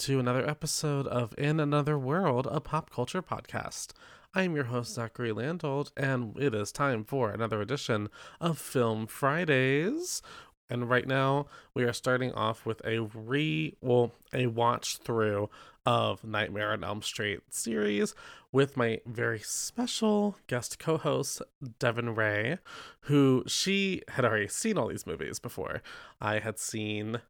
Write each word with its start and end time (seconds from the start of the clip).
to 0.00 0.18
another 0.18 0.48
episode 0.48 1.06
of 1.08 1.34
In 1.36 1.60
Another 1.60 1.98
World, 1.98 2.48
a 2.50 2.58
pop 2.58 2.88
culture 2.88 3.20
podcast. 3.20 3.88
I 4.32 4.44
am 4.44 4.54
your 4.54 4.64
host, 4.64 4.94
Zachary 4.94 5.30
Landold, 5.30 5.92
and 5.94 6.34
it 6.38 6.54
is 6.54 6.72
time 6.72 7.04
for 7.04 7.30
another 7.30 7.60
edition 7.60 8.08
of 8.40 8.58
Film 8.58 9.06
Fridays. 9.06 10.22
And 10.70 10.88
right 10.88 11.06
now, 11.06 11.48
we 11.74 11.84
are 11.84 11.92
starting 11.92 12.32
off 12.32 12.64
with 12.64 12.80
a 12.82 13.00
re, 13.00 13.76
well, 13.82 14.12
a 14.32 14.46
watch 14.46 14.96
through 14.96 15.50
of 15.84 16.24
Nightmare 16.24 16.72
on 16.72 16.82
Elm 16.82 17.02
Street 17.02 17.40
series 17.50 18.14
with 18.52 18.78
my 18.78 19.00
very 19.04 19.40
special 19.40 20.38
guest 20.46 20.78
co 20.78 20.96
host, 20.96 21.42
Devin 21.78 22.14
Ray, 22.14 22.56
who 23.00 23.44
she 23.46 24.00
had 24.08 24.24
already 24.24 24.48
seen 24.48 24.78
all 24.78 24.88
these 24.88 25.06
movies 25.06 25.38
before. 25.38 25.82
I 26.22 26.38
had 26.38 26.58
seen 26.58 27.20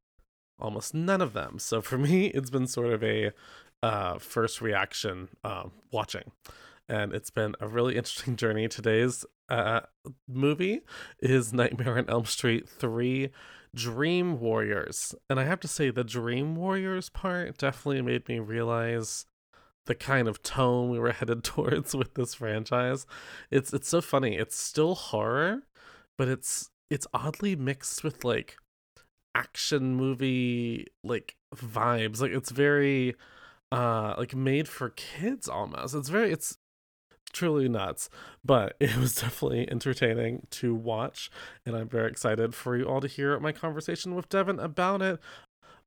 almost 0.60 0.94
none 0.94 1.20
of 1.20 1.32
them. 1.32 1.58
So 1.58 1.80
for 1.80 1.98
me, 2.08 2.26
it's 2.26 2.50
been 2.50 2.66
sort 2.66 2.92
of 2.92 3.02
a 3.02 3.32
uh, 3.82 4.18
first 4.18 4.60
reaction 4.60 5.28
uh, 5.44 5.64
watching. 5.90 6.32
And 6.88 7.14
it's 7.14 7.30
been 7.30 7.54
a 7.60 7.68
really 7.68 7.96
interesting 7.96 8.36
journey. 8.42 8.68
Today's 8.68 9.24
uh, 9.48 9.80
movie 10.28 10.80
is 11.20 11.52
Nightmare 11.52 11.98
on 11.98 12.08
Elm 12.08 12.24
Street 12.24 12.68
3 12.68 13.30
Dream 13.74 14.40
Warriors. 14.40 15.14
And 15.28 15.38
I 15.38 15.44
have 15.44 15.60
to 15.60 15.68
say, 15.68 15.90
the 15.90 16.04
Dream 16.04 16.56
Warriors 16.56 17.08
part 17.08 17.58
definitely 17.58 18.02
made 18.02 18.28
me 18.28 18.40
realize 18.40 19.26
the 19.86 19.94
kind 19.94 20.28
of 20.28 20.42
tone 20.42 20.90
we 20.90 20.98
were 20.98 21.12
headed 21.20 21.44
towards 21.44 21.94
with 21.94 22.14
this 22.14 22.34
franchise. 22.34 23.06
It's 23.50 23.72
it's 23.72 23.88
so 23.88 24.00
funny. 24.00 24.36
It's 24.36 24.56
still 24.56 24.94
horror, 24.94 25.62
but 26.18 26.28
it's 26.28 26.70
it's 26.90 27.06
oddly 27.14 27.56
mixed 27.56 28.04
with 28.04 28.24
like 28.24 28.56
action 29.34 29.94
movie 29.94 30.86
like 31.04 31.36
vibes. 31.54 32.20
Like 32.20 32.32
it's 32.32 32.50
very 32.50 33.14
uh 33.72 34.14
like 34.18 34.34
made 34.34 34.68
for 34.68 34.90
kids 34.90 35.48
almost. 35.48 35.94
It's 35.94 36.08
very 36.08 36.32
it's 36.32 36.58
truly 37.32 37.68
nuts, 37.68 38.10
but 38.44 38.76
it 38.80 38.96
was 38.96 39.14
definitely 39.14 39.70
entertaining 39.70 40.46
to 40.50 40.74
watch 40.74 41.30
and 41.64 41.76
I'm 41.76 41.88
very 41.88 42.10
excited 42.10 42.54
for 42.54 42.76
you 42.76 42.84
all 42.84 43.00
to 43.00 43.08
hear 43.08 43.38
my 43.40 43.52
conversation 43.52 44.14
with 44.14 44.28
Devin 44.28 44.58
about 44.58 45.02
it. 45.02 45.20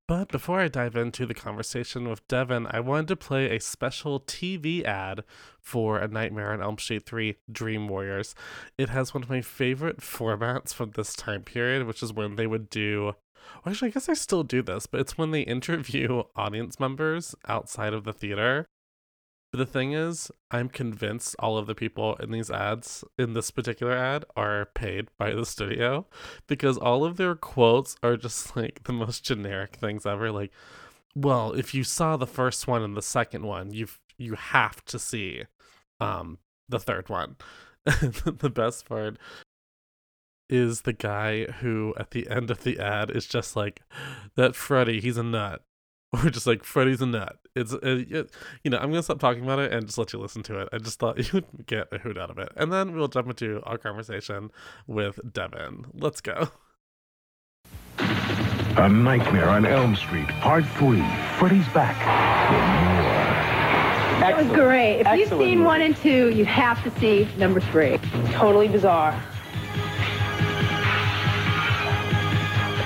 But 0.05 0.27
before 0.27 0.59
I 0.59 0.67
dive 0.67 0.98
into 0.98 1.25
the 1.25 1.33
conversation 1.33 2.10
with 2.10 2.27
Devin, 2.27 2.67
I 2.70 2.81
wanted 2.81 3.08
to 3.08 3.15
play 3.15 3.55
a 3.55 3.61
special 3.61 4.20
TV 4.20 4.83
ad 4.83 5.23
for 5.61 5.98
A 5.98 6.10
Nightmare 6.10 6.52
on 6.52 6.61
Elm 6.61 6.77
Street 6.77 7.05
3 7.05 7.37
Dream 7.49 7.87
Warriors. 7.87 8.36
It 8.77 8.89
has 8.89 9.14
one 9.14 9.23
of 9.23 9.30
my 9.30 9.39
favorite 9.42 10.02
formats 10.02 10.73
from 10.73 10.92
this 10.92 11.15
time 11.15 11.43
period, 11.43 11.87
which 11.87 12.04
is 12.04 12.11
when 12.11 12.36
they 12.36 12.48
would 12.48 12.70
do 12.70 13.14
well, 13.64 13.71
actually, 13.71 13.89
I 13.89 13.92
guess 13.92 14.09
I 14.09 14.14
still 14.14 14.43
do 14.43 14.61
this, 14.61 14.87
but 14.87 14.99
it's 14.99 15.17
when 15.17 15.31
they 15.31 15.42
interview 15.42 16.23
audience 16.36 16.80
members 16.80 17.36
outside 17.48 17.93
of 17.93 18.04
the 18.04 18.14
theater. 18.14 18.65
But 19.52 19.59
the 19.59 19.65
thing 19.67 19.93
is, 19.93 20.31
I'm 20.49 20.67
convinced 20.67 21.36
all 21.37 21.59
of 21.59 21.67
the 21.67 21.76
people 21.76 22.15
in 22.15 22.31
these 22.31 22.49
ads, 22.49 23.04
in 23.20 23.33
this 23.33 23.52
particular 23.52 23.93
ad, 23.93 24.26
are 24.36 24.65
paid 24.73 25.09
by 25.20 25.31
the 25.31 25.45
studio 25.45 26.08
because 26.48 26.76
all 26.77 27.05
of 27.05 27.17
their 27.17 27.36
quotes 27.36 27.95
are 28.02 28.17
just 28.17 28.55
like 28.55 28.83
the 28.86 28.93
most 28.93 29.23
generic 29.23 29.75
things 29.75 30.05
ever. 30.05 30.31
Like, 30.31 30.52
well, 31.15 31.54
if 31.54 31.75
you 31.75 31.83
saw 31.83 32.17
the 32.17 32.25
first 32.25 32.67
one 32.67 32.81
and 32.81 32.98
the 32.98 33.02
second 33.04 33.45
one, 33.45 33.71
you've 33.71 33.99
you 34.17 34.33
have 34.36 34.83
to 34.86 34.98
see 34.98 35.43
um 35.99 36.39
the 36.67 36.80
third 36.80 37.10
one. 37.10 37.36
the 37.86 38.52
best 38.54 38.87
part 38.87 39.17
is 40.53 40.81
the 40.81 40.93
guy 40.93 41.45
who 41.45 41.95
at 41.97 42.11
the 42.11 42.30
end 42.30 42.52
of 42.52 42.64
the 42.64 42.80
ad 42.80 43.09
is 43.09 43.25
just 43.25 43.55
like 43.55 43.81
that 44.36 44.55
Freddy, 44.55 45.02
he's 45.02 45.17
a 45.17 45.23
nut. 45.23 45.64
Or 46.14 46.30
just 46.30 46.45
like 46.45 46.64
Freddy's 46.64 47.02
a 47.02 47.08
nut. 47.08 47.39
It's 47.55 47.73
uh, 47.73 47.80
it, 47.81 48.30
you 48.63 48.69
know 48.69 48.77
I'm 48.77 48.92
gonna 48.92 49.02
stop 49.02 49.19
talking 49.19 49.43
about 49.43 49.58
it 49.58 49.73
and 49.73 49.87
just 49.87 49.97
let 49.97 50.13
you 50.13 50.19
listen 50.19 50.43
to 50.43 50.59
it. 50.59 50.69
I 50.71 50.77
just 50.77 50.99
thought 50.99 51.17
you 51.33 51.42
would 51.58 51.65
get 51.65 51.87
a 51.92 51.97
hoot 51.97 52.19
out 52.19 52.30
of 52.30 52.37
it, 52.37 52.49
and 52.55 52.71
then 52.71 52.95
we'll 52.95 53.08
jump 53.08 53.30
into 53.30 53.63
our 53.63 53.80
conversation 53.80 54.52
with 54.86 55.19
Devin. 55.33 55.86
Let's 55.92 56.21
go. 56.21 56.49
A 57.97 58.87
Nightmare 58.87 59.49
on 59.49 59.65
Elm 59.65 59.95
Street, 59.95 60.27
Part 60.27 60.67
3. 60.67 61.03
Freddy's 61.39 61.67
back 61.69 61.97
for 62.47 62.93
more. 62.93 64.43
Was 64.45 64.55
great. 64.55 65.02
If 65.02 65.19
you've 65.19 65.30
seen 65.30 65.63
one 65.63 65.81
and 65.81 65.95
two, 65.97 66.30
you 66.30 66.45
have 66.45 66.83
to 66.83 66.99
see 66.99 67.27
number 67.37 67.59
three. 67.59 67.97
Totally 68.31 68.67
bizarre. 68.67 69.19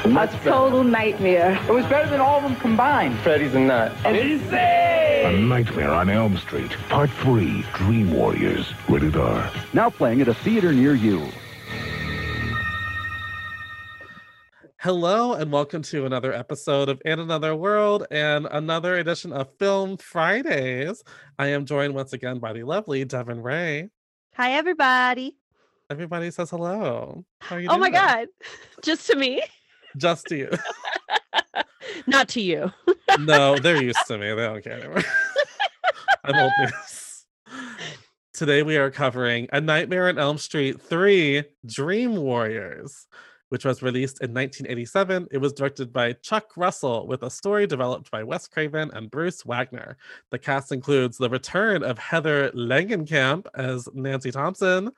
Much 0.09 0.29
a 0.29 0.38
better. 0.38 0.50
total 0.50 0.84
nightmare. 0.84 1.59
It 1.68 1.72
was 1.73 1.85
better 1.85 2.09
than 2.09 2.22
all 2.22 2.38
of 2.38 2.44
them 2.44 2.56
combined. 2.57 3.18
Freddy's 3.19 3.53
a 3.56 3.59
nut. 3.59 3.91
And 4.06 4.16
it 4.16 4.25
is 4.25 4.41
a 4.53 5.38
Nightmare 5.41 5.91
on 5.91 6.09
Elm 6.09 6.38
Street, 6.38 6.72
Part 6.90 7.09
3. 7.09 7.63
Dream 7.73 8.13
Warriors. 8.13 8.72
Rated 8.88 9.16
R. 9.18 9.51
Now 9.73 9.90
playing 9.90 10.22
at 10.22 10.28
a 10.28 10.34
theater 10.34 10.72
near 10.72 10.95
you. 10.95 11.28
Hello 14.79 15.34
and 15.34 15.51
welcome 15.51 15.81
to 15.81 16.06
another 16.06 16.31
episode 16.31 16.88
of 16.88 17.01
In 17.03 17.19
Another 17.19 17.56
World 17.56 18.06
and 18.12 18.47
another 18.51 18.97
edition 18.97 19.34
of 19.34 19.50
Film 19.59 19.97
Fridays. 19.97 21.03
I 21.39 21.47
am 21.47 21.66
joined 21.66 21.94
once 21.95 22.13
again 22.13 22.39
by 22.39 22.53
the 22.53 22.63
lovely 22.63 23.03
Devin 23.03 23.41
Ray. 23.41 23.89
Hi, 24.35 24.53
everybody. 24.53 25.35
Everybody 25.89 26.31
says 26.31 26.51
hello. 26.51 27.25
How 27.41 27.56
are 27.56 27.59
you 27.59 27.68
Oh 27.69 27.78
my 27.78 27.89
doing? 27.89 27.94
God. 27.94 28.28
Just 28.84 29.07
to 29.07 29.16
me, 29.16 29.41
Just 29.97 30.28
to 30.28 30.38
you. 30.38 30.50
not 32.08 32.30
to 32.30 32.41
you. 32.41 32.72
no, 33.19 33.58
they're 33.58 33.81
used 33.81 34.06
to 34.08 34.18
me. 34.18 34.30
They 34.30 34.35
don't 34.35 34.63
care 34.63 34.80
anymore. 34.80 35.03
I'm 36.24 36.35
old 36.35 36.52
news. 36.59 37.25
Today 38.34 38.62
we 38.62 38.78
are 38.78 38.91
covering 38.91 39.47
A 39.53 39.59
Nightmare 39.59 40.09
on 40.09 40.19
Elm 40.19 40.38
Street 40.38 40.80
3 40.80 41.44
Dream 41.66 42.16
Warriors, 42.18 43.07
which 43.50 43.66
was 43.66 43.81
released 43.81 44.22
in 44.22 44.31
1987. 44.31 45.30
It 45.31 45.40
was 45.40 45.53
directed 45.53 45.91
by 45.91 46.13
Chuck 46.13 46.52
Russell 46.56 47.07
with 47.07 47.24
a 47.24 47.31
story 47.31 47.66
developed 47.66 48.12
by 48.12 48.22
Wes 48.22 48.47
Craven 48.47 48.91
and 48.94 49.09
Bruce 49.09 49.44
Wagner. 49.44 49.97
The 50.30 50.38
cast 50.38 50.72
includes 50.72 51.18
the 51.18 51.30
return 51.30 51.81
of 51.81 51.97
Heather 51.97 52.52
Langenkamp 52.52 53.47
as 53.56 53.90
Nancy 53.96 54.30
Thompson, 54.30 54.91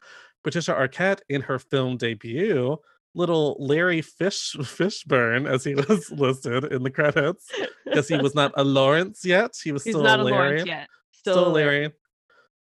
Patricia 0.44 0.74
Arquette 0.74 1.22
in 1.30 1.42
her 1.42 1.60
film 1.60 1.96
debut, 1.96 2.78
little 3.20 3.58
Larry 3.60 4.02
Fish 4.02 4.56
Fishburne 4.58 5.48
as 5.48 5.64
he 5.64 5.76
was 5.90 6.10
listed 6.12 6.64
in 6.66 6.84
the 6.84 6.90
credits 6.90 7.52
because 7.86 8.08
he 8.08 8.18
was 8.18 8.34
not 8.34 8.54
a 8.56 8.64
Lawrence 8.64 9.26
yet. 9.26 9.52
He 9.62 9.72
was 9.72 9.84
He's 9.84 9.94
still 9.94 10.04
not 10.04 10.22
a 10.22 10.24
Larry. 10.24 10.38
Lawrence 10.38 10.66
yet. 10.66 10.88
Still, 11.12 11.48
a 11.48 11.50
Larry. 11.50 11.92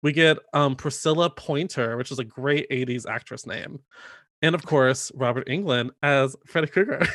We 0.02 0.12
get 0.12 0.40
um 0.54 0.76
Priscilla 0.76 1.30
Pointer, 1.30 1.96
which 1.96 2.12
is 2.12 2.20
a 2.20 2.24
great 2.24 2.70
80s 2.70 3.06
actress 3.08 3.46
name. 3.46 3.80
And 4.42 4.56
of 4.56 4.66
course, 4.66 5.12
Robert 5.16 5.48
Englund 5.48 5.92
as 6.02 6.36
Freddy 6.48 6.68
Krueger. 6.68 7.02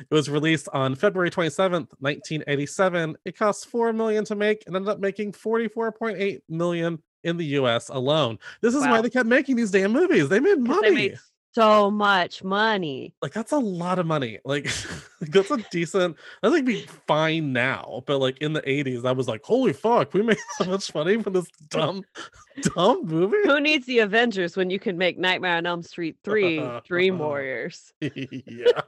it 0.00 0.14
was 0.14 0.30
released 0.30 0.68
on 0.72 0.94
February 0.94 1.30
27th, 1.30 1.90
1987. 1.98 3.16
It 3.24 3.36
cost 3.36 3.66
4 3.66 3.92
million 3.92 4.24
to 4.26 4.36
make 4.36 4.64
and 4.66 4.74
ended 4.74 4.88
up 4.88 5.00
making 5.00 5.32
44.8 5.32 6.40
million 6.48 7.02
in 7.24 7.36
the 7.36 7.46
US 7.60 7.88
alone. 7.88 8.38
This 8.62 8.74
is 8.74 8.82
why 8.82 9.00
they 9.00 9.10
kept 9.10 9.28
making 9.28 9.56
these 9.56 9.72
damn 9.72 9.92
movies. 9.92 10.28
They 10.28 10.40
made 10.40 10.58
money. 10.58 10.88
They 10.88 10.94
made 10.94 11.18
so 11.56 11.90
much 11.90 12.44
money. 12.44 13.14
like 13.22 13.32
that's 13.32 13.52
a 13.52 13.58
lot 13.58 13.98
of 13.98 14.04
money. 14.04 14.38
Like 14.44 14.70
that's 15.22 15.50
a 15.50 15.56
decent. 15.70 16.16
That's 16.42 16.52
like 16.52 16.66
be 16.66 16.86
fine 17.06 17.54
now, 17.54 18.02
but 18.06 18.18
like 18.18 18.36
in 18.38 18.52
the 18.52 18.60
'80s, 18.62 19.06
I 19.06 19.12
was 19.12 19.26
like, 19.26 19.42
holy 19.42 19.72
fuck, 19.72 20.12
we 20.12 20.20
made 20.20 20.36
so 20.58 20.66
much 20.66 20.94
money 20.94 21.22
from 21.22 21.32
this 21.32 21.48
dumb, 21.70 22.04
dumb 22.60 23.06
movie. 23.06 23.38
Who 23.44 23.58
needs 23.58 23.86
the 23.86 24.00
Avengers 24.00 24.54
when 24.54 24.68
you 24.68 24.78
can 24.78 24.98
make 24.98 25.18
Nightmare 25.18 25.56
on 25.56 25.64
Elm 25.64 25.82
Street 25.82 26.18
3 26.24 26.62
Dream 26.84 27.18
Warriors? 27.18 27.94
yeah, 28.02 28.82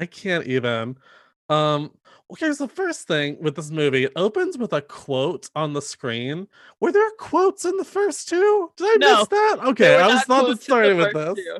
I 0.00 0.06
can't 0.06 0.46
even. 0.48 0.96
Um. 1.48 1.92
Okay, 2.32 2.52
so 2.52 2.66
first 2.66 3.06
thing 3.06 3.36
with 3.42 3.54
this 3.54 3.70
movie, 3.70 4.04
it 4.04 4.12
opens 4.16 4.56
with 4.56 4.72
a 4.72 4.80
quote 4.80 5.50
on 5.54 5.74
the 5.74 5.82
screen. 5.82 6.48
Were 6.80 6.90
there 6.90 7.10
quotes 7.18 7.66
in 7.66 7.76
the 7.76 7.84
first 7.84 8.28
two? 8.30 8.70
Did 8.76 8.86
I 8.86 8.96
No. 8.98 9.18
miss 9.18 9.28
that? 9.28 9.58
Okay, 9.66 9.96
I 9.96 10.06
was 10.06 10.26
not 10.26 10.26
thought 10.26 10.40
it 10.40 10.44
quotes 10.46 10.48
in 10.48 10.56
the 10.56 10.62
started 10.62 10.96
with 10.96 11.36
this. 11.36 11.58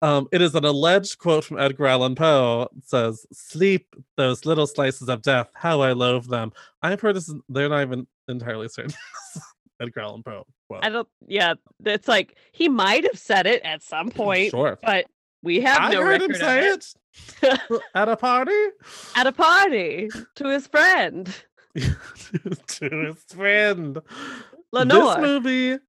Um, 0.00 0.28
it 0.30 0.40
is 0.40 0.54
an 0.54 0.64
alleged 0.64 1.18
quote 1.18 1.44
from 1.44 1.58
Edgar 1.58 1.88
Allan 1.88 2.14
Poe. 2.14 2.68
It 2.76 2.88
says, 2.88 3.26
"Sleep, 3.32 3.94
those 4.16 4.46
little 4.46 4.66
slices 4.68 5.08
of 5.08 5.22
death. 5.22 5.50
How 5.54 5.80
I 5.80 5.92
loathe 5.92 6.26
them." 6.28 6.52
I've 6.82 7.00
heard 7.00 7.16
this. 7.16 7.32
They're 7.48 7.68
not 7.68 7.82
even 7.82 8.06
entirely 8.28 8.68
certain. 8.68 8.94
Edgar 9.80 10.00
Allan 10.00 10.22
Poe. 10.22 10.46
Well, 10.68 10.80
I 10.82 10.88
don't, 10.90 11.08
yeah, 11.26 11.54
it's 11.84 12.06
like 12.06 12.36
he 12.52 12.68
might 12.68 13.02
have 13.04 13.18
said 13.18 13.46
it 13.46 13.62
at 13.64 13.82
some 13.82 14.10
point, 14.10 14.50
sure. 14.50 14.78
but 14.82 15.06
we 15.42 15.60
have 15.60 15.80
I 15.80 15.90
no 15.92 16.02
heard 16.02 16.22
him 16.22 16.34
say 16.34 16.70
of 16.70 16.82
it 17.42 17.80
at 17.94 18.08
a 18.08 18.16
party 18.16 18.52
at 19.16 19.26
a 19.26 19.32
party 19.32 20.08
to 20.36 20.48
his 20.48 20.66
friend. 20.66 21.32
to 21.76 22.90
his 23.06 23.22
friend. 23.28 23.94
This 23.96 24.02
Lenore. 24.72 25.20
movie, 25.20 25.72
I 25.72 25.76
th- 25.78 25.80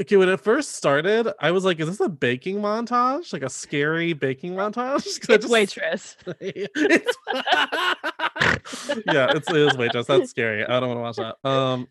okay, 0.00 0.16
when 0.16 0.28
it 0.28 0.40
first 0.40 0.74
started, 0.74 1.28
I 1.40 1.50
was 1.50 1.64
like, 1.64 1.78
"Is 1.80 1.88
this 1.88 2.00
a 2.00 2.08
baking 2.08 2.56
montage? 2.58 3.32
Like 3.32 3.42
a 3.42 3.50
scary 3.50 4.12
baking 4.12 4.54
montage?" 4.54 5.06
It's 5.06 5.18
just- 5.26 5.48
waitress. 5.48 6.16
It's- 6.40 7.16
yeah, 9.06 9.32
it's, 9.34 9.48
it 9.50 9.56
is 9.56 9.76
waitress. 9.76 10.06
That's 10.06 10.30
scary. 10.30 10.64
I 10.64 10.80
don't 10.80 10.88
want 10.96 11.16
to 11.16 11.22
watch 11.22 11.36
that. 11.44 11.48
Um, 11.48 11.88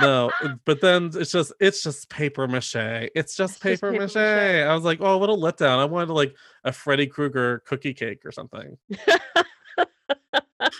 no, 0.00 0.30
but 0.64 0.80
then 0.80 1.10
it's 1.14 1.30
just 1.32 1.52
it's 1.60 1.82
just 1.82 2.08
paper 2.10 2.46
mache. 2.48 2.74
It's 2.76 3.10
just 3.14 3.16
It's 3.16 3.36
just 3.36 3.62
paper, 3.62 3.92
paper 3.92 4.02
mache. 4.04 4.14
mache. 4.14 4.66
I 4.66 4.74
was 4.74 4.84
like, 4.84 4.98
oh, 5.00 5.18
what 5.18 5.30
a 5.30 5.32
letdown. 5.32 5.78
I 5.78 5.84
wanted 5.84 6.12
like 6.12 6.34
a 6.64 6.72
Freddy 6.72 7.06
Krueger 7.06 7.62
cookie 7.66 7.94
cake 7.94 8.24
or 8.24 8.32
something. 8.32 8.76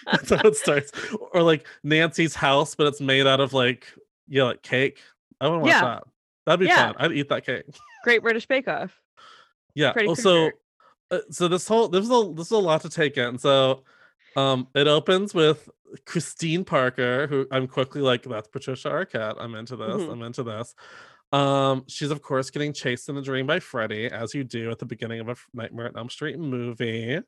That's 0.07 0.31
how 0.31 0.41
it 0.49 0.57
starts. 0.57 0.93
Or 1.33 1.43
like 1.43 1.67
Nancy's 1.83 2.35
house, 2.35 2.75
but 2.75 2.87
it's 2.87 3.01
made 3.01 3.27
out 3.27 3.41
of 3.41 3.53
like 3.53 3.87
yeah, 4.29 4.45
like 4.45 4.63
cake. 4.63 5.01
I 5.41 5.49
would 5.49 5.59
watch 5.61 5.71
Yeah. 5.71 5.81
that. 5.83 6.05
That'd 6.47 6.61
be 6.61 6.67
Yeah. 6.67 6.93
fun. 6.93 6.95
I'd 6.99 7.13
eat 7.13 7.29
that 7.29 7.45
cake. 7.45 7.65
Great 8.05 8.23
British 8.23 8.47
Bake 8.47 8.69
Off. 8.69 8.99
Yeah. 9.75 9.93
Freddy 9.93 10.09
Also, 10.09 10.51
uh, 11.11 11.19
so 11.31 11.49
this 11.49 11.69
whole 11.69 11.89
this 11.89 12.05
is 12.05 12.11
a 12.11 12.33
this 12.35 12.47
is 12.47 12.53
a 12.53 12.59
lot 12.59 12.81
to 12.83 12.89
take 12.89 13.17
in. 13.19 13.39
So, 13.39 13.85
um, 14.37 14.69
it 14.75 14.87
opens 14.87 15.35
with 15.35 15.69
Christine 16.05 16.65
Parker, 16.65 17.27
who 17.27 17.47
I'm 17.51 17.67
quickly 17.67 18.01
like, 18.01 18.23
that's 18.23 18.49
Patricia 18.49 18.89
Arquette. 18.89 19.37
I'm 19.39 19.55
into 19.55 19.77
this. 19.77 19.89
Mhm. 19.89 20.13
I'm 20.13 20.23
into 20.23 20.43
this. 20.43 20.75
Um, 21.33 21.85
she's 21.89 22.11
of 22.13 22.23
course 22.23 22.51
getting 22.51 22.73
chased 22.73 23.09
in 23.09 23.17
a 23.17 23.23
dream 23.23 23.47
by 23.47 23.59
Freddy, 23.61 24.07
as 24.07 24.33
you 24.35 24.45
do 24.45 24.71
at 24.71 24.79
the 24.79 24.87
beginning 24.87 25.21
of 25.21 25.29
a 25.29 25.37
Nightmare 25.53 25.87
at 25.87 25.97
Elm 25.97 26.09
Street 26.09 26.39
movie. 26.39 27.21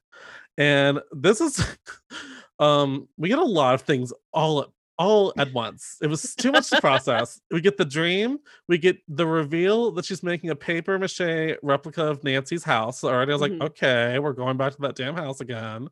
And 0.56 1.00
this 1.12 1.40
is, 1.40 1.76
um, 2.60 3.08
we 3.16 3.28
get 3.28 3.38
a 3.38 3.44
lot 3.44 3.74
of 3.74 3.82
things 3.82 4.12
all 4.32 4.60
at 4.62 4.68
all 4.98 5.32
at 5.38 5.52
once. 5.52 5.96
It 6.02 6.08
was 6.08 6.34
too 6.34 6.50
much 6.50 6.70
to 6.70 6.80
process. 6.80 7.40
We 7.50 7.60
get 7.60 7.76
the 7.76 7.84
dream, 7.84 8.38
we 8.66 8.78
get 8.78 8.98
the 9.08 9.26
reveal 9.26 9.92
that 9.92 10.04
she's 10.04 10.22
making 10.22 10.50
a 10.50 10.56
paper 10.56 10.98
mache 10.98 11.56
replica 11.62 12.04
of 12.04 12.24
Nancy's 12.24 12.64
house. 12.64 13.04
Already, 13.04 13.32
I 13.32 13.36
was 13.36 13.42
Mhm. 13.42 13.60
like, 13.60 13.70
okay, 13.70 14.18
we're 14.18 14.32
going 14.32 14.56
back 14.56 14.72
to 14.74 14.80
that 14.82 14.96
damn 14.96 15.14
house 15.14 15.40
again. 15.40 15.88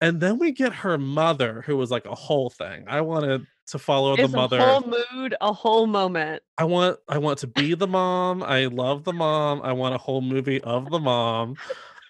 And 0.00 0.20
then 0.20 0.38
we 0.38 0.50
get 0.52 0.72
her 0.74 0.98
mother, 0.98 1.62
who 1.66 1.76
was 1.76 1.90
like 1.90 2.04
a 2.06 2.14
whole 2.14 2.50
thing. 2.50 2.84
I 2.88 3.00
wanted 3.02 3.46
to 3.68 3.78
follow 3.78 4.16
the 4.16 4.26
mother. 4.28 4.58
a 4.58 4.64
whole 4.80 4.92
mood, 5.12 5.34
a 5.40 5.52
whole 5.52 5.86
moment. 5.86 6.42
I 6.58 6.64
want 6.64 6.98
I 7.08 7.18
want 7.18 7.38
to 7.38 7.46
be 7.46 7.74
the 7.74 7.86
mom. 7.86 8.42
I 8.42 8.66
love 8.66 9.04
the 9.04 9.12
mom. 9.12 9.62
I 9.62 9.72
want 9.72 9.94
a 9.94 9.98
whole 9.98 10.20
movie 10.20 10.60
of 10.62 10.90
the 10.90 10.98
mom. 10.98 11.54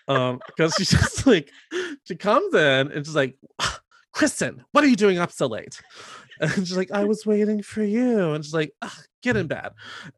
Um, 0.09 0.41
because 0.47 0.75
she's 0.77 0.89
just 0.91 1.27
like 1.27 1.51
she 2.05 2.17
comes 2.17 2.55
in 2.55 2.91
and 2.91 3.05
she's 3.05 3.15
like, 3.15 3.37
Kristen, 4.13 4.65
what 4.73 4.83
are 4.85 4.89
you 4.89 4.97
doing 4.97 5.19
up 5.19 5.31
so 5.31 5.47
late? 5.47 5.81
And 6.41 6.51
she's 6.67 6.77
like, 6.77 6.91
I 6.91 7.05
was 7.05 7.25
waiting 7.27 7.63
for 7.63 7.83
you. 7.83 8.33
And 8.33 8.45
she's 8.45 8.55
like, 8.55 8.73
get 9.23 9.37
in 9.37 9.47
bed. 9.47 9.71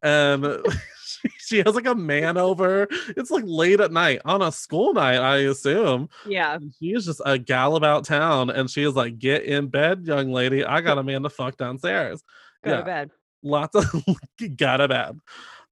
And 0.03 0.45
she, 1.05 1.29
she 1.37 1.57
has 1.59 1.75
like 1.75 1.85
a 1.87 1.95
man 1.95 2.37
over. 2.37 2.87
It's 3.17 3.31
like 3.31 3.43
late 3.45 3.79
at 3.79 3.91
night 3.91 4.21
on 4.25 4.41
a 4.41 4.51
school 4.51 4.93
night, 4.93 5.17
I 5.19 5.37
assume. 5.39 6.09
Yeah. 6.25 6.55
And 6.55 6.73
She 6.79 6.93
is 6.93 7.05
just 7.05 7.21
a 7.25 7.37
gal 7.37 7.75
about 7.75 8.05
town, 8.05 8.49
and 8.49 8.69
she 8.69 8.83
is 8.83 8.95
like, 8.95 9.19
"Get 9.19 9.43
in 9.43 9.67
bed, 9.67 10.05
young 10.05 10.31
lady. 10.31 10.63
I 10.63 10.81
got 10.81 10.97
a 10.97 11.03
man 11.03 11.23
to 11.23 11.29
fuck 11.29 11.57
downstairs." 11.57 12.23
Go 12.63 12.71
Yeah 12.71 12.77
to 12.77 12.83
bed. 12.83 13.11
lots 13.43 13.75
of 13.75 13.85
got 14.57 14.81
a 14.81 14.87
bad. 14.87 15.19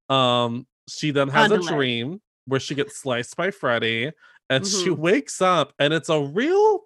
Um, 0.08 0.66
she 0.88 1.10
then 1.10 1.28
has 1.28 1.50
a 1.50 1.58
dream 1.58 2.20
where 2.46 2.60
she 2.60 2.74
gets 2.74 2.96
sliced 2.98 3.36
by 3.36 3.50
Freddy, 3.50 4.12
and 4.50 4.66
she 4.66 4.90
Mhm. 4.90 4.98
wakes 4.98 5.40
up, 5.40 5.72
and 5.78 5.92
it's 5.94 6.08
a 6.10 6.20
real, 6.20 6.82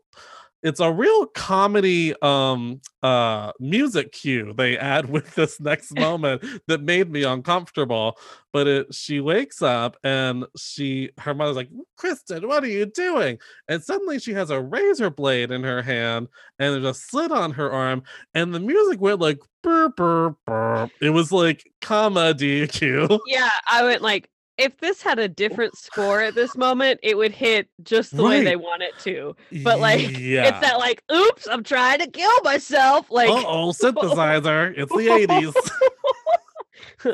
it's 0.63 0.81
a 0.81 0.91
real 0.91 1.27
comedy 1.27 2.15
um 2.23 2.81
uh 3.03 3.53
music 3.61 4.11
cue 4.13 4.53
they 4.57 4.77
add 4.77 5.09
with 5.11 5.35
this 5.35 5.61
next 5.61 5.95
moment 5.99 6.43
that 6.67 6.83
made 6.83 7.11
me 7.11 7.23
uncomfortable. 7.25 8.19
But 8.53 8.67
it 8.67 8.95
she 8.95 9.21
wakes 9.21 9.63
up 9.63 9.97
and 10.03 10.47
she 10.57 11.11
her 11.19 11.35
mother's 11.35 11.57
like, 11.57 11.71
Kristen, 11.97 12.49
what 12.49 12.65
are 12.65 12.69
you 12.69 12.87
doing? 12.87 13.39
And 13.69 13.83
suddenly 13.83 14.19
she 14.19 14.33
has 14.33 14.51
a 14.51 14.61
razor 14.61 15.11
blade 15.11 15.51
in 15.51 15.63
her 15.63 15.83
hand 15.83 16.29
and 16.59 16.75
there's 16.75 16.97
a 16.97 16.99
slit 16.99 17.31
on 17.31 17.53
her 17.53 17.71
arm, 17.71 18.03
and 18.35 18.55
the 18.55 18.61
music 18.61 19.01
went 19.01 19.21
like 19.21 19.39
burp, 19.63 19.97
burp, 19.97 20.37
burp. 20.47 20.91
It 21.01 21.11
was 21.11 21.31
like 21.31 21.71
comedy 21.81 22.67
cue 22.69 23.21
Yeah, 23.27 23.51
I 23.71 23.85
went 23.85 24.03
like, 24.03 24.29
if 24.59 24.77
this 24.79 25.01
had 25.01 25.19
a 25.19 25.29
different 25.29 25.77
score 25.77 26.21
at 26.21 26.35
this 26.35 26.57
moment, 26.57 27.01
it 27.03 27.17
would 27.17 27.33
hit 27.33 27.69
just 27.83 28.17
the 28.17 28.23
way 28.23 28.43
they 28.43 28.57
want 28.57 28.83
it 28.83 28.99
to. 29.01 29.37
But, 29.63 29.79
like, 29.81 30.19
yeah. 30.19 30.49
It's 30.49 30.61
that 30.61 30.79
like, 30.79 31.03
oops, 31.13 31.47
I'm 31.49 31.63
trying 31.63 32.01
to 32.01 32.11
kill 32.11 32.43
myself. 32.43 33.11
Like 33.11 33.31
Uh 33.31 33.45
oh 33.47 33.71
synthesizer. 33.71 34.75
It's 34.77 34.93
the 34.93 35.07
80s. 35.07 35.55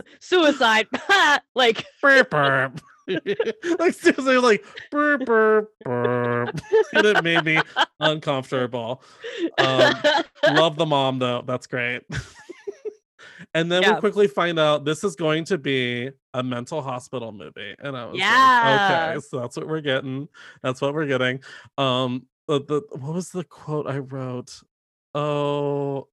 suicide. 0.20 0.86
like 1.54 1.84
burp, 2.02 2.30
burp. 2.30 2.80
like 3.06 3.92
seriously, 3.92 4.38
like 4.38 4.64
burp, 4.90 5.26
burp, 5.26 5.70
burp. 5.84 6.60
and 6.94 7.06
it 7.06 7.22
made 7.22 7.44
me 7.44 7.60
uncomfortable. 8.00 9.02
Um, 9.58 9.94
love 10.54 10.76
the 10.76 10.86
mom 10.86 11.18
though. 11.18 11.42
That's 11.46 11.66
great. 11.66 12.02
And 13.54 13.70
then 13.70 13.82
we 13.94 14.00
quickly 14.00 14.26
find 14.28 14.58
out 14.58 14.84
this 14.84 15.04
is 15.04 15.16
going 15.16 15.44
to 15.44 15.58
be 15.58 16.10
a 16.34 16.42
mental 16.42 16.82
hospital 16.82 17.32
movie, 17.32 17.74
and 17.78 17.96
I 17.96 18.06
was 18.06 18.18
like, 18.18 19.14
okay, 19.14 19.20
so 19.28 19.40
that's 19.40 19.56
what 19.56 19.68
we're 19.68 19.80
getting. 19.80 20.28
That's 20.62 20.80
what 20.80 20.94
we're 20.94 21.06
getting. 21.06 21.40
Um, 21.78 22.26
the, 22.48 22.60
the 22.60 22.82
what 22.98 23.14
was 23.14 23.30
the 23.30 23.44
quote 23.44 23.86
I 23.88 23.98
wrote? 23.98 24.60
Oh. 25.14 26.08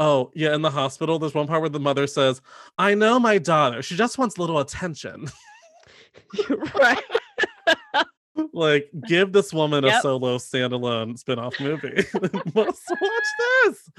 Oh, 0.00 0.32
yeah, 0.34 0.56
in 0.56 0.62
the 0.62 0.70
hospital, 0.70 1.20
there's 1.20 1.34
one 1.34 1.46
part 1.46 1.60
where 1.60 1.68
the 1.68 1.78
mother 1.78 2.08
says, 2.08 2.40
I 2.78 2.94
know 2.94 3.20
my 3.20 3.38
daughter. 3.38 3.80
She 3.80 3.94
just 3.94 4.18
wants 4.18 4.36
a 4.36 4.40
little 4.40 4.58
attention. 4.58 5.28
right. 6.74 7.02
Like 8.52 8.90
give 9.06 9.32
this 9.32 9.52
woman 9.52 9.84
a 9.84 10.00
solo 10.00 10.38
standalone 10.38 11.18
spin-off 11.18 11.58
movie. 11.60 12.04
Must 12.54 12.90
watch 13.00 13.28
this. 13.64 13.90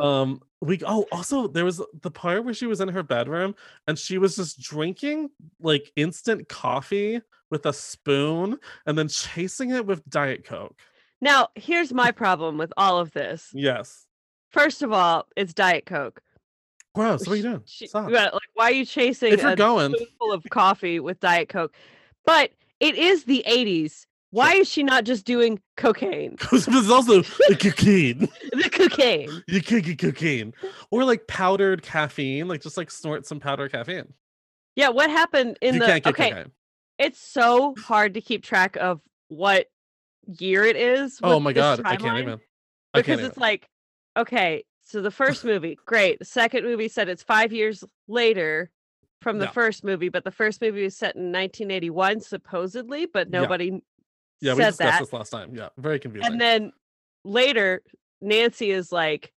Um 0.00 0.40
we 0.60 0.80
oh 0.86 1.06
also 1.12 1.46
there 1.48 1.64
was 1.64 1.82
the 2.02 2.10
part 2.10 2.44
where 2.44 2.54
she 2.54 2.66
was 2.66 2.80
in 2.80 2.88
her 2.88 3.02
bedroom 3.02 3.54
and 3.86 3.98
she 3.98 4.18
was 4.18 4.36
just 4.36 4.60
drinking 4.60 5.30
like 5.60 5.92
instant 5.96 6.48
coffee 6.48 7.20
with 7.50 7.66
a 7.66 7.72
spoon 7.72 8.58
and 8.86 8.98
then 8.98 9.08
chasing 9.08 9.70
it 9.70 9.86
with 9.86 10.08
diet 10.08 10.44
coke. 10.44 10.76
Now, 11.20 11.48
here's 11.54 11.92
my 11.92 12.10
problem 12.10 12.58
with 12.58 12.72
all 12.76 12.98
of 12.98 13.10
this. 13.12 13.50
yes. 13.54 14.06
First 14.50 14.82
of 14.82 14.92
all, 14.92 15.26
it's 15.36 15.52
Diet 15.52 15.86
Coke. 15.86 16.22
gross. 16.94 17.26
What 17.26 17.34
are 17.34 17.36
you 17.36 17.42
doing? 17.42 17.62
She, 17.66 17.88
like, 17.92 18.32
why 18.54 18.64
are 18.66 18.70
you 18.70 18.84
chasing 18.86 19.32
if 19.32 19.42
you're 19.42 19.50
a 19.50 19.56
going 19.56 19.92
spoonful 19.92 20.32
of 20.32 20.44
coffee 20.50 21.00
with 21.00 21.20
Diet 21.20 21.48
Coke? 21.48 21.74
But 22.24 22.52
it 22.80 22.94
is 22.96 23.24
the 23.24 23.44
80s. 23.46 24.06
Why 24.30 24.54
is 24.54 24.68
she 24.68 24.82
not 24.82 25.04
just 25.04 25.24
doing 25.24 25.60
cocaine? 25.76 26.30
because 26.38 26.66
it's 26.68 26.90
also 26.90 27.22
the 27.22 27.56
cocaine 27.58 28.28
The 28.52 28.68
cocaine. 28.70 29.42
you 29.48 29.62
could 29.62 29.84
get 29.84 29.98
cocaine 29.98 30.52
or 30.90 31.04
like 31.04 31.26
powdered 31.26 31.82
caffeine 31.82 32.48
like 32.48 32.60
just 32.60 32.76
like 32.76 32.90
snort 32.90 33.26
some 33.26 33.40
powdered 33.40 33.72
caffeine 33.72 34.12
Yeah, 34.74 34.88
what 34.90 35.10
happened 35.10 35.58
in 35.62 35.74
you 35.74 35.80
the 35.80 35.86
can't 35.86 36.04
get 36.04 36.14
okay? 36.14 36.30
cocaine 36.30 36.52
It's 36.98 37.20
so 37.20 37.74
hard 37.78 38.14
to 38.14 38.20
keep 38.20 38.42
track 38.42 38.76
of 38.76 39.00
what 39.28 39.66
year 40.38 40.64
it 40.64 40.76
is. 40.76 41.20
Oh 41.22 41.40
my 41.40 41.52
god, 41.52 41.80
I 41.84 41.96
can't 41.96 42.18
even. 42.18 42.40
I 42.92 42.98
Because 42.98 43.18
can't 43.18 43.20
it's 43.20 43.36
even. 43.36 43.40
like, 43.40 43.68
okay, 44.16 44.64
so 44.84 45.00
the 45.02 45.10
first 45.10 45.44
movie, 45.44 45.78
great. 45.86 46.18
The 46.18 46.24
second 46.24 46.64
movie 46.64 46.88
said 46.88 47.08
it's 47.08 47.22
five 47.22 47.52
years 47.52 47.84
later 48.08 48.70
from 49.26 49.40
the 49.40 49.46
Yeah. 49.46 49.50
first 49.50 49.82
movie, 49.82 50.08
but 50.08 50.22
the 50.22 50.30
first 50.30 50.62
movie 50.62 50.84
was 50.84 50.96
set 50.96 51.16
in 51.16 51.32
1981, 51.32 52.20
supposedly, 52.20 53.06
but 53.06 53.26
Yeah. 53.26 53.40
nobody 53.40 53.82
yeah, 54.40 54.52
we 54.52 54.58
discussed 54.58 54.78
that. 54.78 55.00
this 55.00 55.12
last 55.12 55.30
time. 55.30 55.52
Yeah, 55.52 55.70
very 55.76 55.98
confusing. 55.98 56.30
And 56.30 56.40
then 56.40 56.72
later, 57.24 57.82
Nancy 58.20 58.70
is 58.70 58.92
like, 58.92 59.32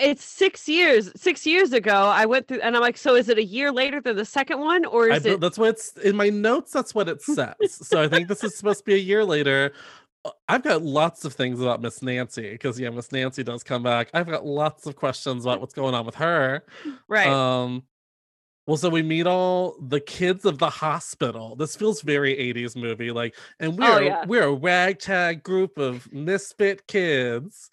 it's 0.00 0.24
six 0.24 0.70
years. 0.70 1.10
Six 1.20 1.44
years 1.44 1.74
ago, 1.74 1.92
I 1.94 2.24
went 2.24 2.48
through, 2.48 2.60
and 2.60 2.74
I'm 2.74 2.80
like, 2.80 2.96
so 2.96 3.14
is 3.14 3.28
it 3.28 3.36
a 3.36 3.44
year 3.44 3.70
later 3.70 4.00
than 4.00 4.16
the 4.16 4.24
second 4.24 4.58
one, 4.60 4.86
or 4.86 5.06
is 5.08 5.24
bu- 5.24 5.32
it? 5.34 5.40
that's 5.40 5.58
what 5.58 5.68
it's 5.68 5.92
in 5.98 6.16
my 6.16 6.30
notes. 6.30 6.72
That's 6.72 6.94
what 6.94 7.10
it 7.10 7.20
says. 7.20 7.54
so 7.68 8.00
I 8.02 8.08
think 8.08 8.28
this 8.28 8.42
is 8.42 8.56
supposed 8.56 8.78
to 8.78 8.84
be 8.86 8.94
a 8.94 8.96
year 8.96 9.22
later. 9.22 9.72
Uh, 10.24 10.30
I've 10.48 10.62
got 10.62 10.80
lots 10.80 11.26
of 11.26 11.34
things 11.34 11.60
about 11.60 11.82
Miss 11.82 12.00
Nancy 12.00 12.52
because 12.52 12.80
yeah, 12.80 12.88
Miss 12.88 13.12
Nancy 13.12 13.42
does 13.42 13.62
come 13.62 13.82
back. 13.82 14.08
I've 14.14 14.28
got 14.30 14.46
lots 14.46 14.86
of 14.86 14.96
questions 14.96 15.44
about 15.44 15.60
what's 15.60 15.74
going 15.74 15.94
on 15.94 16.06
with 16.06 16.14
her. 16.14 16.64
right? 17.06 17.26
Um, 17.26 17.82
well, 18.66 18.76
so 18.76 18.88
we 18.88 19.02
meet 19.02 19.26
all 19.26 19.76
the 19.80 20.00
kids 20.00 20.44
of 20.44 20.58
the 20.58 20.70
hospital. 20.70 21.56
This 21.56 21.74
feels 21.76 22.00
very 22.02 22.34
80s 22.36 22.76
movie, 22.76 23.10
like, 23.10 23.34
and 23.60 23.76
we're 23.76 23.84
Oh, 23.92 23.98
yeah. 24.00 24.24
we're 24.26 24.44
a 24.44 24.52
ragtag 24.54 25.42
group 25.42 25.78
of 25.78 26.10
misfit 26.12 26.86
kids. 26.86 27.70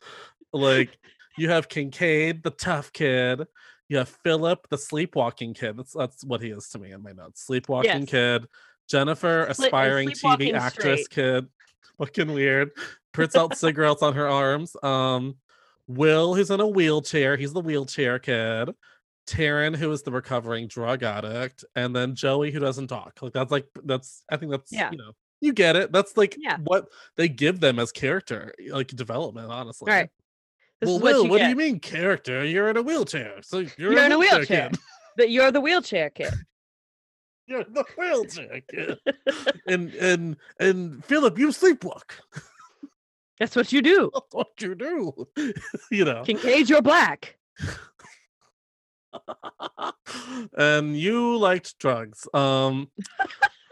Like, 0.52 0.98
you 1.38 1.50
have 1.50 1.70
Kincaid, 1.70 2.42
the 2.44 2.50
tough 2.52 2.92
kid. 2.92 3.46
You 3.88 3.98
have 3.98 4.10
Philip, 4.24 4.68
the 4.70 4.78
sleepwalking 4.78 5.54
kid. 5.54 5.78
That's 5.78 5.94
that's 5.94 6.24
what 6.24 6.42
he 6.42 6.50
is 6.50 6.70
to 6.70 6.80
me 6.80 6.92
in 6.92 7.02
my 7.04 7.12
notes. 7.12 7.42
Sleepwalking 7.46 8.02
Yes. 8.02 8.10
kid. 8.10 8.48
Jennifer, 8.90 9.46
aspiring 9.46 10.10
TV 10.10 10.54
actress 10.54 11.06
straight. 11.06 11.10
kid. 11.10 11.48
Fucking 12.00 12.32
weird. 12.34 12.72
Puts 13.14 13.36
out 13.36 13.56
cigarettes 13.58 14.02
on 14.04 14.14
her 14.14 14.28
arms. 14.28 14.76
Um, 14.84 15.36
Will, 15.88 16.36
who's 16.36 16.52
in 16.52 16.60
a 16.60 16.68
wheelchair. 16.68 17.36
He's 17.36 17.54
the 17.54 17.62
wheelchair 17.62 18.20
kid. 18.20 18.70
Taryn, 19.30 19.76
who 19.76 19.92
is 19.92 20.04
the 20.04 20.12
recovering 20.12 20.68
drug 20.68 21.04
addict, 21.04 21.64
and 21.76 21.96
then 21.96 22.16
Joey, 22.16 22.52
who 22.52 22.60
doesn't 22.60 22.88
talk. 22.88 23.20
Like 23.22 23.34
that's 23.34 23.52
like 23.52 23.68
that's 23.84 24.24
I 24.32 24.38
think 24.38 24.52
that's 24.52 24.72
Yeah. 24.72 24.92
you 24.92 24.98
know 24.98 25.12
you 25.42 25.54
get 25.54 25.76
it. 25.76 25.92
That's 25.92 26.18
like 26.18 26.36
Yeah. 26.38 26.58
what 26.64 26.88
they 27.16 27.30
give 27.30 27.60
them 27.60 27.80
as 27.80 27.92
character 27.92 28.54
like 28.70 28.88
development. 28.88 29.52
Honestly, 29.52 29.92
Right. 29.92 30.10
This 30.82 30.88
well, 30.88 30.96
is 30.98 31.02
what 31.02 31.14
Will, 31.14 31.28
what 31.30 31.38
do 31.40 31.48
you 31.50 31.56
mean 31.56 31.80
character? 31.80 32.44
You're 32.46 32.70
in 32.70 32.78
a 32.78 32.82
wheelchair, 32.82 33.42
so 33.42 33.60
you're, 33.60 33.94
You're 33.94 34.04
in 34.06 34.12
a 34.14 34.18
wheelchair. 34.18 34.72
That 35.18 35.30
you're 35.30 35.52
the 35.52 35.60
wheelchair 35.62 36.10
kid. 36.10 36.34
You're 37.48 37.64
the 37.64 37.84
wheelchair 37.98 38.62
kid. 38.70 39.00
and 39.68 39.92
and 39.96 40.38
and 40.60 41.04
Philip, 41.04 41.38
you 41.40 41.48
sleepwalk. 41.48 42.12
That's 43.40 43.56
what 43.56 43.74
you 43.74 43.82
do. 43.82 44.12
That's 44.14 44.34
what 44.34 44.62
you 44.62 44.76
do. 44.76 45.28
you 45.90 46.06
know. 46.06 46.24
Kincaid, 46.24 46.70
you're 46.70 46.84
black. 46.84 47.38
and 50.58 50.98
you 50.98 51.38
liked 51.38 51.78
drugs. 51.80 52.28
Um 52.34 52.90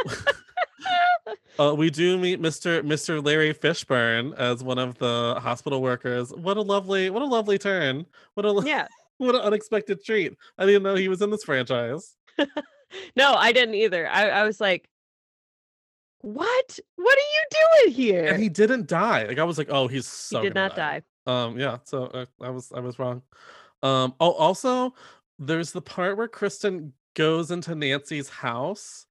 uh, 1.59 1.73
we 1.75 1.89
do 1.89 2.17
meet 2.17 2.41
Mr. 2.41 2.81
Mr. 2.81 3.23
Larry 3.23 3.53
Fishburne 3.53 4.35
as 4.37 4.63
one 4.63 4.77
of 4.77 4.97
the 4.97 5.39
hospital 5.41 5.81
workers. 5.81 6.31
What 6.31 6.57
a 6.57 6.61
lovely, 6.61 7.09
what 7.09 7.21
a 7.21 7.25
lovely 7.25 7.57
turn. 7.57 8.05
What 8.35 8.45
a 8.45 8.61
Yeah. 8.65 8.87
what 9.17 9.35
an 9.35 9.41
unexpected 9.41 10.03
treat. 10.03 10.37
I 10.57 10.65
didn't 10.65 10.83
know 10.83 10.95
he 10.95 11.07
was 11.07 11.21
in 11.21 11.29
this 11.29 11.43
franchise. 11.43 12.15
No, 13.15 13.33
I 13.33 13.51
didn't 13.51 13.75
either. 13.75 14.07
I, 14.07 14.29
I 14.29 14.43
was 14.43 14.61
like, 14.61 14.87
what? 16.21 16.79
What 16.95 17.17
are 17.17 17.21
you 17.21 17.85
doing 17.85 17.93
here? 17.95 18.25
And 18.25 18.41
he 18.41 18.49
didn't 18.49 18.87
die. 18.87 19.25
Like 19.25 19.39
I 19.39 19.43
was 19.43 19.57
like, 19.57 19.69
oh, 19.69 19.87
he's 19.87 20.07
so 20.07 20.41
he 20.41 20.47
did 20.47 20.55
not 20.55 20.75
die. 20.75 21.01
Um, 21.25 21.59
yeah, 21.59 21.77
so 21.83 22.05
uh, 22.05 22.25
I 22.41 22.49
was 22.49 22.71
I 22.71 22.79
was 22.79 22.99
wrong. 22.99 23.21
Um, 23.83 24.15
oh, 24.19 24.31
also, 24.31 24.93
there's 25.39 25.71
the 25.71 25.81
part 25.81 26.17
where 26.17 26.27
Kristen 26.27 26.93
goes 27.15 27.51
into 27.51 27.75
Nancy's 27.75 28.29
house, 28.29 29.05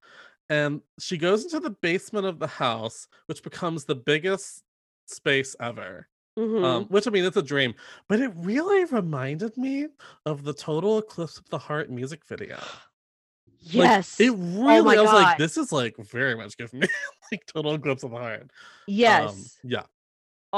and 0.48 0.80
she 1.00 1.18
goes 1.18 1.44
into 1.44 1.60
the 1.60 1.70
basement 1.70 2.26
of 2.26 2.38
the 2.38 2.46
house, 2.46 3.08
which 3.26 3.42
becomes 3.42 3.84
the 3.84 3.94
biggest 3.96 4.62
space 5.06 5.56
ever. 5.60 6.08
Mhm. 6.38 6.64
Um, 6.64 6.84
which 6.86 7.06
I 7.06 7.10
mean, 7.10 7.24
it's 7.24 7.36
a 7.38 7.42
dream, 7.42 7.74
but 8.08 8.20
it 8.20 8.30
really 8.36 8.84
reminded 8.84 9.56
me 9.56 9.86
of 10.26 10.44
the 10.44 10.52
Total 10.52 10.98
Eclipse 10.98 11.38
of 11.38 11.48
the 11.48 11.58
Heart 11.58 11.90
music 11.90 12.26
video. 12.26 12.56
Like, 12.56 13.74
yes. 13.74 14.20
it 14.20 14.30
really. 14.30 14.82
my 14.82 14.96
I 14.96 15.00
was 15.00 15.12
like, 15.12 15.38
this 15.38 15.56
is 15.56 15.72
like 15.72 15.96
very 15.96 16.36
much 16.36 16.56
giving 16.56 16.80
me 16.80 16.88
like 17.32 17.46
Total 17.46 17.74
Eclipse 17.74 18.04
of 18.04 18.10
the 18.10 18.18
Heart. 18.18 18.50
yes. 18.86 19.30
Um, 19.30 19.70
yeah, 19.70 19.82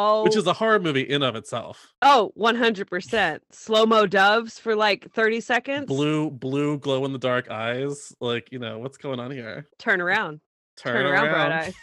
oh, 0.00 0.23
which 0.25 0.37
is 0.37 0.47
a 0.47 0.52
horror 0.52 0.78
movie 0.78 1.02
in 1.02 1.23
of 1.23 1.35
itself. 1.37 1.93
oh, 2.02 2.33
100%. 2.38 3.40
Slow 3.50 3.85
mo 3.87 4.07
doves 4.07 4.59
for 4.59 4.76
like 4.76 5.11
30 5.12 5.40
seconds. 5.40 5.87
blue 5.87 6.31
blue 6.31 6.78
glow 6.78 7.05
in 7.05 7.12
the 7.12 7.19
dark 7.19 7.50
eyes 7.50 8.14
like 8.21 8.50
you 8.52 8.59
know 8.61 8.78
what's 8.78 8.97
going 8.97 9.19
on 9.21 9.31
here 9.31 9.67
Turn 9.78 10.00
around. 10.00 10.40
turn, 10.76 10.95
Turn, 11.02 11.07
around, 11.07 11.28
bright 11.31 11.49
around, 11.49 11.52
eyes. 11.52 11.75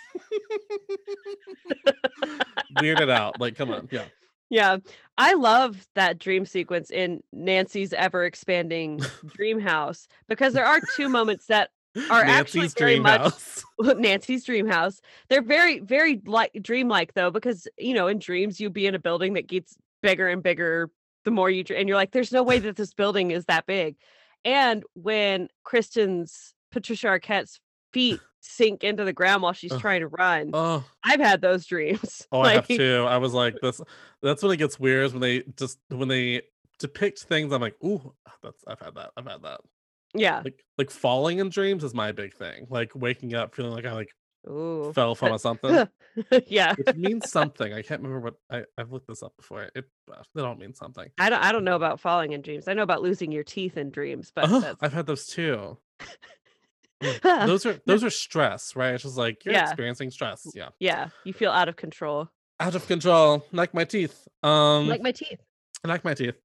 weirded 2.81 3.10
out 3.10 3.39
like 3.39 3.55
come 3.55 3.72
on 3.72 3.88
yeah 3.91 4.05
Yeah. 4.50 4.77
I 5.17 5.34
love 5.34 5.88
that 5.95 6.19
dream 6.19 6.45
sequence 6.45 6.91
in 6.91 7.22
Nancy's 7.34 7.93
ever 7.93 8.25
expanding 8.25 9.00
dream 9.36 9.60
house 9.60 10.07
because 10.27 10.53
there 10.53 10.65
are 10.65 10.79
two 10.98 11.07
moments 11.10 11.45
that 11.48 11.69
are 12.09 12.23
actually 12.23 12.67
very 12.67 12.93
dream 12.95 13.03
much 13.03 13.21
house 13.21 13.63
Nancy's 13.79 14.43
dream 14.43 14.67
house. 14.67 15.01
They're 15.29 15.41
very, 15.41 15.79
very 15.79 16.21
like 16.25 16.53
dreamlike 16.61 17.13
though, 17.13 17.31
because 17.31 17.67
you 17.77 17.93
know, 17.93 18.07
in 18.07 18.19
dreams 18.19 18.59
you 18.59 18.69
be 18.69 18.87
in 18.87 18.95
a 18.95 18.99
building 18.99 19.33
that 19.33 19.47
gets 19.47 19.77
bigger 20.01 20.27
and 20.27 20.41
bigger 20.43 20.89
the 21.23 21.31
more 21.31 21.49
you 21.49 21.63
and 21.75 21.87
you're 21.87 21.97
like, 21.97 22.11
there's 22.11 22.31
no 22.31 22.43
way 22.43 22.59
that 22.59 22.75
this 22.75 22.93
building 22.93 23.31
is 23.31 23.45
that 23.45 23.65
big. 23.65 23.95
And 24.43 24.83
when 24.93 25.49
Kristen's 25.63 26.53
Patricia 26.71 27.07
Arquette's 27.07 27.59
feet 27.91 28.19
sink 28.41 28.83
into 28.83 29.03
the 29.03 29.13
ground 29.13 29.41
while 29.41 29.53
she's 29.53 29.71
Ugh. 29.71 29.81
trying 29.81 30.01
to 30.01 30.07
run, 30.07 30.51
oh 30.53 30.83
I've 31.03 31.19
had 31.19 31.41
those 31.41 31.65
dreams. 31.65 32.27
oh 32.31 32.41
i 32.41 32.53
have 32.53 32.67
too 32.67 33.05
i 33.07 33.17
was 33.17 33.33
like 33.33 33.55
this 33.61 33.81
that's 34.21 34.43
when 34.43 34.51
it 34.51 34.57
gets 34.57 34.79
weird 34.79 35.05
is 35.05 35.13
when 35.13 35.21
they 35.21 35.43
just 35.57 35.79
when 35.89 36.07
they 36.07 36.41
depict 36.77 37.19
things 37.19 37.53
i'm 37.53 37.61
like 37.61 37.75
ooh 37.83 38.13
that's 38.43 38.63
i've 38.67 38.79
had 38.79 38.93
that 38.95 39.11
i've 39.15 39.25
had 39.25 39.41
that 39.41 39.61
Yeah. 40.15 40.41
like 40.43 40.63
like 40.77 40.89
falling 40.89 41.39
in 41.39 41.50
dreams 41.50 41.84
is 41.84 41.93
my 41.93 42.12
big 42.12 42.34
thing 42.36 42.67
like 42.69 42.91
waking 42.95 43.34
up 43.34 43.55
feeling 43.55 43.72
like 43.74 43.86
i 43.86 43.93
like 43.93 44.10
Ooh. 44.50 44.91
fell 44.93 45.15
from 45.15 45.38
something 45.48 45.88
yeah. 46.48 46.75
It 46.77 46.98
means 46.98 47.29
something 47.31 47.74
i 47.74 47.81
can't 47.81 48.01
remember 48.01 48.19
what 48.19 48.36
i 48.51 48.63
i've 48.77 48.91
looked 48.91 49.07
this 49.07 49.24
up 49.24 49.34
before 49.38 49.63
it 49.63 49.86
uh, 50.12 50.22
they 50.34 50.41
don't 50.41 50.60
mean 50.60 50.74
something 50.74 51.10
I 51.17 51.29
don't 51.29 51.41
I 51.43 51.51
don't 51.51 51.63
know 51.63 51.75
about 51.75 52.00
falling 52.00 52.31
in 52.34 52.41
dreams. 52.41 52.67
I 52.67 52.74
know 52.74 52.84
about 52.84 53.01
losing 53.01 53.31
your 53.31 53.43
teeth 53.43 53.75
in 53.77 53.89
dreams, 53.89 54.31
but 54.36 54.45
oh, 54.50 54.60
that's 54.62 54.81
i've 54.84 54.93
had 54.93 55.07
those 55.07 55.25
too 55.25 55.77
those 57.24 57.65
are 57.65 57.79
those 57.86 58.03
are 58.03 58.10
stress, 58.10 58.75
right? 58.75 58.93
It's 58.93 59.03
just 59.03 59.17
like 59.17 59.43
you're 59.45 59.53
Yeah. 59.53 59.63
experiencing 59.65 60.12
stress. 60.12 60.45
Yeah. 60.53 60.69
yeah, 60.79 61.10
you 61.24 61.34
feel 61.34 61.51
out 61.51 61.67
of 61.69 61.75
control. 61.75 62.29
Out 62.60 62.75
of 62.75 62.88
control, 62.88 63.45
like 63.51 63.74
my 63.74 63.84
teeth. 63.84 64.27
Um 64.43 64.88
Like 64.88 65.01
my 65.01 65.12
teeth. 65.12 65.39
like 65.84 66.03
my 66.05 66.13
teeth. 66.13 66.36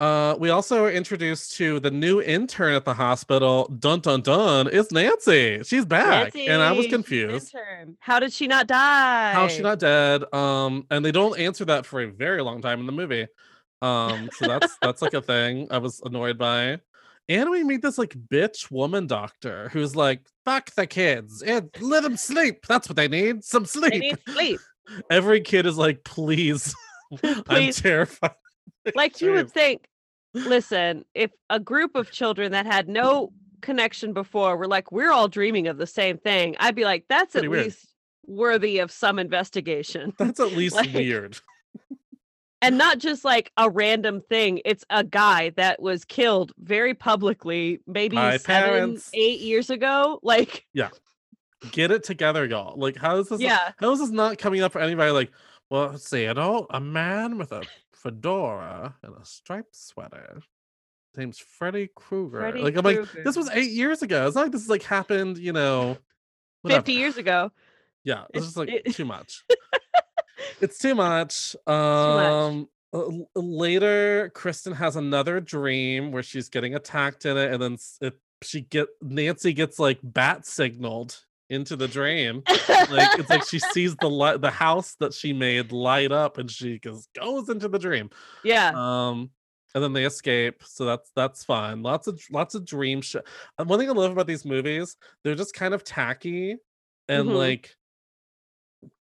Uh 0.00 0.34
we 0.38 0.50
also 0.50 0.84
are 0.84 0.90
introduced 0.90 1.56
to 1.56 1.78
the 1.78 1.90
new 1.90 2.20
intern 2.20 2.74
at 2.74 2.84
the 2.84 2.94
hospital. 2.94 3.68
Dun 3.78 4.00
dun 4.00 4.22
dun 4.22 4.68
It's 4.72 4.90
Nancy. 4.90 5.62
She's 5.62 5.84
back. 5.84 6.34
and 6.34 6.60
I 6.60 6.70
was 6.72 6.78
Nancy, 6.86 6.88
confused. 6.90 7.54
intern. 7.54 7.96
How 8.00 8.18
did 8.18 8.32
she 8.32 8.46
not 8.48 8.66
die? 8.66 9.32
How's 9.32 9.52
she 9.52 9.62
not 9.62 9.78
dead? 9.78 10.24
Um, 10.34 10.86
and 10.90 11.04
they 11.04 11.12
don't 11.12 11.38
answer 11.38 11.64
that 11.66 11.86
for 11.86 12.00
a 12.02 12.06
very 12.10 12.42
long 12.42 12.60
time 12.60 12.80
in 12.80 12.86
the 12.86 12.92
movie. 12.92 13.26
Um, 13.82 14.30
so 14.36 14.48
that's 14.48 14.76
that's 14.82 15.00
like 15.02 15.14
a 15.14 15.22
thing 15.22 15.68
I 15.70 15.78
was 15.78 16.00
annoyed 16.04 16.38
by. 16.38 16.80
And 17.28 17.48
we 17.50 17.62
meet 17.64 17.80
this 17.80 17.96
like 17.96 18.10
bitch 18.28 18.70
woman 18.70 19.06
doctor 19.06 19.70
who's 19.72 19.94
like, 19.94 20.22
fuck 20.44 20.70
the 20.74 20.86
kids 20.86 21.40
and 21.42 21.70
let 21.80 22.02
them 22.02 22.16
sleep. 22.16 22.66
That's 22.66 22.88
what 22.88 22.96
they 22.96 23.08
need. 23.08 23.44
Some 23.44 23.64
sleep. 23.64 23.92
They 23.92 23.98
need 24.00 24.18
sleep. 24.28 24.60
Every 25.10 25.40
kid 25.40 25.64
is 25.66 25.78
like, 25.78 26.04
please. 26.04 26.74
I'm 27.48 27.72
terrified. 27.72 28.32
Like 28.94 29.20
you 29.20 29.32
would 29.32 29.50
think, 29.50 29.86
listen, 30.34 31.04
if 31.14 31.30
a 31.50 31.58
group 31.60 31.94
of 31.96 32.10
children 32.10 32.52
that 32.52 32.66
had 32.66 32.88
no 32.88 33.32
connection 33.62 34.12
before 34.12 34.56
were 34.56 34.66
like, 34.68 34.92
we're 34.92 35.10
all 35.12 35.28
dreaming 35.28 35.68
of 35.68 35.78
the 35.78 35.86
same 35.86 36.18
thing, 36.18 36.56
I'd 36.60 36.74
be 36.74 36.84
like, 36.84 37.04
that's 37.08 37.32
Pretty 37.32 37.46
at 37.46 37.50
weird. 37.50 37.64
least 37.64 37.86
worthy 38.26 38.78
of 38.78 38.90
some 38.90 39.18
investigation. 39.18 40.12
That's 40.18 40.40
at 40.40 40.52
least 40.52 40.74
Like, 40.76 40.92
weird. 40.94 41.38
and 42.62 42.78
not 42.78 42.98
just 42.98 43.22
like 43.24 43.52
a 43.58 43.68
random 43.68 44.22
thing. 44.30 44.60
It's 44.64 44.84
a 44.88 45.04
guy 45.04 45.50
that 45.56 45.80
was 45.82 46.04
killed 46.06 46.52
very 46.58 46.94
publicly, 46.94 47.80
maybe 47.86 48.16
By 48.16 48.38
seven, 48.38 48.70
parents. 48.70 49.10
eight 49.12 49.40
years 49.40 49.68
ago. 49.70 50.20
Like, 50.22 50.64
yeah 50.72 50.88
Get 51.72 51.90
it 51.90 52.02
together, 52.04 52.44
y'all. 52.44 52.78
Like, 52.78 52.96
how 52.96 53.16
is 53.16 53.28
this 53.30 53.40
yeah, 53.40 53.72
How 53.78 53.92
is 53.92 53.98
this 53.98 54.10
not 54.10 54.36
coming 54.38 54.60
up 54.62 54.72
for 54.72 54.80
anybody? 54.80 55.10
Like, 55.12 55.30
well, 55.70 55.96
see, 55.96 56.24
you 56.24 56.34
know, 56.34 56.66
a 56.70 56.78
man 56.80 57.38
with 57.38 57.52
a 57.52 57.62
fedora 58.04 58.94
and 59.02 59.14
a 59.20 59.24
striped 59.24 59.74
sweater. 59.74 60.34
His 60.36 61.18
name's 61.18 61.38
Freddy 61.38 61.88
Krueger. 61.94 62.40
Freddy 62.40 62.60
like, 62.62 62.76
I'm 62.76 62.84
like, 62.84 63.10
this 63.24 63.36
was 63.36 63.48
eight 63.50 63.70
years 63.70 64.02
ago. 64.02 64.26
It's 64.26 64.36
not 64.36 64.42
like 64.42 64.52
this 64.52 64.62
is 64.62 64.68
like 64.70 64.82
happened, 64.82 65.38
you 65.38 65.52
know, 65.52 65.96
whatever. 66.62 66.80
50 66.82 66.92
years 66.92 67.16
ago. 67.16 67.50
Yeah, 68.04 68.24
it's 68.34 68.38
It's- 68.38 68.44
just 68.46 68.56
like 68.56 68.68
it- 68.68 68.94
too 68.94 69.04
much. 69.04 69.44
it's 70.60 70.78
too 70.78 70.94
much. 70.94 71.56
much. 71.66 71.74
Um, 71.74 72.68
l- 72.92 73.28
later, 73.34 74.30
Kristen 74.34 74.72
has 74.74 74.96
another 74.96 75.40
dream 75.40 76.12
where 76.12 76.22
she's 76.22 76.48
getting 76.48 76.74
attacked 76.74 77.24
in 77.26 77.36
it, 77.36 77.52
and 77.52 77.62
then 77.62 77.78
it, 78.00 78.14
she 78.42 78.60
get 78.60 78.88
Nancy 79.00 79.52
gets 79.54 79.78
like 79.78 80.00
bat 80.02 80.46
signaled 80.46 81.18
into 81.50 81.76
the 81.76 81.86
dream 81.88 82.42
like 82.90 83.18
it's 83.18 83.28
like 83.30 83.44
she 83.46 83.58
sees 83.72 83.94
the 83.96 84.08
light 84.08 84.40
the 84.40 84.50
house 84.50 84.94
that 85.00 85.12
she 85.12 85.32
made 85.32 85.72
light 85.72 86.10
up 86.10 86.38
and 86.38 86.50
she 86.50 86.78
goes 86.78 87.06
goes 87.14 87.48
into 87.48 87.68
the 87.68 87.78
dream 87.78 88.08
yeah. 88.42 88.70
um 88.74 89.30
and 89.74 89.82
then 89.84 89.92
they 89.92 90.04
escape 90.04 90.62
so 90.64 90.84
that's 90.86 91.10
that's 91.14 91.44
fun 91.44 91.82
lots 91.82 92.06
of 92.06 92.20
lots 92.30 92.54
of 92.54 92.64
dream 92.64 93.00
sh- 93.02 93.16
and 93.58 93.68
one 93.68 93.78
thing 93.78 93.88
i 93.90 93.92
love 93.92 94.12
about 94.12 94.26
these 94.26 94.44
movies 94.44 94.96
they're 95.22 95.34
just 95.34 95.52
kind 95.54 95.74
of 95.74 95.84
tacky 95.84 96.56
and 97.08 97.28
Mhm. 97.28 97.36
like 97.36 97.76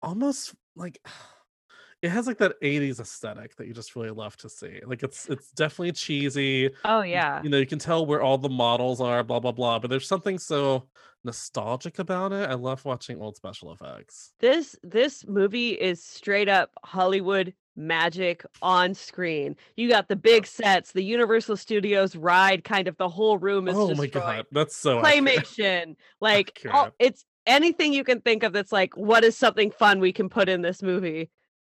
almost 0.03 0.55
like 0.77 0.99
it 2.03 2.09
has 2.09 2.27
like 2.27 2.39
that 2.39 2.55
80s 2.63 2.99
aesthetic 3.01 3.55
that 3.57 3.67
you 3.67 3.75
just 3.75 3.95
really 3.95 4.11
love 4.11 4.37
to 4.39 4.49
see 4.49 4.81
like 4.87 5.03
it's 5.03 5.29
it's 5.29 5.51
definitely 5.53 5.93
cheesy 5.93 6.71
Oh, 6.85 7.03
yeah. 7.03 7.43
you 7.43 7.51
know 7.51 7.59
you 7.59 7.67
can 7.67 7.79
tell 7.79 8.07
where 8.07 8.23
all 8.23 8.39
the 8.39 8.49
models 8.49 9.01
are 9.01 9.23
blah 9.23 9.41
blah 9.41 9.53
blah 9.53 9.79
but 9.79 9.91
there's 9.91 10.09
something 10.09 10.39
so 10.39 10.89
nostalgic 11.25 11.99
about 11.99 12.33
it 12.33 12.49
i 12.49 12.55
love 12.55 12.85
watching 12.85 13.21
old 13.21 13.37
special 13.37 13.73
effects 13.73 14.33
This 14.41 14.77
this 14.83 15.27
movie 15.27 15.71
is 15.71 16.03
straight 16.03 16.49
up 16.49 16.71
Hollywood 16.85 17.55
magic 17.77 18.45
on 18.61 18.93
screen. 18.95 19.57
You 19.77 19.89
got 19.89 20.09
the 20.09 20.17
big 20.17 20.45
sets, 20.47 20.93
the 20.93 21.03
Universal 21.05 21.57
Studios 21.57 22.15
ride, 22.17 22.63
kind 22.65 22.89
of 22.89 22.97
the 22.99 23.09
whole 23.09 23.39
room 23.39 23.69
is 23.69 23.75
oh 23.77 23.95
my 23.95 24.07
god 24.07 24.45
that's 24.53 24.77
so 24.77 24.99
accurate. 24.99 25.47
Claymation, 25.47 25.97
like 26.21 26.61
all- 26.71 26.91
it's 26.99 27.25
anything 27.47 27.93
you 27.95 28.05
can 28.05 28.21
think 28.21 28.43
of 28.43 28.53
that's 28.53 28.73
like, 28.73 28.97
what 28.97 29.25
is 29.25 29.37
something 29.37 29.71
fun 29.71 29.99
we 30.01 30.13
can 30.13 30.29
put 30.29 30.49
in 30.49 30.61
this 30.63 30.83
movie? 30.83 31.31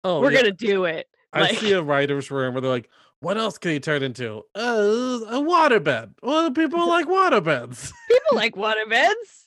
oh 0.04 0.22
We're 0.22 0.32
yeah. 0.32 0.42
gonna 0.42 0.54
do 0.54 0.86
it. 0.86 1.08
i 1.34 1.42
like- 1.42 1.58
see 1.60 1.74
a 1.74 1.82
writer's 1.84 2.32
room 2.32 2.54
where 2.56 2.62
they're 2.62 2.72
like 2.72 2.90
What 3.22 3.38
else 3.38 3.58
can 3.58 3.72
he 3.72 3.80
turn 3.80 4.04
into? 4.04 4.42
Uh, 4.56 5.20
a 5.28 5.40
waterbed. 5.42 6.13
Well, 6.24 6.51
people 6.51 6.88
like 6.88 7.06
waterbeds. 7.08 7.92
People 8.10 8.36
like 8.36 8.56
waterbeds. 8.56 9.46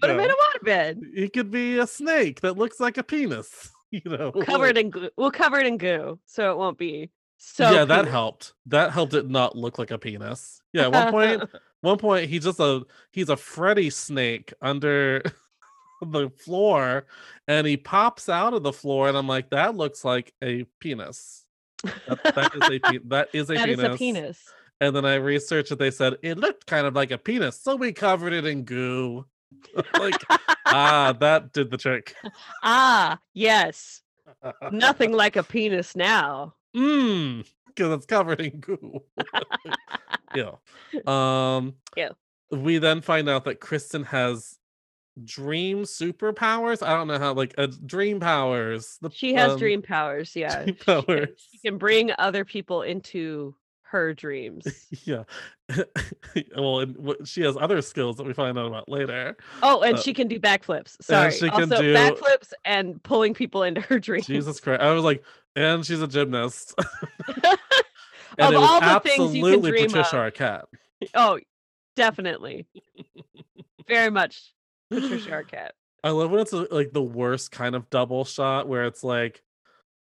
Put 0.00 0.10
him 0.10 0.20
in 0.20 0.30
a 0.30 0.34
waterbed. 0.34 1.00
He 1.14 1.28
could 1.30 1.50
be 1.50 1.78
a 1.78 1.86
snake 1.86 2.42
that 2.42 2.58
looks 2.58 2.78
like 2.78 2.98
a 2.98 3.02
penis. 3.02 3.70
You 3.92 4.02
know, 4.04 4.32
Covered 4.32 4.76
like- 4.76 4.84
in 4.84 4.90
glue. 4.90 5.10
We'll 5.16 5.30
cover 5.30 5.58
it 5.60 5.66
in 5.66 5.78
goo, 5.78 6.18
so 6.26 6.50
it 6.50 6.58
won't 6.58 6.76
be 6.76 7.08
so. 7.38 7.70
yeah, 7.70 7.84
that 7.84 8.06
helped. 8.08 8.52
That 8.66 8.90
helped 8.90 9.14
it 9.14 9.30
not 9.30 9.56
look 9.56 9.78
like 9.78 9.92
a 9.92 9.96
penis. 9.96 10.60
Yeah, 10.72 10.86
at 10.88 10.92
one 10.92 11.12
point, 11.12 11.50
one 11.82 11.96
point 11.96 12.28
he's 12.28 12.42
just 12.42 12.58
a 12.58 12.82
he's 13.12 13.28
a 13.28 13.36
Freddy 13.36 13.88
snake 13.90 14.52
under 14.60 15.22
the 16.02 16.28
floor, 16.30 17.06
and 17.46 17.64
he 17.66 17.76
pops 17.76 18.28
out 18.28 18.54
of 18.54 18.64
the 18.64 18.72
floor, 18.72 19.08
and 19.08 19.16
I'm 19.16 19.28
like, 19.28 19.50
that 19.50 19.76
looks 19.76 20.04
like 20.04 20.34
a 20.42 20.64
penis. 20.80 21.45
That, 22.08 22.34
that 22.34 22.54
is 22.54 22.70
a 22.70 22.78
pe- 22.78 22.98
that 23.06 23.28
is 23.32 23.50
a 23.50 23.54
That 23.54 23.68
is 23.68 23.76
penis. 23.76 23.94
a 23.94 23.98
penis. 23.98 24.44
And 24.80 24.94
then 24.94 25.04
I 25.04 25.14
researched 25.14 25.72
it. 25.72 25.78
They 25.78 25.90
said 25.90 26.16
it 26.22 26.38
looked 26.38 26.66
kind 26.66 26.86
of 26.86 26.94
like 26.94 27.10
a 27.10 27.18
penis, 27.18 27.60
so 27.60 27.76
we 27.76 27.92
covered 27.92 28.32
it 28.32 28.44
in 28.46 28.64
goo. 28.64 29.24
like 29.98 30.22
ah, 30.66 31.14
that 31.20 31.52
did 31.52 31.70
the 31.70 31.76
trick. 31.78 32.14
ah, 32.62 33.18
yes. 33.32 34.02
Nothing 34.70 35.12
like 35.12 35.36
a 35.36 35.42
penis 35.42 35.96
now. 35.96 36.54
Mmm, 36.76 37.46
because 37.68 37.92
it's 37.94 38.06
covered 38.06 38.40
in 38.40 38.60
goo. 38.60 39.02
yeah. 40.34 40.52
Um. 41.06 41.74
Ew. 41.96 42.10
We 42.50 42.78
then 42.78 43.00
find 43.00 43.28
out 43.28 43.44
that 43.44 43.60
Kristen 43.60 44.04
has 44.04 44.58
dream 45.24 45.82
superpowers. 45.82 46.86
I 46.86 46.94
don't 46.94 47.08
know 47.08 47.18
how, 47.18 47.32
like, 47.34 47.54
uh, 47.58 47.68
dream 47.84 48.20
powers. 48.20 48.98
The, 49.00 49.10
She 49.10 49.34
has 49.34 49.52
um, 49.52 49.58
dream 49.58 49.82
powers. 49.82 50.32
Yeah. 50.36 50.62
dream 50.64 50.66
She 50.66 50.84
can- 50.84 51.02
powers. 51.04 51.28
She 51.52 51.58
can 51.58 51.78
bring 51.78 52.12
other 52.18 52.44
people 52.44 52.82
into 52.82 53.54
her 53.82 54.12
dreams. 54.14 54.66
Yeah. 55.04 55.24
well, 56.56 56.80
and 56.80 57.16
she 57.24 57.42
has 57.42 57.56
other 57.56 57.80
skills 57.82 58.16
that 58.16 58.24
we 58.26 58.32
find 58.32 58.58
out 58.58 58.66
about 58.66 58.88
later. 58.88 59.36
Oh, 59.62 59.82
and 59.82 59.96
Uh, 59.96 60.00
she 60.00 60.12
can 60.14 60.28
do 60.28 60.38
backflips. 60.38 60.96
Sorry. 61.02 61.30
she 61.32 61.48
can 61.50 61.72
also, 61.72 61.82
do- 61.82 61.94
backflips 61.94 62.52
and 62.64 63.02
pulling 63.02 63.34
people 63.34 63.62
into 63.62 63.80
her 63.82 63.98
dreams. 63.98 64.26
Jesus 64.26 64.60
Christ! 64.60 64.80
I 64.82 64.92
was 64.92 65.02
like, 65.04 65.24
and 65.56 65.84
she's 65.84 66.00
a 66.02 66.06
gymnast. 66.08 66.74
Of 66.78 66.86
and 68.38 68.54
it 68.54 68.58
was 68.58 68.68
all 68.68 68.80
the 68.80 69.00
things 69.00 69.34
you 69.34 69.42
can 69.44 69.60
dream 69.60 69.86
Patricia 69.88 70.18
of. 70.26 70.32
Arquette. 70.34 70.64
Oh, 71.14 71.38
definitely. 71.96 72.66
Very 73.88 74.10
much 74.10 74.52
Patricia 74.90 75.30
Arquette. 75.44 75.70
I 76.04 76.10
love 76.10 76.30
when 76.30 76.40
it's 76.40 76.52
uh, 76.52 76.66
like 76.70 76.92
the 76.92 77.02
worst 77.02 77.50
kind 77.50 77.74
of 77.74 77.90
double 77.90 78.24
shot 78.24 78.68
where 78.68 78.84
it's 78.84 79.02
like, 79.02 79.42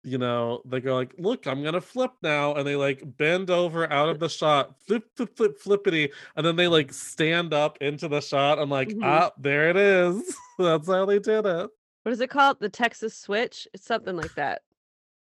you 0.03 0.16
know, 0.16 0.62
they 0.64 0.81
go 0.81 0.95
like, 0.97 1.14
"Look, 1.19 1.47
I'm 1.47 1.62
gonna 1.62 1.81
flip 1.81 2.12
now," 2.23 2.55
and 2.55 2.66
they 2.66 2.77
like 2.77 3.03
bend 3.05 3.51
over 3.51 3.90
out 3.93 4.09
of 4.09 4.19
the 4.19 4.29
shot, 4.31 4.81
flip, 4.87 5.05
flip, 5.16 5.37
flip, 5.37 5.59
flippity, 5.59 6.11
and 6.37 6.47
then 6.47 6.57
they 6.57 6.69
like 6.69 6.93
stand 6.93 7.53
up 7.53 7.77
into 7.83 8.09
the 8.09 8.21
shot. 8.21 8.59
I'm 8.59 8.71
like, 8.71 8.88
Mhm. 8.88 9.03
ah, 9.03 9.31
there 9.38 9.69
it 9.69 9.77
is. 9.77 10.37
That's 10.59 10.87
how 10.88 11.05
they 11.05 11.19
did 11.19 11.45
it. 11.45 11.71
What 12.03 12.12
is 12.12 12.21
it 12.21 12.31
called? 12.31 12.61
The 12.61 12.71
Texas 12.71 13.14
Switch? 13.14 13.69
It's 13.75 13.85
something 13.85 14.16
like 14.16 14.35
that. 14.37 14.62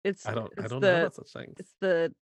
It's 0.05 0.25
I 0.25 0.35
don't, 0.35 0.53
I 0.59 0.69
don't 0.69 0.81
the 0.81 0.93
know 0.93 1.03
what 1.05 1.15
such 1.15 1.33
thing. 1.33 1.55
it's 1.59 1.75
the 1.81 2.15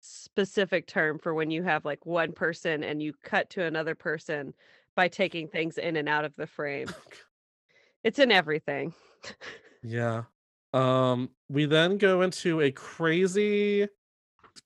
specific 0.00 0.86
term 0.86 1.18
for 1.18 1.34
when 1.34 1.50
you 1.50 1.62
have 1.62 1.84
like 1.84 2.06
one 2.06 2.32
person 2.32 2.82
and 2.82 3.02
you 3.02 3.12
cut 3.22 3.50
to 3.50 3.62
another 3.64 3.94
person 3.94 4.54
by 4.96 5.08
taking 5.08 5.48
things 5.48 5.78
in 5.78 5.96
and 5.96 6.08
out 6.08 6.24
of 6.24 6.34
the 6.36 6.46
frame. 6.46 6.88
It's 8.02 8.18
in 8.18 8.32
everything. 8.32 8.94
Yeah. 9.82 10.24
Um, 10.72 11.30
we 11.48 11.66
then 11.66 11.98
go 11.98 12.22
into 12.22 12.60
a 12.60 12.70
crazy 12.70 13.88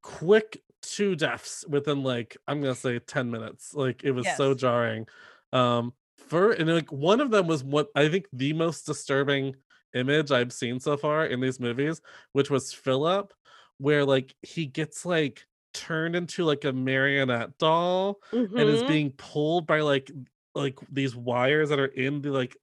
quick 0.02 0.62
two 0.82 1.16
deaths 1.16 1.64
within 1.68 2.02
like 2.02 2.36
I'm 2.46 2.60
gonna 2.60 2.74
say 2.74 2.98
10 2.98 3.30
minutes. 3.30 3.74
Like 3.74 4.04
it 4.04 4.12
was 4.12 4.28
so 4.36 4.54
jarring. 4.54 5.06
Um 5.52 5.94
for 6.28 6.52
and 6.52 6.72
like 6.72 6.92
one 6.92 7.20
of 7.20 7.30
them 7.30 7.46
was 7.46 7.64
what 7.64 7.88
I 7.94 8.08
think 8.08 8.26
the 8.32 8.52
most 8.52 8.86
disturbing 8.86 9.56
image 9.94 10.30
I've 10.30 10.52
seen 10.52 10.80
so 10.80 10.96
far 10.96 11.26
in 11.26 11.40
these 11.40 11.60
movies, 11.60 12.00
which 12.32 12.50
was 12.50 12.72
Philip, 12.72 13.32
where 13.78 14.04
like 14.04 14.34
he 14.42 14.66
gets 14.66 15.06
like 15.06 15.46
turned 15.74 16.16
into 16.16 16.44
like 16.44 16.64
a 16.64 16.72
marionette 16.72 17.58
doll 17.58 18.20
and 18.32 18.58
is 18.58 18.82
Mhm. 18.82 18.88
being 18.88 19.10
pulled 19.12 19.66
by 19.66 19.80
like 19.80 20.10
like 20.54 20.78
these 20.90 21.14
wires 21.14 21.68
that 21.70 21.78
are 21.80 21.86
in 21.86 22.22
the 22.22 22.30
like 22.30 22.56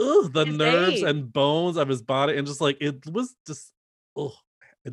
ugh, 0.00 0.32
the 0.32 0.46
His 0.46 0.56
nerves 0.56 1.00
vein. 1.00 1.08
and 1.08 1.32
bones 1.32 1.76
of 1.76 1.88
his 1.88 2.00
body 2.02 2.36
and 2.38 2.46
just 2.46 2.60
like 2.60 2.78
it 2.80 3.04
was 3.06 3.34
just 3.46 3.72
oh 4.16 4.32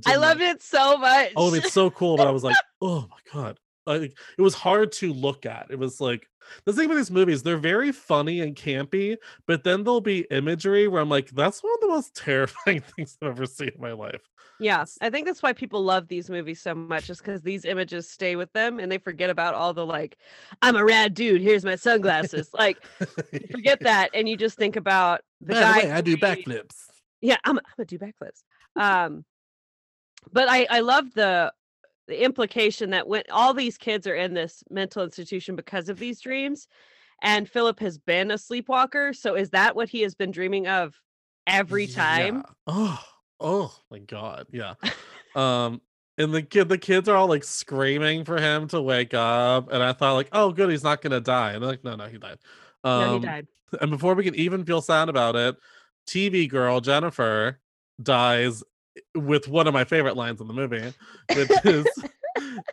I 0.06 0.16
loved 0.18 0.42
it 0.42 0.62
so 0.62 0.98
much. 0.98 1.32
oh 1.38 1.54
it's 1.54 1.72
so 1.72 1.90
cool 1.92 2.18
but 2.18 2.28
i 2.28 2.32
was 2.32 2.44
like 2.44 2.56
oh 2.82 3.08
my 3.10 3.18
god 3.32 3.60
like 3.88 4.18
it 4.38 4.42
was 4.42 4.54
hard 4.56 4.92
to 4.92 5.14
look 5.14 5.46
at 5.46 5.68
it 5.70 5.80
was 5.80 6.00
like 6.02 6.28
the 6.66 6.74
thing 6.74 6.88
with 6.90 6.98
these 6.98 7.12
movies 7.12 7.44
they're 7.44 7.58
very 7.58 7.92
funny 7.92 8.42
and 8.42 8.56
campy 8.56 9.18
but 9.48 9.64
then 9.64 9.84
there'll 9.84 10.02
be 10.02 10.28
imagery 10.32 10.88
where 10.88 11.02
i'm 11.02 11.10
like 11.10 11.30
that's 11.32 11.64
one 11.64 11.74
of 11.76 11.82
the 11.82 11.88
most 11.88 12.16
terrifying 12.18 12.82
things 12.82 13.18
i've 13.22 13.30
ever 13.30 13.46
seen 13.46 13.70
in 13.76 13.82
my 13.82 13.92
life 13.94 14.22
Yeah, 14.60 14.86
I 15.02 15.10
think 15.12 15.28
that's 15.28 15.44
why 15.44 15.54
people 15.54 15.84
love 15.84 16.08
these 16.08 16.30
movies 16.32 16.60
so 16.62 16.74
much, 16.74 17.10
is 17.12 17.20
because 17.20 17.42
these 17.42 17.64
images 17.64 18.10
stay 18.10 18.36
with 18.36 18.52
them 18.54 18.80
and 18.80 18.92
they 18.92 18.98
forget 18.98 19.30
about 19.30 19.54
all 19.54 19.74
the 19.74 19.86
like, 19.86 20.18
I'm 20.64 20.76
a 20.76 20.84
rad 20.84 21.14
dude. 21.14 21.42
Here's 21.42 21.64
my 21.64 21.76
sunglasses. 21.76 22.50
like, 22.54 22.80
forget 23.52 23.84
that, 23.84 24.10
and 24.16 24.28
you 24.28 24.36
just 24.38 24.58
think 24.58 24.76
about 24.76 25.22
the 25.42 25.54
By 25.54 25.60
guy. 25.60 25.82
the 25.82 25.88
way, 25.88 25.92
i 25.92 26.02
do 26.02 26.18
backflips 26.18 26.88
Yeah, 27.22 27.38
I'm, 27.44 27.58
I'm 27.58 27.64
gonna 27.78 27.86
do 27.86 28.00
backflips. 28.00 28.44
Um, 28.76 29.26
but 30.32 30.48
I 30.50 30.68
I 30.70 30.80
love 30.82 31.14
the 31.14 31.54
the 32.08 32.24
implication 32.24 32.92
that 32.92 33.08
when 33.08 33.24
all 33.32 33.54
these 33.54 33.78
kids 33.78 34.08
are 34.08 34.16
in 34.16 34.34
this 34.34 34.64
mental 34.70 35.04
institution 35.04 35.56
because 35.56 35.90
of 35.90 36.00
these 36.00 36.20
dreams, 36.22 36.68
and 37.22 37.50
Philip 37.50 37.80
has 37.80 37.98
been 37.98 38.32
a 38.32 38.38
sleepwalker. 38.38 39.14
So 39.14 39.36
is 39.36 39.50
that 39.52 39.76
what 39.76 39.90
he 39.90 40.02
has 40.02 40.16
been 40.16 40.32
dreaming 40.32 40.68
of 40.68 41.00
every 41.46 41.88
time? 41.88 42.38
Yeah. 42.38 42.54
Oh, 42.68 43.04
oh 43.40 43.76
my 43.92 44.00
god, 44.00 44.48
yeah. 44.52 44.76
um, 45.36 45.82
and 46.18 46.34
the 46.34 46.42
kid, 46.42 46.70
the 46.70 46.78
kids 46.78 47.08
are 47.10 47.16
all 47.16 47.28
like 47.28 47.44
screaming 47.44 48.26
for 48.26 48.40
him 48.40 48.68
to 48.70 48.82
wake 48.82 49.14
up, 49.14 49.72
and 49.72 49.84
I 49.84 49.94
thought 49.94 50.14
like, 50.14 50.30
oh, 50.32 50.52
good, 50.52 50.70
he's 50.70 50.84
not 50.84 51.02
gonna 51.02 51.20
die. 51.20 51.54
And 51.54 51.62
they're 51.62 51.72
like, 51.72 51.84
no, 51.84 51.96
no, 51.96 52.08
he 52.08 52.18
died. 52.18 52.40
Um, 52.84 53.02
no, 53.02 53.14
he 53.20 53.26
died. 53.26 53.48
And 53.82 53.92
before 53.92 54.16
we 54.16 54.24
can 54.24 54.36
even 54.36 54.64
feel 54.64 54.82
sad 54.82 55.10
about 55.10 55.36
it, 55.36 55.58
TV 56.08 56.48
girl 56.50 56.80
Jennifer 56.80 57.60
dies 58.02 58.64
with 59.16 59.48
one 59.48 59.68
of 59.68 59.74
my 59.74 59.84
favorite 59.84 60.16
lines 60.16 60.42
in 60.42 60.48
the 60.48 60.54
movie, 60.54 60.94
which 61.36 61.52
is. 61.66 61.88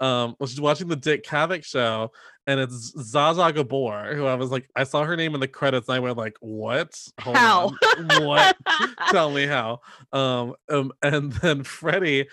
Um, 0.00 0.36
well, 0.38 0.46
she's 0.46 0.60
watching 0.60 0.88
the 0.88 0.96
Dick 0.96 1.24
Cavett 1.24 1.64
show, 1.64 2.12
and 2.46 2.60
it's 2.60 2.92
Zsa 2.92 3.34
Zsa 3.34 3.54
Gabor, 3.54 4.14
who 4.14 4.26
I 4.26 4.34
was 4.34 4.50
like, 4.50 4.68
I 4.76 4.84
saw 4.84 5.04
her 5.04 5.16
name 5.16 5.34
in 5.34 5.40
the 5.40 5.48
credits, 5.48 5.88
and 5.88 5.96
I 5.96 6.00
went 6.00 6.18
like, 6.18 6.36
"What? 6.40 6.94
Hold 7.20 7.36
How? 7.36 7.72
on. 7.98 8.26
what? 8.26 8.56
tell 9.10 9.30
me 9.30 9.46
how 9.46 9.80
um, 10.12 10.54
um 10.68 10.92
and 11.02 11.32
then 11.32 11.62
Freddy 11.62 12.26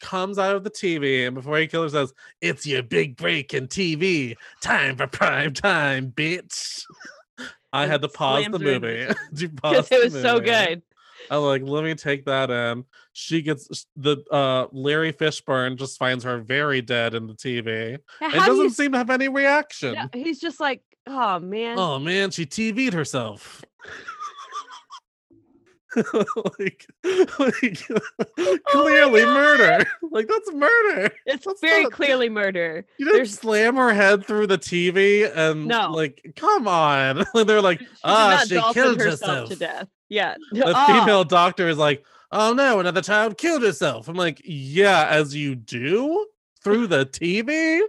comes 0.00 0.36
out 0.36 0.56
of 0.56 0.64
the 0.64 0.70
tv 0.70 1.26
and 1.26 1.34
before 1.36 1.56
he 1.56 1.68
kills 1.68 1.92
her 1.92 2.00
says 2.00 2.12
it's 2.40 2.66
your 2.66 2.82
big 2.82 3.16
break 3.16 3.54
in 3.54 3.68
tv 3.68 4.34
time 4.60 4.96
for 4.96 5.06
prime 5.06 5.52
time 5.52 6.10
bitch 6.10 6.82
i 7.72 7.86
had 7.86 8.02
to 8.02 8.08
pause 8.08 8.44
the 8.46 8.58
slams 8.58 8.64
her 8.64 8.72
in 8.72 8.80
the 8.80 8.88
movie 8.88 9.14
to 9.36 9.48
pause 9.50 9.88
it 9.92 10.04
was 10.12 10.20
so 10.20 10.40
good. 10.40 10.82
I 11.30 11.36
like 11.36 11.62
let 11.62 11.84
me 11.84 11.94
take 11.94 12.24
that 12.24 12.50
in 12.50 12.84
she 13.12 13.42
gets 13.42 13.86
the 13.96 14.16
uh 14.30 14.66
larry 14.72 15.12
fishburne 15.12 15.76
just 15.76 15.98
finds 15.98 16.24
her 16.24 16.38
very 16.38 16.80
dead 16.80 17.14
in 17.14 17.26
the 17.26 17.34
tv 17.34 17.98
and 18.20 18.32
how 18.32 18.44
do 18.46 18.50
doesn't 18.52 18.64
you 18.64 18.70
seem 18.70 18.92
to 18.92 18.98
have 18.98 19.10
any 19.10 19.28
reaction 19.28 19.94
Yeah, 19.94 20.06
he's 20.12 20.38
just 20.40 20.60
like, 20.60 20.82
oh 21.06 21.38
man. 21.40 21.78
Oh 21.78 21.98
man, 21.98 22.30
she 22.30 22.46
TV'd 22.46 22.92
herself. 22.94 23.62
like, 25.96 26.86
like 27.38 27.80
clearly 28.66 29.24
murder. 29.24 29.84
Like 30.12 30.26
that's 30.28 30.52
murder. 30.52 31.10
it's 31.26 31.44
that's 31.46 31.60
very 31.60 31.84
not- 31.84 31.92
clearly 31.92 32.28
murder. 32.28 32.84
You 32.98 33.06
didn't 33.06 33.16
There's- 33.18 33.34
slam 33.38 33.76
her 33.76 33.92
head 33.92 34.24
through 34.26 34.46
the 34.48 34.58
TV 34.58 35.30
and 35.34 35.66
No. 35.66 35.90
like, 35.92 36.32
come 36.36 36.66
on. 36.68 37.24
They're 37.34 37.60
like, 37.62 37.80
She 37.80 37.86
ah, 38.04 38.42
she 38.46 38.60
killed 38.72 39.00
herself 39.00 39.48
herself. 39.48 39.48
to 39.50 39.56
death. 39.56 39.88
Yeah. 40.10 40.34
The 40.52 40.74
Oh, 40.76 40.86
female 41.00 41.24
doctor 41.24 41.68
is 41.68 41.78
like, 41.78 42.04
oh 42.32 42.52
no, 42.52 42.80
another 42.80 43.00
child 43.00 43.38
killed 43.38 43.62
herself. 43.62 44.08
I'm 44.08 44.16
like, 44.16 44.42
yeah, 44.44 45.06
as 45.08 45.34
you 45.34 45.54
do 45.54 46.26
through 46.62 46.88
the 46.88 47.06
TV. 47.06 47.80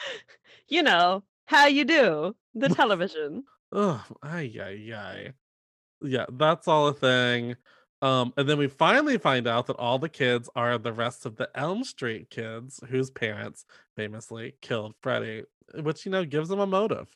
you 0.68 0.82
know 0.82 1.22
how 1.46 1.66
you 1.66 1.84
do 1.84 2.34
the 2.54 2.68
television. 2.80 3.44
Oh, 3.70 4.04
ay, 4.22 4.52
ay, 4.60 4.92
ay. 4.92 5.32
Yeah, 6.02 6.26
that's 6.32 6.66
all 6.66 6.88
a 6.88 6.92
thing. 6.94 7.54
Um, 8.02 8.32
and 8.38 8.48
then 8.48 8.56
we 8.56 8.66
finally 8.66 9.18
find 9.18 9.46
out 9.46 9.66
that 9.66 9.76
all 9.76 9.98
the 9.98 10.08
kids 10.08 10.48
are 10.56 10.78
the 10.78 10.92
rest 10.92 11.26
of 11.26 11.36
the 11.36 11.50
Elm 11.54 11.84
Street 11.84 12.30
kids 12.30 12.80
whose 12.88 13.10
parents 13.10 13.66
famously 13.94 14.54
killed 14.62 14.94
Freddy, 15.02 15.44
which 15.82 16.06
you 16.06 16.10
know 16.10 16.24
gives 16.24 16.48
them 16.48 16.60
a 16.60 16.66
motive. 16.66 17.08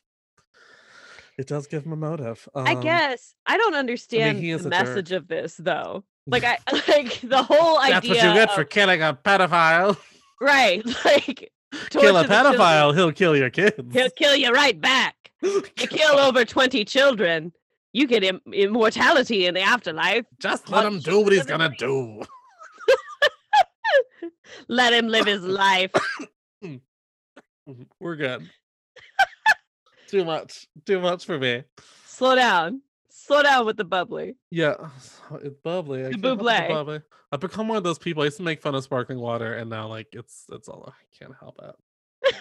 It 1.37 1.47
does 1.47 1.67
give 1.67 1.85
him 1.85 1.91
a 1.91 1.97
motive. 1.97 2.47
I 2.55 2.73
Um, 2.75 2.81
guess 2.81 3.35
I 3.45 3.57
don't 3.57 3.75
understand 3.75 4.39
he 4.39 4.51
is 4.51 4.63
the 4.63 4.69
message 4.69 5.11
of 5.11 5.27
this 5.27 5.55
though. 5.57 6.03
Like 6.27 6.43
I 6.45 6.57
like 6.87 7.19
the 7.21 7.43
whole 7.43 7.77
idea. 7.79 7.93
That's 7.95 8.07
what 8.07 8.17
you 8.23 8.33
get 8.33 8.51
for 8.53 8.63
killing 8.63 9.01
a 9.01 9.13
pedophile. 9.13 9.97
right. 10.41 10.83
Like 11.05 11.51
Kill 11.89 12.15
a 12.15 12.23
torture 12.23 12.27
the 12.27 12.33
children. 12.33 12.53
pedophile, 12.59 12.95
he'll 12.95 13.11
kill 13.11 13.35
your 13.35 13.49
kids. 13.49 13.75
He'll 13.93 14.09
kill 14.11 14.35
you 14.35 14.51
right 14.51 14.79
back. 14.79 15.15
You 15.41 15.61
kill 15.75 16.17
over 16.17 16.45
20 16.45 16.85
children, 16.85 17.51
you 17.91 18.07
get 18.07 18.23
Im- 18.23 18.41
immortality 18.53 19.45
in 19.45 19.53
the 19.55 19.61
afterlife. 19.61 20.25
Just 20.39 20.69
let 20.69 20.85
him 20.85 20.99
do 20.99 21.19
what 21.21 21.33
he's 21.33 21.45
gonna 21.45 21.69
do. 21.77 22.21
Let 24.69 24.93
him 24.93 25.07
live 25.07 25.25
his 25.25 25.43
life. 25.43 25.91
We're 27.99 28.15
good. 28.15 28.49
Too 30.15 30.23
much. 30.23 30.65
Too 30.85 31.01
much 31.01 31.25
for 31.25 31.37
me. 31.37 31.63
Slow 32.05 32.35
down. 32.35 32.81
Slow 33.09 33.43
down 33.43 33.65
with 33.65 33.75
the 33.75 33.83
bubbly. 33.83 34.37
Yeah, 34.49 34.75
it's 35.41 35.57
bubbly. 35.61 36.03
The 36.03 36.17
bubbly. 36.17 36.53
bubbly. 36.69 37.01
I've 37.33 37.41
become 37.41 37.67
one 37.67 37.75
of 37.75 37.83
those 37.83 37.99
people. 37.99 38.23
I 38.23 38.27
used 38.27 38.37
to 38.37 38.43
make 38.43 38.61
fun 38.61 38.75
of 38.75 38.83
sparkling 38.85 39.19
water, 39.19 39.55
and 39.55 39.69
now 39.69 39.89
like 39.89 40.07
it's 40.13 40.45
it's 40.53 40.69
all 40.69 40.87
I 40.87 41.17
can't 41.19 41.35
help 41.37 41.59
it. 41.61 42.33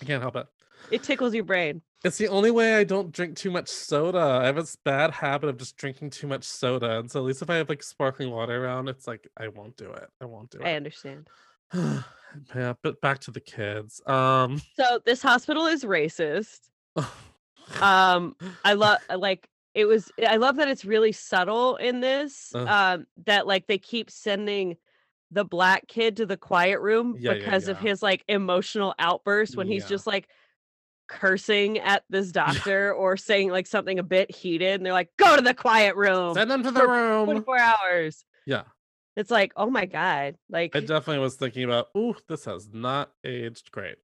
I 0.00 0.04
can't 0.06 0.22
help 0.22 0.36
it. 0.36 0.46
It 0.90 1.02
tickles 1.02 1.34
your 1.34 1.44
brain. 1.44 1.82
It's 2.02 2.16
the 2.16 2.28
only 2.28 2.50
way 2.50 2.76
I 2.76 2.84
don't 2.84 3.12
drink 3.12 3.36
too 3.36 3.50
much 3.50 3.68
soda. 3.68 4.40
I 4.42 4.46
have 4.46 4.56
this 4.56 4.76
bad 4.76 5.10
habit 5.10 5.50
of 5.50 5.58
just 5.58 5.76
drinking 5.76 6.10
too 6.10 6.28
much 6.28 6.44
soda, 6.44 6.98
and 6.98 7.10
so 7.10 7.20
at 7.20 7.26
least 7.26 7.42
if 7.42 7.50
I 7.50 7.56
have 7.56 7.68
like 7.68 7.82
sparkling 7.82 8.30
water 8.30 8.64
around, 8.64 8.88
it's 8.88 9.06
like 9.06 9.28
I 9.36 9.48
won't 9.48 9.76
do 9.76 9.92
it. 9.92 10.08
I 10.18 10.24
won't 10.24 10.48
do 10.48 10.60
it. 10.60 10.64
I 10.66 10.76
understand. 10.76 11.28
Yeah, 12.54 12.74
but 12.82 13.00
back 13.00 13.18
to 13.20 13.30
the 13.30 13.40
kids. 13.40 14.00
Um, 14.06 14.60
So 14.76 15.00
this 15.04 15.22
hospital 15.22 15.66
is 15.66 15.84
racist. 15.84 16.60
Um, 17.80 18.36
I 18.64 18.72
love 18.74 18.98
like 19.16 19.48
it 19.74 19.86
was. 19.86 20.10
I 20.26 20.36
love 20.36 20.56
that 20.56 20.68
it's 20.68 20.84
really 20.84 21.12
subtle 21.12 21.76
in 21.76 22.00
this. 22.00 22.52
Uh. 22.54 22.64
Um, 22.66 23.06
that 23.26 23.46
like 23.46 23.66
they 23.66 23.78
keep 23.78 24.10
sending 24.10 24.76
the 25.30 25.44
black 25.44 25.88
kid 25.88 26.18
to 26.18 26.26
the 26.26 26.36
quiet 26.36 26.80
room 26.80 27.16
Yeah, 27.18 27.32
yeah, 27.32 27.38
because 27.38 27.68
of 27.68 27.78
his 27.78 28.02
like 28.02 28.22
emotional 28.28 28.94
outburst 28.98 29.56
when 29.56 29.66
he's 29.66 29.86
just 29.86 30.06
like 30.06 30.28
cursing 31.08 31.78
at 31.78 32.04
this 32.10 32.30
doctor 32.30 32.92
or 32.98 33.16
saying 33.16 33.50
like 33.50 33.66
something 33.66 33.98
a 33.98 34.02
bit 34.02 34.30
heated 34.34 34.74
and 34.74 34.86
they're 34.86 34.92
like 34.92 35.10
go 35.16 35.34
to 35.36 35.42
the 35.42 35.54
quiet 35.54 35.96
room 35.96 36.34
send 36.34 36.50
them 36.50 36.62
to 36.62 36.70
the 36.70 36.86
room. 36.86 37.24
24 37.26 37.58
hours 37.58 38.24
Yeah, 38.46 38.62
it's 39.16 39.30
like 39.30 39.52
oh 39.56 39.70
my 39.70 39.84
god 39.86 40.36
like 40.48 40.74
I 40.74 40.80
definitely 40.80 41.18
was 41.18 41.36
thinking 41.36 41.64
about. 41.64 41.88
Ooh, 41.96 42.14
this 42.28 42.44
has 42.46 42.68
not 42.72 43.12
aged 43.24 43.70
great. 43.70 43.96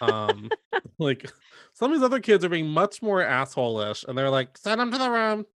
Um, 0.00 0.50
like 0.98 1.30
some 1.72 1.92
of 1.92 1.98
these 1.98 2.04
other 2.04 2.20
kids 2.20 2.44
are 2.44 2.48
being 2.48 2.68
much 2.68 3.02
more 3.02 3.22
asshole-ish, 3.22 4.04
and 4.04 4.16
they're 4.16 4.30
like, 4.30 4.58
"Send 4.58 4.80
him 4.80 4.90
to 4.90 4.98
the 4.98 5.10
room." 5.10 5.46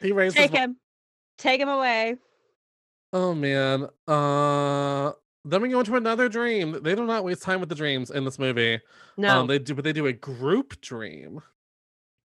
He 0.00 0.12
raised 0.12 0.36
take 0.36 0.52
him 0.52 0.76
take 1.38 1.60
him 1.60 1.68
away 1.68 2.16
Oh 3.12 3.34
man. 3.34 3.88
Uh 4.06 5.12
then 5.44 5.62
we 5.62 5.68
go 5.68 5.78
into 5.78 5.94
another 5.94 6.28
dream. 6.28 6.82
They 6.82 6.94
do 6.94 7.06
not 7.06 7.22
waste 7.24 7.42
time 7.42 7.60
with 7.60 7.68
the 7.68 7.74
dreams 7.74 8.10
in 8.10 8.24
this 8.24 8.38
movie. 8.38 8.80
no 9.16 9.40
Um 9.40 9.46
they 9.46 9.58
do 9.58 9.74
but 9.74 9.84
they 9.84 9.92
do 9.92 10.06
a 10.06 10.12
group 10.12 10.80
dream 10.80 11.40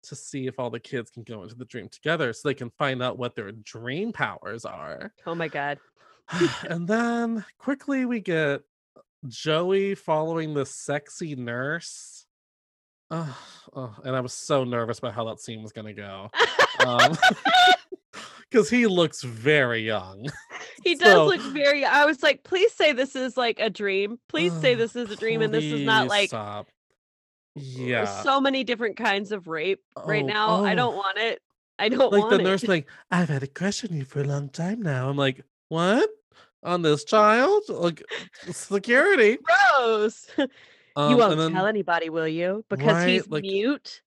to 0.05 0.15
see 0.17 0.47
if 0.47 0.59
all 0.59 0.71
the 0.71 0.81
kids 0.81 1.11
can 1.11 1.23
go 1.23 1.43
into 1.43 1.55
the 1.55 1.65
dream 1.65 1.89
together 1.89 2.33
so 2.33 2.49
they 2.49 2.55
can 2.55 2.71
find 2.79 3.03
out 3.03 3.19
what 3.19 3.35
their 3.35 3.53
dream 3.53 4.13
powers 4.13 4.65
are. 4.65 5.13
oh 5.27 5.35
my 5.35 5.49
god 5.49 5.79
and 6.69 6.87
then 6.89 7.45
quickly 7.59 8.05
we 8.07 8.21
get 8.21 8.63
Joey 9.29 9.95
following 9.95 10.53
the 10.55 10.67
sexy 10.67 11.37
nurse. 11.37 12.27
Oh, 13.11 13.39
oh, 13.77 13.95
and 14.05 14.17
I 14.17 14.21
was 14.21 14.33
so 14.33 14.65
nervous 14.65 14.99
about 14.99 15.15
how 15.15 15.25
that 15.27 15.39
scene 15.39 15.63
was 15.63 15.71
gonna 15.73 15.93
go. 15.93 16.31
Um 16.85 17.17
because 18.51 18.69
he 18.71 18.87
looks 18.87 19.23
very 19.23 19.83
young. 19.87 20.29
He 20.85 20.97
does 20.97 21.13
So- 21.13 21.27
look 21.27 21.41
very. 21.41 21.85
I 21.85 22.07
was 22.07 22.25
like, 22.25 22.43
please 22.43 22.73
say 22.73 22.93
this 22.93 23.15
is 23.15 23.37
like 23.37 23.61
a 23.61 23.71
dream. 23.71 24.19
Please 24.29 24.53
say 24.61 24.75
this 24.75 24.97
is 24.97 25.09
a 25.13 25.17
dream, 25.17 25.41
and 25.41 25.55
this 25.55 25.63
is 25.63 25.83
not 25.83 26.09
like 26.09 26.31
stop. 26.31 26.67
There's 27.55 27.67
Yeah. 27.77 28.23
so 28.23 28.41
many 28.41 28.65
different 28.65 28.97
kinds 28.97 29.33
of 29.33 29.47
rape 29.49 29.81
right 30.05 30.23
Oh, 30.25 30.27
now. 30.27 30.65
I 30.65 30.73
oh. 30.73 30.77
don't 30.77 30.97
want 30.97 31.19
it. 31.19 31.41
I 31.79 31.89
don't 31.89 32.13
like 32.13 32.21
want 32.23 32.31
the 32.31 32.39
nurse 32.43 32.63
it. 32.63 32.69
like, 32.69 32.87
I've 33.11 33.29
had 33.29 33.43
a 33.43 33.47
crush 33.47 33.85
on 33.85 33.95
you 33.97 34.05
for 34.05 34.21
a 34.21 34.25
long 34.25 34.49
time 34.49 34.83
now. 34.83 35.09
I'm 35.09 35.17
like, 35.17 35.45
what? 35.69 36.09
On 36.63 36.83
this 36.83 37.05
child? 37.15 37.63
Like 37.69 38.03
security. 38.51 39.39
Gross. 39.43 40.27
Um, 40.95 41.11
you 41.11 41.17
won't 41.17 41.39
then, 41.39 41.53
tell 41.55 41.65
anybody, 41.67 42.11
will 42.11 42.29
you? 42.29 42.67
Because 42.69 43.07
he's 43.07 43.27
like- 43.27 43.41
mute, 43.41 44.03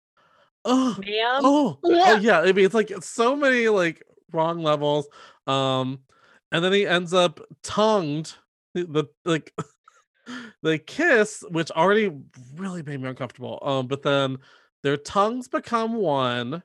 Oh, 0.66 0.94
ma'am. 1.00 1.40
oh, 1.42 1.78
oh, 1.82 2.16
Yeah. 2.18 2.40
I 2.42 2.52
mean, 2.52 2.66
it's 2.66 2.74
like 2.74 2.92
so 3.00 3.34
many 3.34 3.68
like 3.68 4.02
wrong 4.32 4.62
levels. 4.62 5.06
Um, 5.46 6.00
and 6.52 6.62
then 6.62 6.74
he 6.74 6.86
ends 6.86 7.14
up 7.14 7.40
tongued. 7.62 8.34
The 8.74 9.06
like 9.24 9.54
they 10.62 10.78
kiss, 10.78 11.44
which 11.50 11.70
already 11.72 12.12
really 12.56 12.82
made 12.82 13.00
me 13.00 13.08
uncomfortable. 13.08 13.58
Um, 13.62 13.86
but 13.86 14.02
then 14.02 14.38
their 14.82 14.96
tongues 14.96 15.48
become 15.48 15.94
one. 15.94 16.62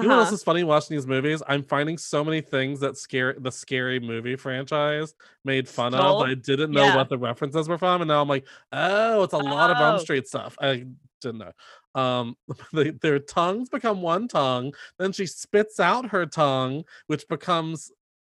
You 0.00 0.08
know 0.08 0.14
what 0.14 0.20
else 0.20 0.28
Uh-huh. 0.28 0.34
is 0.34 0.42
funny 0.42 0.64
watching 0.64 0.96
these 0.96 1.06
movies? 1.06 1.42
I'm 1.46 1.62
finding 1.62 1.98
so 1.98 2.24
many 2.24 2.40
things 2.40 2.80
that 2.80 2.96
scare 2.96 3.34
the 3.38 3.52
scary 3.52 4.00
movie 4.00 4.36
franchise 4.36 5.14
made 5.44 5.68
fun 5.68 5.94
of. 5.94 6.00
Stole? 6.00 6.18
But 6.18 6.28
I 6.30 6.34
didn't 6.34 6.72
know 6.72 6.86
Yeah. 6.86 6.96
what 6.96 7.08
the 7.10 7.18
references 7.18 7.68
were 7.68 7.78
from, 7.78 8.00
and 8.00 8.08
now 8.08 8.22
I'm 8.22 8.28
like, 8.28 8.46
oh, 8.72 9.22
it's 9.24 9.34
a 9.34 9.38
lot 9.38 9.70
of 9.70 9.80
Elm 9.80 9.96
Oh. 9.96 9.98
Street 9.98 10.26
stuff. 10.26 10.56
I 10.60 10.86
didn't 11.20 11.38
know. 11.38 11.52
Um, 12.00 12.36
they, 12.72 12.90
their 12.90 13.18
tongues 13.18 13.68
become 13.68 14.00
one 14.02 14.28
tongue. 14.28 14.72
Then 14.98 15.12
she 15.12 15.26
spits 15.26 15.78
out 15.80 16.10
her 16.10 16.26
tongue, 16.26 16.84
which 17.06 17.28
becomes 17.28 17.92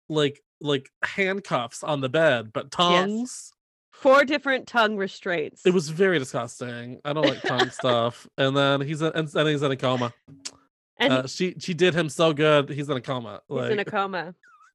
like 0.09 0.43
like 0.61 0.91
handcuffs 1.03 1.83
on 1.83 2.01
the 2.01 2.09
bed, 2.09 2.53
but 2.53 2.71
tongues. 2.71 3.53
Four 4.01 4.25
different 4.25 4.67
tongue 4.67 4.97
restraints. 4.97 5.67
It 5.67 5.75
was 5.75 5.91
very 5.91 6.19
disgusting. 6.19 7.01
I 7.05 7.13
don't 7.13 7.27
like 7.27 7.43
tongue 7.43 7.69
stuff. 7.71 8.27
And 8.39 8.57
then 8.57 8.81
he's 8.81 9.03
in, 9.03 9.13
and 9.15 9.29
then 9.29 9.47
he's 9.47 9.63
in 9.63 9.71
a 9.71 9.77
coma. 9.77 10.13
and 10.97 11.13
Uh, 11.13 11.27
she 11.27 11.55
she 11.59 11.75
did 11.75 11.95
him 11.95 12.09
so 12.09 12.33
good. 12.33 12.71
He's 12.71 12.89
in 12.89 12.97
a 12.97 13.01
coma. 13.03 13.43
he's 13.47 13.69
in 13.69 13.79
a 13.79 13.85
coma, 13.85 14.35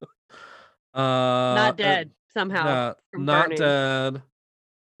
uh, 0.94 0.98
not 1.00 1.58
uh, 1.68 1.72
dead 1.72 2.10
somehow. 2.32 2.64
yeah, 2.66 2.92
not 3.14 3.44
burning. 3.46 3.58
dead. 3.58 4.22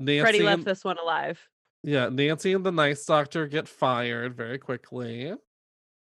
Nancy, 0.00 0.20
Freddy 0.20 0.42
left 0.42 0.58
and, 0.58 0.64
this 0.66 0.84
one 0.84 0.98
alive. 0.98 1.40
yeah, 1.84 2.08
Nancy 2.10 2.52
and 2.52 2.66
the 2.66 2.72
nice 2.72 3.04
doctor 3.06 3.46
get 3.46 3.68
fired 3.68 4.36
very 4.36 4.58
quickly. 4.58 5.30
Um, 5.30 5.38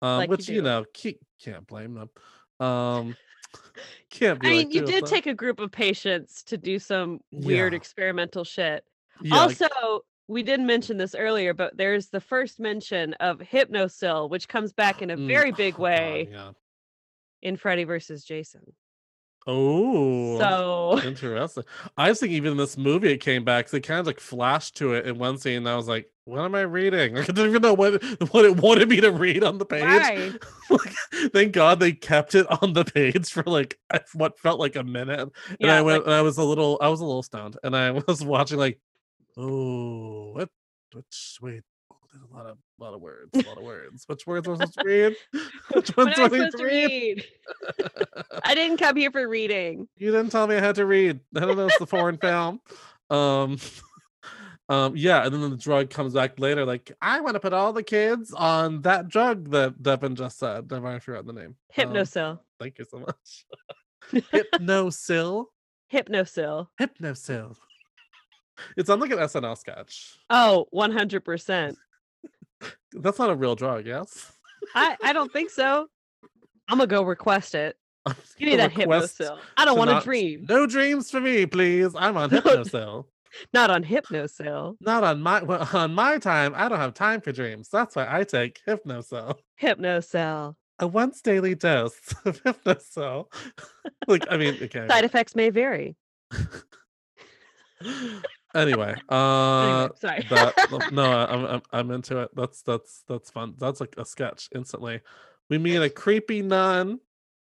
Like 0.01 0.29
which 0.29 0.47
you, 0.47 0.55
do. 0.55 0.61
know, 0.61 0.85
can't, 0.93 1.17
can't 1.43 1.65
blame 1.67 1.95
them. 1.95 2.09
Um, 2.65 3.15
can't 4.09 4.39
be. 4.39 4.47
I 4.47 4.51
like 4.51 4.67
mean, 4.67 4.71
you 4.71 4.85
did 4.85 5.05
take 5.05 5.27
a 5.27 5.33
group 5.33 5.59
of 5.59 5.71
patients 5.71 6.43
to 6.43 6.57
do 6.57 6.79
some 6.79 7.19
weird 7.31 7.73
Yeah. 7.73 7.77
experimental 7.77 8.43
shit. 8.43 8.83
Yeah, 9.21 9.45
like- 9.45 9.61
also, 9.61 10.05
we 10.27 10.43
didn't 10.43 10.65
mention 10.65 10.97
this 10.97 11.13
earlier, 11.13 11.53
but 11.53 11.75
there's 11.75 12.07
the 12.07 12.21
first 12.21 12.59
mention 12.59 13.13
of 13.15 13.39
Hypnocil, 13.39 14.29
which 14.29 14.47
comes 14.47 14.71
back 14.71 15.01
in 15.01 15.11
a 15.11 15.17
mm, 15.17 15.27
very 15.27 15.51
big 15.51 15.75
oh, 15.75 15.77
God, 15.77 15.83
way 15.83 16.29
yeah. 16.31 16.51
in 17.41 17.57
Freddy 17.57 17.83
versus 17.83 18.23
Jason. 18.23 18.61
Oh, 19.47 20.39
So 20.39 21.01
interesting. 21.03 21.63
I 21.97 22.09
was 22.09 22.19
thinking 22.19 22.37
even 22.37 22.51
in 22.51 22.57
this 22.57 22.77
movie 22.77 23.11
it 23.11 23.17
came 23.17 23.43
back. 23.43 23.69
They 23.69 23.79
kind 23.79 23.99
of 23.99 24.05
like 24.05 24.19
flashed 24.19 24.77
to 24.77 24.93
it 24.93 25.07
in 25.07 25.17
one 25.17 25.37
scene. 25.37 25.57
And 25.57 25.69
I 25.69 25.75
was 25.75 25.87
like, 25.87 26.09
"What 26.25 26.39
am 26.41 26.55
I 26.55 26.61
reading?" 26.61 27.15
Like, 27.15 27.23
I 27.29 27.33
didn't 27.33 27.49
even 27.49 27.61
know 27.61 27.73
what 27.73 28.03
what 28.31 28.45
it 28.45 28.57
wanted 28.57 28.89
me 28.89 29.01
to 29.01 29.11
read 29.11 29.43
on 29.43 29.57
the 29.57 29.65
page. 29.65 29.83
Right. 29.83 30.33
like, 30.69 30.93
thank 31.33 31.53
God 31.53 31.79
they 31.79 31.91
kept 31.93 32.35
it 32.35 32.45
on 32.61 32.73
the 32.73 32.85
page 32.85 33.29
for 33.31 33.43
like 33.43 33.77
what 34.13 34.39
felt 34.39 34.59
like 34.59 34.75
a 34.75 34.83
minute. 34.83 35.29
And 35.59 35.71
I 35.71 35.81
went, 35.81 35.99
like- 36.03 36.07
and 36.07 36.15
I 36.15 36.21
was 36.21 36.37
a 36.37 36.43
little, 36.43 36.77
I 36.81 36.87
was 36.89 36.99
a 37.01 37.05
little 37.05 37.23
stoned, 37.23 37.57
and 37.63 37.75
I 37.75 37.91
was 37.91 38.23
watching 38.23 38.57
like, 38.59 38.79
oh, 39.37 40.31
what, 40.33 40.49
which 40.93 41.37
wait. 41.41 41.61
oh, 41.91 41.95
There's 42.11 42.23
a 42.29 42.33
lot 42.35 42.45
of 42.45 42.57
lot 42.79 42.93
of 42.93 43.01
words, 43.01 43.29
a 43.33 43.47
lot 43.47 43.57
of 43.57 43.63
words. 43.63 44.03
Which 44.07 44.25
words 44.25 44.47
am 44.47 44.53
I 44.53 44.57
supposed 44.57 44.79
to 44.79 44.85
read? 44.85 45.15
Which 45.73 45.95
ones 45.97 46.17
am 46.17 46.25
I 46.25 46.27
do 46.29 46.35
I 46.35 46.39
need 46.39 46.51
supposed 46.51 46.57
to 46.57 46.65
read? 46.65 47.25
I 48.43 48.55
didn't 48.55 48.77
come 48.77 48.95
here 48.95 49.11
for 49.11 49.27
reading. 49.27 49.87
You 49.97 50.11
didn't 50.11 50.31
tell 50.31 50.47
me 50.47 50.55
I 50.55 50.59
had 50.59 50.75
to 50.75 50.85
read. 50.85 51.19
I 51.35 51.41
don't 51.41 51.57
know 51.57 51.67
it's 51.67 51.77
the 51.79 51.85
foreign 51.87 52.17
film. 52.17 52.59
Um 53.09 53.57
um 54.71 54.95
yeah, 54.95 55.25
and 55.25 55.33
then 55.33 55.49
the 55.49 55.57
drug 55.57 55.89
comes 55.89 56.13
back 56.13 56.39
later, 56.39 56.65
like, 56.65 56.91
I 57.01 57.19
want 57.21 57.33
to 57.35 57.39
put 57.39 57.53
all 57.53 57.73
the 57.73 57.83
kids 57.83 58.33
on 58.33 58.81
that 58.83 59.07
drug 59.09 59.49
that 59.51 59.81
Devin 59.83 60.15
just 60.15 60.39
said. 60.39 60.71
I 60.71 60.99
forgot 60.99 61.25
the 61.25 61.33
name. 61.33 61.55
Um, 61.77 61.85
Hypnocil. 61.87 62.39
thank 62.59 62.79
you 62.79 62.85
so 62.85 62.99
much. 62.99 63.45
Hypnocil. 64.33 65.45
Hypnocil. 65.93 66.67
Hypnocil. 66.79 67.55
It's 68.77 68.89
on 68.89 68.99
like 68.99 69.11
an 69.11 69.17
SNL 69.19 69.57
sketch. 69.57 70.15
Oh, 70.29 70.67
100%. 70.73 71.75
That's 72.93 73.19
not 73.19 73.29
a 73.29 73.35
real 73.35 73.55
drug, 73.55 73.85
yes? 73.87 74.31
I, 74.75 74.95
I 75.03 75.13
don't 75.13 75.31
think 75.33 75.49
so. 75.49 75.87
I'm 76.67 76.77
going 76.77 76.87
to 76.87 76.95
go 76.95 77.03
request 77.03 77.55
it. 77.55 77.75
Give 78.37 78.49
me 78.49 78.55
that 78.57 78.71
Hypnocil. 78.71 79.37
I 79.57 79.65
don't 79.65 79.77
want 79.77 79.89
to 79.89 79.95
not- 79.95 80.03
dream. 80.03 80.45
No 80.47 80.65
dreams 80.67 81.09
for 81.11 81.19
me, 81.19 81.45
please. 81.45 81.93
I'm 81.95 82.15
on 82.17 82.29
No. 82.31 82.41
Hypnocil. 82.41 83.05
Not 83.53 83.69
on 83.69 83.83
Hypnocil. 83.83 84.75
Not 84.81 85.03
on 85.03 85.21
my 85.21 85.41
well, 85.43 85.67
on 85.73 85.93
my 85.93 86.17
time. 86.17 86.53
I 86.55 86.69
don't 86.69 86.79
have 86.79 86.93
time 86.93 87.21
for 87.21 87.31
dreams. 87.31 87.69
That's 87.69 87.95
why 87.95 88.07
I 88.09 88.23
take 88.23 88.59
Hypnocil. 88.67 89.37
Hypnocil. 89.61 90.55
A 90.79 90.87
once 90.87 91.21
daily 91.21 91.55
dose 91.55 91.99
of 92.25 92.41
Hypnocil. 92.43 93.25
like, 94.07 94.25
I 94.29 94.37
mean, 94.37 94.57
okay. 94.61 94.87
Side 94.87 95.05
effects 95.05 95.35
may 95.35 95.49
vary. 95.49 95.95
anyway, 98.55 98.95
uh, 99.09 99.61
Anyway, 99.63 99.89
sorry. 99.99 100.27
that 100.29 100.89
no, 100.91 101.03
I'm, 101.03 101.45
I'm 101.45 101.61
I'm 101.71 101.91
into 101.91 102.19
it. 102.19 102.29
That's 102.35 102.61
that's 102.63 103.03
that's 103.07 103.29
fun. 103.31 103.55
That's 103.57 103.79
like 103.79 103.95
a 103.97 104.05
sketch 104.05 104.49
instantly. 104.55 105.01
We 105.49 105.57
meet 105.57 105.77
a 105.77 105.89
creepy 105.89 106.41
nun. 106.41 106.99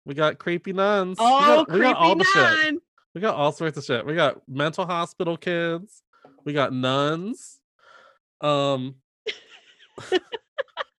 We 0.06 0.14
got 0.14 0.38
creepy 0.38 0.72
nuns. 0.72 1.18
We 1.18 1.26
oh, 1.26 1.64
got- 1.64 1.68
we 1.68 1.74
creepy 1.80 1.92
got 1.92 1.96
all 1.96 2.16
the 2.16 2.24
shit. 2.24 2.76
We 3.14 3.20
got 3.20 3.34
all 3.34 3.52
sorts 3.52 3.78
of 3.78 3.84
shit. 3.84 4.06
We 4.06 4.14
got 4.14 4.42
mental 4.48 4.86
hospital 4.86 5.36
kids. 5.36 6.02
We 6.44 6.52
got 6.52 6.72
nuns. 6.72 7.58
Um 8.40 8.96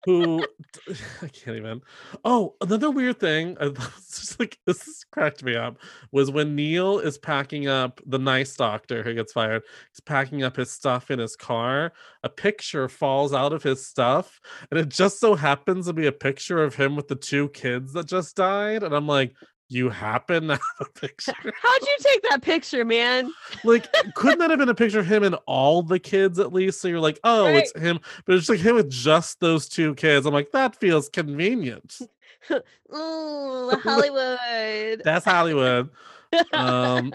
who 0.05 0.43
I 1.21 1.27
can't 1.27 1.57
even. 1.57 1.81
Oh, 2.23 2.55
another 2.61 2.89
weird 2.89 3.19
thing. 3.19 3.57
I 3.59 3.69
just 3.97 4.39
like 4.39 4.57
this 4.65 4.87
is 4.87 5.05
cracked 5.11 5.43
me 5.43 5.55
up 5.55 5.77
was 6.11 6.31
when 6.31 6.55
Neil 6.55 6.99
is 6.99 7.17
packing 7.17 7.67
up 7.67 8.01
the 8.05 8.19
nice 8.19 8.55
doctor 8.55 9.03
who 9.03 9.13
gets 9.13 9.33
fired. 9.33 9.63
He's 9.91 9.99
packing 9.99 10.43
up 10.43 10.55
his 10.55 10.71
stuff 10.71 11.11
in 11.11 11.19
his 11.19 11.35
car. 11.35 11.93
A 12.23 12.29
picture 12.29 12.87
falls 12.87 13.33
out 13.33 13.53
of 13.53 13.63
his 13.63 13.85
stuff, 13.85 14.39
and 14.71 14.79
it 14.79 14.89
just 14.89 15.19
so 15.19 15.35
happens 15.35 15.87
to 15.87 15.93
be 15.93 16.07
a 16.07 16.11
picture 16.11 16.63
of 16.63 16.75
him 16.75 16.95
with 16.95 17.07
the 17.07 17.15
two 17.15 17.49
kids 17.49 17.93
that 17.93 18.07
just 18.07 18.35
died. 18.35 18.83
And 18.83 18.95
I'm 18.95 19.07
like, 19.07 19.33
you 19.69 19.89
happen 19.89 20.47
to 20.47 20.53
have 20.53 20.61
a 20.81 20.85
picture. 20.99 21.31
How'd 21.33 21.81
you 21.81 21.97
take 22.01 22.21
that 22.29 22.41
picture, 22.41 22.83
man? 22.83 23.31
like 23.63 23.87
couldn't 24.15 24.39
that 24.39 24.49
have 24.49 24.59
been 24.59 24.69
a 24.69 24.75
picture 24.75 24.99
of 24.99 25.05
him 25.07 25.23
and 25.23 25.35
all 25.45 25.81
the 25.83 25.99
kids 25.99 26.39
at 26.39 26.53
least 26.53 26.81
so 26.81 26.87
you're 26.87 26.99
like 26.99 27.19
oh 27.23 27.45
it's 27.47 27.77
him 27.77 27.99
but 28.25 28.35
it's 28.35 28.47
like 28.49 28.59
him 28.59 28.75
with 28.75 28.89
just 28.89 29.39
those 29.39 29.67
two 29.67 29.93
kids 29.95 30.25
i'm 30.25 30.33
like 30.33 30.51
that 30.51 30.75
feels 30.75 31.09
convenient 31.09 31.99
Ooh, 32.51 33.71
Hollywood. 33.83 35.01
that's 35.03 35.25
hollywood 35.25 35.89
um 36.53 37.13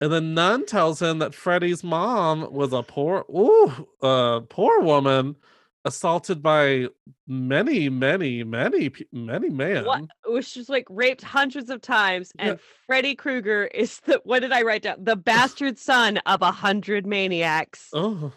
and 0.00 0.12
then 0.12 0.34
nun 0.34 0.64
tells 0.66 1.00
him 1.02 1.18
that 1.18 1.34
freddy's 1.34 1.82
mom 1.84 2.50
was 2.52 2.72
a 2.72 2.82
poor 2.82 3.24
ooh 3.30 3.86
uh 4.02 4.40
poor 4.48 4.80
woman 4.80 5.36
assaulted 5.84 6.42
by 6.42 6.86
many 7.26 7.88
many 7.88 8.44
many 8.44 8.90
many 9.12 9.48
men 9.48 9.84
what 9.86 10.04
was 10.28 10.52
just 10.52 10.68
like 10.68 10.84
raped 10.90 11.22
hundreds 11.22 11.70
of 11.70 11.80
times, 11.80 12.32
Yeah. 12.38 12.44
and 12.50 12.60
Freddy 12.86 13.14
Krueger 13.14 13.64
is 13.66 13.98
the 14.00 14.20
what 14.24 14.40
did 14.40 14.52
I 14.52 14.62
write 14.62 14.82
down? 14.82 14.96
The 15.02 15.16
bastard 15.16 15.78
son 15.78 16.18
of 16.26 16.42
a 16.42 16.50
hundred 16.52 17.06
maniacs. 17.06 17.88
oh 17.94 18.32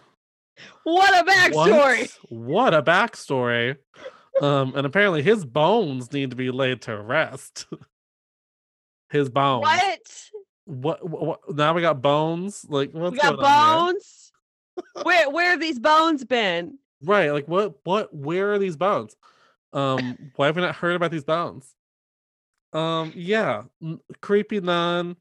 What 0.84 1.13
a 1.19 1.29
backstory! 1.29 2.10
What? 2.29 2.39
What 2.39 2.73
a 2.73 2.82
backstory. 2.84 3.77
Um, 4.41 4.73
and 4.75 4.86
apparently 4.86 5.21
his 5.21 5.43
bones 5.45 6.12
need 6.13 6.29
to 6.29 6.36
be 6.36 6.49
laid 6.49 6.82
to 6.84 6.99
rest. 6.99 7.65
his 9.10 9.29
bones. 9.29 9.63
What? 9.63 10.29
What, 10.65 11.10
what, 11.10 11.25
what- 11.45 11.56
Now 11.56 11.73
we 11.73 11.82
got 11.82 12.01
bones. 12.01 12.65
Like 12.69 12.91
what's 12.93 13.12
we 13.13 13.17
got 13.19 13.36
going 13.36 13.45
on 13.45 13.86
here? 13.88 13.93
bones. 13.93 14.32
where 15.03 15.29
where 15.29 15.49
have 15.51 15.60
these 15.60 15.79
bones 15.79 16.23
been? 16.23 16.77
Right. 17.03 17.31
Like 17.31 17.47
what? 17.47 17.75
What? 17.83 18.13
Where 18.15 18.53
are 18.53 18.59
these 18.59 18.77
bones? 18.77 19.15
Um, 19.73 20.31
why 20.35 20.47
have 20.47 20.55
we 20.55 20.61
not 20.61 20.75
heard 20.75 20.95
about 20.95 21.11
these 21.11 21.23
bones? 21.23 21.75
Um, 22.73 23.11
yeah, 23.15 23.63
creepy 24.21 24.59
nun. 24.59 25.15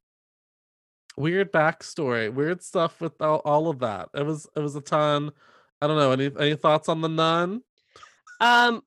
Weird 1.16 1.52
backstory. 1.52 2.32
Weird 2.32 2.62
stuff 2.62 3.00
with 3.00 3.20
all, 3.20 3.42
all 3.44 3.68
of 3.68 3.80
that. 3.80 4.08
It 4.14 4.24
was 4.24 4.48
it 4.56 4.60
was 4.60 4.76
a 4.76 4.80
ton. 4.80 5.32
I 5.80 5.86
don't 5.86 5.98
know. 5.98 6.12
Any 6.12 6.30
any 6.38 6.54
thoughts 6.54 6.88
on 6.88 7.00
the 7.02 7.08
nun? 7.08 7.62
Um, 8.40 8.82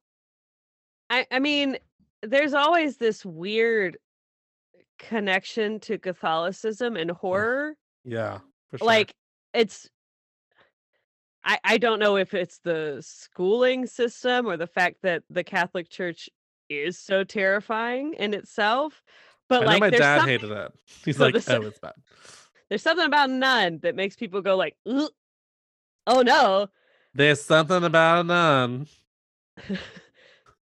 I 1.09 1.27
I 1.31 1.39
mean, 1.39 1.77
there's 2.23 2.53
always 2.53 2.97
this 2.97 3.23
weird 3.23 3.97
connection 4.97 5.79
to 5.81 5.99
Catholicism 5.99 6.95
and 6.95 7.11
horror. 7.11 7.75
Yeah, 8.03 8.39
for 8.69 8.79
sure. 8.79 8.87
Like 8.87 9.13
it's 9.53 9.89
I 11.45 11.59
I 11.63 11.77
don't 11.77 11.99
know 11.99 12.17
if 12.17 12.33
it's 12.33 12.59
the 12.59 12.97
schooling 13.05 13.85
system 13.85 14.47
or 14.47 14.57
the 14.57 14.67
fact 14.67 14.97
that 15.03 15.23
the 15.29 15.43
Catholic 15.43 15.89
Church 15.89 16.29
is 16.69 16.97
so 16.97 17.23
terrifying 17.23 18.15
in 18.15 18.33
itself. 18.33 19.03
But 19.47 19.61
I 19.63 19.65
like 19.65 19.79
my 19.79 19.89
dad 19.91 20.19
some- 20.21 20.27
hated 20.29 20.51
it. 20.51 20.71
He's 21.05 21.17
So 21.17 21.25
like, 21.25 21.35
oh, 21.35 21.61
it's 21.61 21.79
bad. 21.79 21.93
there's 22.69 22.81
something 22.81 23.05
about 23.05 23.29
nun 23.29 23.79
that 23.83 23.95
makes 23.95 24.15
people 24.15 24.41
go 24.41 24.55
like, 24.57 24.75
"Ugh. 24.87 25.09
oh 26.07 26.21
no. 26.21 26.67
There's 27.13 27.41
something 27.41 27.83
about 27.83 28.21
a 28.21 28.23
nun. 28.23 28.87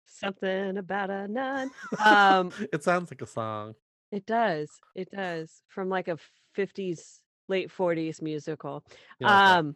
something 0.05 0.77
about 0.77 1.09
a 1.09 1.27
nun. 1.27 1.71
Um 2.03 2.51
it 2.73 2.83
sounds 2.83 3.11
like 3.11 3.21
a 3.21 3.25
song. 3.27 3.75
It 4.11 4.25
does. 4.25 4.69
It 4.95 5.09
does. 5.11 5.61
From 5.69 5.89
like 5.89 6.07
a 6.07 6.17
50s, 6.57 7.19
late 7.49 7.71
40s 7.75 8.21
musical. 8.21 8.83
Yeah, 9.19 9.55
um 9.57 9.75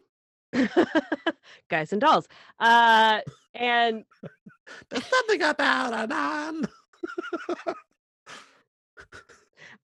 Guys 1.68 1.92
and 1.92 2.00
Dolls. 2.00 2.28
Uh 2.58 3.20
and 3.54 4.04
There's 4.90 5.06
something 5.06 5.42
about 5.42 5.94
a 5.94 6.06
nun. 6.06 6.68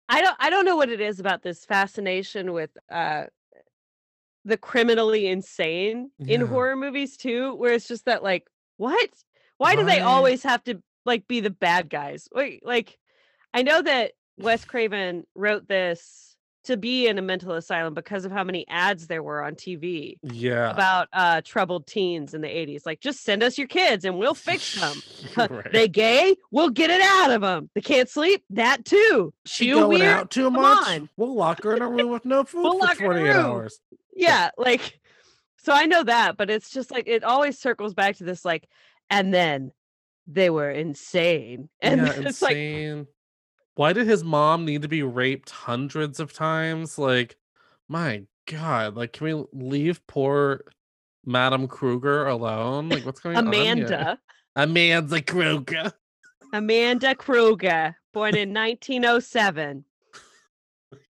I 0.08 0.22
don't 0.22 0.38
I 0.40 0.50
don't 0.50 0.66
know 0.66 0.76
what 0.76 0.90
it 0.90 1.02
is 1.02 1.20
about 1.20 1.44
this 1.44 1.66
fascination 1.66 2.54
with 2.54 2.72
uh 2.92 3.26
the 4.46 4.58
criminally 4.58 5.28
insane 5.28 6.12
in 6.26 6.42
horror 6.42 6.76
movies 6.76 7.18
too, 7.18 7.54
where 7.56 7.74
it's 7.74 7.88
just 7.88 8.06
that 8.06 8.24
like, 8.24 8.48
what? 8.78 9.10
Why 9.58 9.76
do 9.76 9.84
they 9.84 10.00
always 10.00 10.44
have 10.44 10.64
to 10.64 10.82
like 11.06 11.28
be 11.28 11.42
the 11.42 11.50
bad 11.50 11.90
guys? 11.90 12.28
Wait, 12.34 12.66
like 12.66 12.98
I 13.54 13.62
know 13.64 13.82
that 13.82 14.14
Wes 14.38 14.64
Craven 14.66 15.26
wrote 15.36 15.68
this 15.68 16.29
to 16.70 16.78
be 16.78 17.08
in 17.08 17.18
a 17.18 17.22
mental 17.22 17.52
asylum 17.54 17.94
because 17.94 18.26
of 18.26 18.32
how 18.32 18.44
many 18.44 18.66
ads 18.68 19.06
there 19.08 19.22
were 19.22 19.44
on 19.44 19.54
TV 19.56 20.18
Yeah. 20.24 20.72
about 20.72 21.08
uh 21.14 21.42
troubled 21.44 21.86
teens 21.86 22.34
in 22.34 22.42
the 22.42 22.48
80s. 22.48 22.86
Like 22.86 23.00
just 23.02 23.24
send 23.24 23.44
us 23.44 23.58
your 23.58 23.68
kids 23.68 24.06
and 24.06 24.18
we'll 24.18 24.34
fix 24.34 24.80
them. 24.80 24.96
Right. 25.50 25.72
They 25.72 25.88
gay? 25.88 26.36
We'll 26.52 26.70
get 26.70 26.90
it 26.90 27.02
out 27.02 27.32
of 27.32 27.42
them. 27.42 27.70
They 27.76 27.82
can't 27.82 28.10
sleep? 28.10 28.44
That 28.52 28.86
too. 28.86 29.34
she 29.46 29.66
She 29.66 29.72
going 29.72 29.90
weird? 29.90 30.04
out 30.04 30.32
too 30.32 30.46
Come 30.46 30.54
much. 30.54 30.88
on. 30.88 31.10
We'll 31.18 31.36
lock 31.36 31.64
her 31.64 31.76
in 31.76 31.82
a 31.82 31.90
room 31.90 32.10
with 32.10 32.26
no 32.26 32.44
food 32.46 32.64
We'll 32.64 32.74
for 32.74 32.80
lock 32.80 32.98
her 33.00 33.06
in 33.18 33.28
a 33.28 33.34
28 33.34 33.36
hours. 33.36 33.80
Yeah, 34.16 34.50
like 34.58 35.00
so 35.58 35.74
I 35.74 35.86
know 35.86 36.04
that, 36.04 36.38
but 36.38 36.50
it's 36.50 36.70
just 36.72 36.90
like 36.92 37.08
it 37.08 37.24
always 37.24 37.60
circles 37.60 37.94
back 37.94 38.16
to 38.18 38.24
this 38.24 38.44
like 38.46 38.68
and 39.10 39.34
then 39.34 39.72
they 40.28 40.50
were 40.50 40.70
insane. 40.70 41.70
And 41.82 42.02
yeah, 42.02 42.14
it's 42.28 42.42
like 42.42 42.56
insane. 42.56 43.08
Why 43.80 43.94
did 43.94 44.08
his 44.08 44.26
mom 44.26 44.66
need 44.66 44.82
to 44.82 44.90
be 44.90 45.04
raped 45.04 45.52
hundreds 45.52 46.20
of 46.20 46.34
times? 46.34 46.98
Like, 46.98 47.38
my 47.88 48.24
God! 48.46 48.98
Like, 48.98 49.14
can 49.14 49.26
we 49.26 49.46
leave 49.54 50.06
poor 50.06 50.66
Madame 51.26 51.66
Krueger 51.66 52.28
alone? 52.28 52.90
Like, 52.90 53.06
what's 53.06 53.22
going 53.22 53.38
on? 53.38 53.46
here? 53.54 53.62
Amanda, 53.64 54.20
Amanda 54.58 55.22
Krueger. 55.22 55.94
Amanda 56.52 57.16
Krueger, 57.16 57.96
born 58.14 58.36
in 58.36 58.54
1907. 58.54 59.86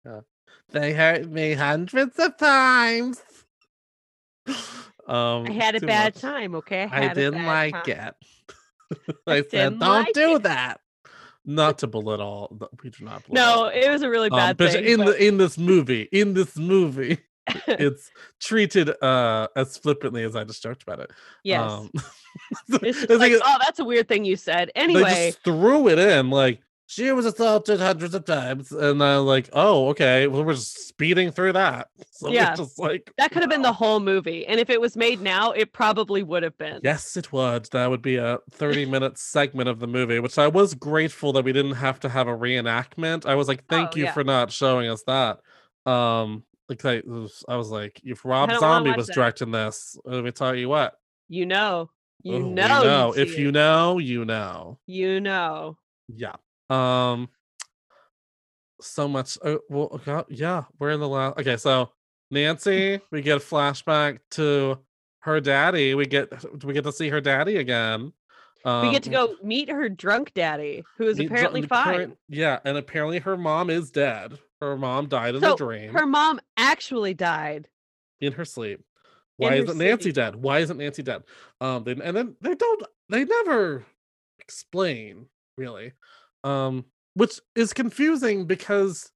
Yeah. 0.04 0.20
They 0.68 0.92
hurt 0.92 1.26
me 1.26 1.54
hundreds 1.54 2.18
of 2.18 2.36
times. 2.36 3.22
Um, 5.08 5.46
I 5.46 5.52
had 5.52 5.74
a 5.74 5.80
bad 5.80 6.16
much. 6.16 6.20
time, 6.20 6.54
okay? 6.56 6.86
I 6.92 7.04
a 7.04 7.14
didn't 7.14 7.46
like 7.46 7.84
time. 7.86 8.12
it. 8.90 9.16
I 9.26 9.42
said, 9.42 9.78
"Don't 9.78 9.80
like 9.80 10.12
do 10.12 10.34
it." 10.36 10.42
that." 10.42 10.82
Not 11.50 11.78
to 11.78 11.86
belittle. 11.86 12.68
We 12.84 12.90
do 12.90 13.04
not. 13.06 13.22
No, 13.30 13.64
it 13.66 13.90
was 13.90 14.02
a 14.02 14.10
really 14.10 14.28
Um, 14.30 14.36
bad 14.36 14.56
but 14.58 14.72
thing. 14.72 14.84
in 14.84 14.98
but- 14.98 15.06
the 15.18 15.26
in 15.26 15.38
this 15.38 15.56
movie, 15.56 16.02
in 16.12 16.34
this 16.34 16.56
movie, 16.58 17.18
it's 17.66 18.10
treated 18.38 18.90
uh 19.02 19.48
as 19.56 19.78
flippantly 19.78 20.22
as 20.24 20.36
I 20.36 20.44
just 20.44 20.62
joked 20.62 20.82
about 20.82 21.00
it. 21.00 21.10
yes. 21.42 21.70
Um, 21.70 21.90
it's 22.82 23.10
like, 23.10 23.32
oh, 23.42 23.56
that's 23.60 23.78
a 23.78 23.84
weird 23.84 24.08
thing 24.08 24.26
you 24.26 24.36
said. 24.36 24.70
they 24.74 24.80
Anyway, 24.82 25.28
just 25.30 25.42
threw 25.42 25.88
it 25.88 25.98
in 25.98 26.28
like 26.28 26.60
she 26.90 27.12
was 27.12 27.26
assaulted 27.26 27.80
hundreds 27.80 28.14
of 28.14 28.24
times, 28.24 28.72
and 28.72 29.02
I'm 29.04 29.26
like, 29.26 29.50
oh, 29.52 29.88
okay. 29.90 30.26
Well, 30.26 30.42
we're 30.42 30.54
just 30.54 30.88
speeding 30.88 31.30
through 31.30 31.52
that. 31.52 31.88
So 32.12 32.30
Yeah. 32.32 32.56
just 32.56 32.78
like 32.80 33.12
that 33.18 33.30
could 33.30 33.42
have 33.42 33.50
been 33.50 33.62
the 33.62 33.72
whole 33.72 34.00
movie. 34.00 34.44
And 34.44 34.58
if 34.58 34.70
it 34.70 34.80
was 34.80 34.96
made 34.96 35.20
now, 35.20 35.52
it 35.52 35.72
probably 35.72 36.24
would 36.24 36.42
have 36.42 36.56
been. 36.58 36.80
Yes, 36.82 37.16
it 37.16 37.30
would. 37.32 37.66
That 37.66 37.90
would 37.90 38.02
be 38.02 38.16
a 38.16 38.38
30 38.50 38.86
minute 38.90 39.18
segment 39.18 39.68
of 39.68 39.78
the 39.78 39.86
movie, 39.86 40.18
which 40.18 40.36
I 40.38 40.48
was 40.48 40.74
grateful 40.74 41.32
that 41.34 41.44
we 41.44 41.52
didn't 41.52 41.74
have 41.74 42.00
to 42.00 42.08
have 42.08 42.26
a 42.26 42.36
reenactment. 42.36 43.24
I 43.24 43.36
was 43.36 43.46
like, 43.46 43.66
thank 43.68 43.90
Oh, 43.92 43.96
you 43.98 44.04
yeah. 44.04 44.12
for 44.12 44.24
not 44.24 44.50
showing 44.50 44.88
us 44.90 45.04
that. 45.06 45.38
Um, 45.86 46.42
like 46.68 46.84
I 46.84 47.02
was, 47.06 47.44
I 47.48 47.54
was 47.56 47.68
like, 47.68 48.00
if 48.02 48.24
Rob 48.24 48.50
Zombie 48.58 48.92
was 48.92 49.06
that. 49.06 49.14
directing 49.14 49.52
this, 49.52 49.96
let 50.04 50.24
me 50.24 50.32
tell 50.32 50.56
you 50.56 50.68
what. 50.70 50.94
You 51.28 51.46
know. 51.46 51.90
You 52.24 52.34
oh, 52.34 52.38
we 52.38 52.48
know. 52.48 52.82
know. 52.82 53.14
you'd 53.14 53.28
If 53.28 53.38
you 53.38 53.52
know, 53.52 53.98
you 53.98 54.24
know. 54.24 54.78
You 54.86 55.20
know. 55.20 55.76
Yeah. 56.08 56.34
Um. 56.70 57.28
So 58.80 59.08
much. 59.08 59.36
Uh, 59.42 59.56
well, 59.68 59.88
okay, 59.94 60.22
yeah. 60.28 60.64
We're 60.78 60.90
in 60.90 61.00
the 61.00 61.08
last. 61.08 61.38
Okay, 61.38 61.56
so 61.56 61.90
Nancy, 62.30 63.00
we 63.10 63.22
get 63.22 63.38
a 63.38 63.40
flashback 63.40 64.18
to 64.32 64.78
her 65.20 65.40
daddy. 65.40 65.94
We 65.94 66.06
get 66.06 66.30
we 66.64 66.72
get 66.74 66.84
to 66.84 66.92
see 66.92 67.08
her 67.08 67.20
daddy 67.20 67.56
again. 67.56 68.12
Um, 68.64 68.86
we 68.86 68.92
get 68.92 69.02
to 69.04 69.10
go 69.10 69.34
meet 69.42 69.68
her 69.70 69.88
drunk 69.88 70.32
daddy, 70.34 70.84
who 70.96 71.06
is 71.08 71.18
meet 71.18 71.28
dr- 71.28 71.38
apparently 71.38 71.62
fine. 71.62 71.94
current- 71.94 72.18
yeah, 72.28 72.58
and 72.64 72.76
apparently 72.76 73.18
her 73.20 73.36
mom 73.36 73.70
is 73.70 73.90
dead. 73.90 74.38
Her 74.60 74.76
mom 74.76 75.06
died 75.06 75.36
in 75.36 75.40
So 75.40 75.54
a 75.54 75.56
dream 75.56 75.92
her 75.92 76.06
mom 76.06 76.40
actually 76.56 77.14
died. 77.14 77.68
in 78.20 78.32
her 78.32 78.44
sleep. 78.44 78.80
Why 79.36 79.54
isn't 79.54 79.78
Nancy 79.78 80.02
sleep. 80.04 80.14
dead? 80.16 80.36
Why 80.36 80.58
isn't 80.58 80.76
Nancy 80.76 81.02
dead? 81.04 81.22
Um, 81.60 81.84
they, 81.84 81.92
and 81.92 82.16
then 82.16 82.34
they 82.40 82.54
don't. 82.56 82.82
They 83.08 83.24
never 83.24 83.84
explain 84.40 85.26
really, 85.56 85.92
um, 86.44 86.84
which 87.14 87.40
is 87.54 87.72
confusing 87.72 88.46
because 88.46 89.10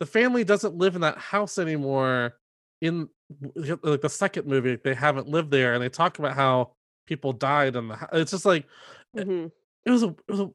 the 0.00 0.06
family 0.06 0.44
doesn't 0.44 0.76
live 0.76 0.94
in 0.94 1.00
that 1.02 1.18
house 1.18 1.58
anymore. 1.58 2.34
In 2.80 3.08
like 3.82 4.00
the 4.00 4.08
second 4.08 4.46
movie, 4.46 4.76
they 4.82 4.94
haven't 4.94 5.28
lived 5.28 5.50
there, 5.50 5.74
and 5.74 5.82
they 5.82 5.88
talk 5.88 6.18
about 6.18 6.34
how 6.34 6.72
people 7.06 7.32
died 7.32 7.76
in 7.76 7.88
the. 7.88 7.96
hou- 7.96 8.06
It's 8.14 8.32
just 8.32 8.44
like 8.44 8.66
Mhm. 9.16 9.50
it 9.86 9.90
was 9.90 10.02
a. 10.02 10.08
It 10.08 10.16
was 10.28 10.40
a 10.40 10.50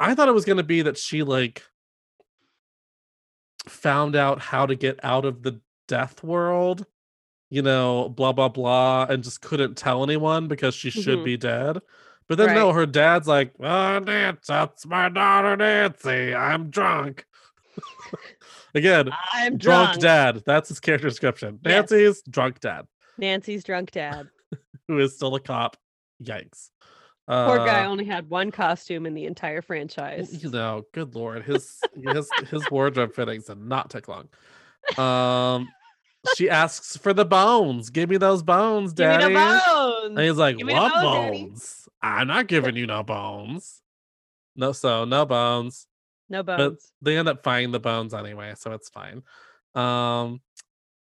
I 0.00 0.14
thought 0.14 0.28
it 0.28 0.32
was 0.34 0.44
going 0.46 0.56
to 0.56 0.62
be 0.64 0.82
that 0.82 0.96
she 0.98 1.22
like 1.22 1.62
found 3.68 4.16
out 4.16 4.40
how 4.40 4.66
to 4.66 4.74
get 4.74 4.98
out 5.04 5.24
of 5.24 5.42
the 5.42 5.60
death 5.86 6.22
world, 6.24 6.86
you 7.50 7.62
know, 7.62 8.08
blah 8.08 8.32
blah 8.32 8.48
blah, 8.48 9.06
and 9.08 9.22
just 9.22 9.42
couldn't 9.42 9.76
tell 9.76 10.02
anyone 10.02 10.48
because 10.48 10.74
she 10.74 10.90
should 10.90 11.20
Mhm. 11.20 11.24
be 11.24 11.36
dead. 11.36 11.80
But 12.30 12.38
then 12.38 12.54
no, 12.54 12.72
her 12.72 12.86
dad's 12.86 13.26
like, 13.26 13.52
"Oh, 13.60 13.98
Nancy, 13.98 14.38
that's 14.46 14.86
my 14.86 15.08
daughter 15.08 15.56
Nancy. 15.56 16.32
I'm 16.34 16.70
drunk." 16.70 17.24
Again, 18.74 19.10
I'm 19.32 19.56
drunk. 19.58 19.98
drunk. 19.98 20.00
dad. 20.00 20.42
That's 20.46 20.68
his 20.68 20.78
character 20.80 21.08
description. 21.08 21.58
Yes. 21.64 21.90
Nancy's 21.90 22.22
drunk 22.30 22.60
dad, 22.60 22.86
Nancy's 23.18 23.64
drunk 23.64 23.90
dad. 23.90 24.28
who 24.88 24.98
is 25.00 25.14
still 25.16 25.34
a 25.34 25.40
cop. 25.40 25.76
Yikes. 26.22 26.70
Poor 27.28 27.58
guy 27.58 27.84
Uh, 27.84 27.88
only 27.88 28.04
had 28.04 28.28
one 28.30 28.50
costume 28.52 29.06
in 29.06 29.14
the 29.14 29.24
entire 29.26 29.60
franchise. 29.62 30.42
you 30.42 30.50
know, 30.50 30.82
good 30.94 31.14
lord, 31.16 31.42
his 31.44 31.80
his 32.00 32.28
his 32.48 32.70
wardrobe 32.70 33.12
fittings 33.14 33.46
did 33.46 33.58
not 33.58 33.90
take 33.90 34.06
long. 34.08 34.28
Um, 34.98 35.68
she 36.36 36.48
asks 36.50 36.96
for 36.96 37.12
the 37.12 37.24
bones. 37.24 37.90
Give 37.90 38.08
me 38.10 38.18
those 38.18 38.42
bones, 38.42 38.92
daddy. 38.92 39.24
Give 39.24 39.32
me 39.32 39.38
the 39.40 40.02
And 40.06 40.18
he's 40.20 40.36
like, 40.36 40.58
Give 40.58 40.66
me 40.66 40.74
the 40.74 40.80
"What 40.80 40.92
bones, 41.02 41.40
bones? 41.40 41.79
I'm 42.02 42.26
not 42.28 42.46
giving 42.46 42.76
you 42.76 42.86
no 42.86 43.02
bones." 43.02 43.82
No, 44.56 44.72
so 44.72 45.04
no 45.04 45.24
bones. 45.26 45.86
No 46.28 46.42
But 46.42 46.56
bones. 46.56 46.92
they 47.02 47.16
end 47.16 47.28
up 47.28 47.42
finding 47.42 47.72
the 47.72 47.80
bones 47.80 48.14
anyway, 48.14 48.54
so 48.56 48.72
it's 48.72 48.88
fine. 48.88 49.22
Um, 49.74 50.40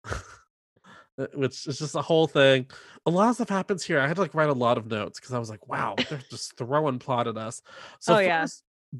uh, 0.05 1.27
which 1.33 1.67
is 1.67 1.79
just 1.79 1.95
a 1.95 2.01
whole 2.01 2.27
thing. 2.27 2.67
A 3.05 3.09
lot 3.11 3.29
of 3.29 3.35
stuff 3.35 3.49
happens 3.49 3.83
here. 3.83 3.99
I 3.99 4.07
had 4.07 4.15
to 4.15 4.21
like 4.21 4.33
write 4.35 4.49
a 4.49 4.53
lot 4.53 4.77
of 4.77 4.87
notes 4.87 5.19
because 5.19 5.33
I 5.33 5.39
was 5.39 5.49
like, 5.49 5.67
"Wow, 5.67 5.95
they're 6.09 6.21
just 6.29 6.57
throwing 6.57 6.99
plot 6.99 7.27
at 7.27 7.37
us." 7.37 7.61
So 7.99 8.15
Oh, 8.15 8.19
yeah. 8.19 8.45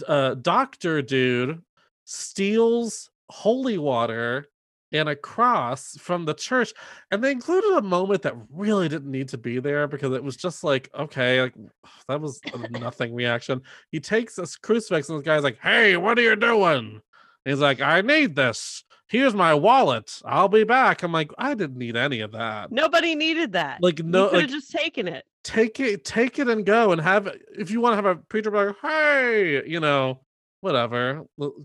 uh, 0.08 0.36
Doctor 0.36 1.02
Dude 1.02 1.62
steals 2.06 3.10
holy 3.30 3.78
water 3.78 4.48
and 4.92 5.10
a 5.10 5.16
cross 5.16 5.96
from 6.00 6.26
the 6.26 6.34
church, 6.34 6.74
and 7.12 7.24
they 7.24 7.32
included 7.32 7.78
a 7.78 7.82
moment 7.82 8.22
that 8.24 8.36
really 8.52 8.90
didn't 8.90 9.12
need 9.12 9.30
to 9.30 9.38
be 9.38 9.60
there 9.60 9.88
because 9.88 10.14
it 10.14 10.24
was 10.24 10.36
just 10.36 10.64
like, 10.64 10.90
okay, 10.98 11.42
like 11.42 11.54
that 12.08 12.20
was 12.22 12.40
a 12.54 12.70
nothing 12.80 13.14
reaction. 13.14 13.62
He 13.92 14.00
takes 14.00 14.36
this 14.36 14.56
crucifix, 14.56 15.10
and 15.10 15.20
the 15.20 15.24
guy's 15.24 15.44
like, 15.44 15.60
"Hey, 15.62 15.98
what 15.98 16.18
are 16.18 16.24
you 16.24 16.36
doing?" 16.36 17.02
He's 17.46 17.60
like, 17.60 17.82
"I 17.82 18.02
need 18.02 18.36
this." 18.36 18.84
Here's 19.08 19.34
my 19.34 19.56
wallet. 19.56 20.22
I'll 20.24 20.50
be 20.50 20.64
back. 20.64 21.02
I'm 21.02 21.12
like, 21.12 21.32
I 21.40 21.56
didn't 21.56 21.80
need 21.80 21.96
any 21.98 22.20
of 22.20 22.32
that. 22.34 22.72
Nobody 22.72 23.16
needed 23.16 23.54
that. 23.54 23.82
Like, 23.82 24.04
no- 24.04 24.26
you 24.26 24.30
could 24.30 24.40
have 24.42 24.50
like- 24.52 24.60
just 24.60 24.72
taken 24.72 25.08
it. 25.08 25.26
take 25.44 25.80
it 25.80 26.04
take 26.06 26.38
it 26.38 26.48
and 26.50 26.64
go 26.66 26.92
and 26.92 27.02
have 27.02 27.26
it- 27.26 27.42
if 27.58 27.72
you 27.72 27.80
want 27.82 27.94
to 27.94 27.96
have 27.96 28.06
a 28.06 28.16
preacher 28.16 28.52
be 28.52 28.58
like 28.58 28.76
hey 28.82 29.64
you 29.66 29.80
know 29.80 30.20
whatever 30.62 31.24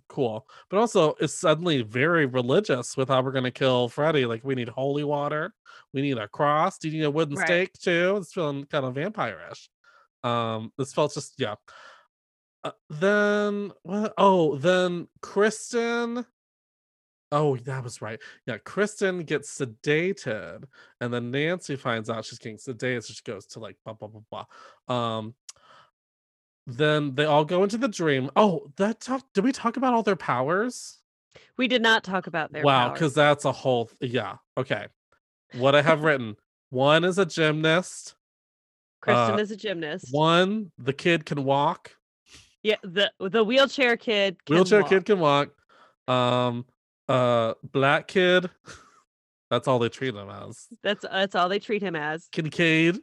cool. 0.09 0.47
But 0.71 0.79
also 0.79 1.15
it's 1.21 1.35
suddenly 1.35 1.83
very 1.83 2.27
religious 2.27 2.97
with 2.97 3.09
how 3.09 3.23
we're 3.23 3.33
going 3.33 3.45
to 3.45 3.51
kill 3.51 3.89
freddy 3.89 4.25
like 4.27 4.45
we 4.45 4.55
need 4.55 4.69
holy 4.69 5.05
water 5.05 5.53
we 5.93 6.03
need 6.03 6.19
a 6.19 6.29
cross 6.29 6.79
do 6.79 6.89
you 6.89 6.99
need 6.99 7.05
a 7.05 7.11
wooden 7.11 7.35
Right. 7.37 7.47
stake 7.47 7.73
too? 7.73 8.17
It's 8.19 8.33
feeling 8.33 8.65
kind 8.67 8.85
of 8.85 8.95
vampire-ish. 8.95 9.69
Um 10.23 10.73
this 10.79 10.93
felt 10.93 11.15
just 11.15 11.35
yeah. 11.39 11.57
Uh, 12.63 12.71
then 12.89 13.73
what 13.83 14.15
oh 14.17 14.57
then 14.57 15.09
kristen 15.21 16.25
oh 17.33 17.57
that 17.57 17.83
was 17.83 18.01
right. 18.01 18.21
Yeah 18.47 18.59
kristen 18.59 19.25
gets 19.25 19.59
sedated 19.59 20.65
and 21.01 21.13
then 21.13 21.31
Nancy 21.31 21.77
finds 21.77 22.09
out 22.09 22.25
she's 22.25 22.39
getting 22.39 22.59
sedated, 22.59 23.03
so 23.05 23.13
she 23.13 23.23
goes 23.25 23.47
to 23.47 23.59
like 23.61 23.77
blah 23.85 23.95
blah 23.95 24.09
blah 24.09 24.45
blah. 24.89 24.97
Um, 24.97 25.35
then 26.67 27.15
they 27.15 27.25
all 27.25 27.45
go 27.45 27.63
into 27.63 27.79
the 27.79 27.89
dream. 27.89 28.31
Oh, 28.37 28.71
that 28.77 29.01
talk. 29.01 29.25
Did 29.35 29.45
we 29.45 29.53
talk 29.53 29.77
about 29.77 29.95
all 29.95 30.03
their 30.03 30.17
powers? 30.17 30.99
We 31.57 31.69
did 31.69 31.83
not 31.83 32.05
talk 32.05 32.27
about 32.27 32.53
their 32.53 32.63
wow, 32.63 32.93
because 32.93 33.15
that's 33.15 33.45
a 33.45 33.53
whole. 33.53 33.91
Th- 34.01 34.13
yeah. 34.13 34.37
Okay. 34.57 34.87
What 35.55 35.75
I 35.75 35.83
have 35.83 36.03
written: 36.03 36.37
one 36.71 37.05
is 37.05 37.19
a 37.19 37.27
gymnast. 37.27 38.15
Kristen 39.01 39.35
uh, 39.35 39.39
is 39.39 39.51
a 39.51 39.57
gymnast. 39.57 40.09
One, 40.11 40.73
the 40.79 40.95
kid 40.95 41.27
can 41.27 41.45
walk. 41.45 41.93
Yeah, 42.63 42.77
the 42.83 43.13
the 43.21 43.45
wheelchair 43.45 43.97
kid. 43.99 44.43
Can 44.47 44.57
Wheelchair 44.57 44.81
walk. 44.81 44.89
kid 44.89 45.05
can 45.05 45.21
walk. 45.21 45.51
Um, 46.09 46.65
uh, 47.09 47.55
black 47.63 48.09
kid. 48.09 48.49
that's 49.51 49.69
all 49.69 49.79
they 49.79 49.91
treat 49.91 50.15
him 50.15 50.31
as. 50.31 50.67
That's 50.83 51.03
that's 51.03 51.35
all 51.35 51.51
they 51.51 51.59
treat 51.59 51.83
him 51.83 51.95
as. 51.95 52.29
Kincaid. 52.33 53.01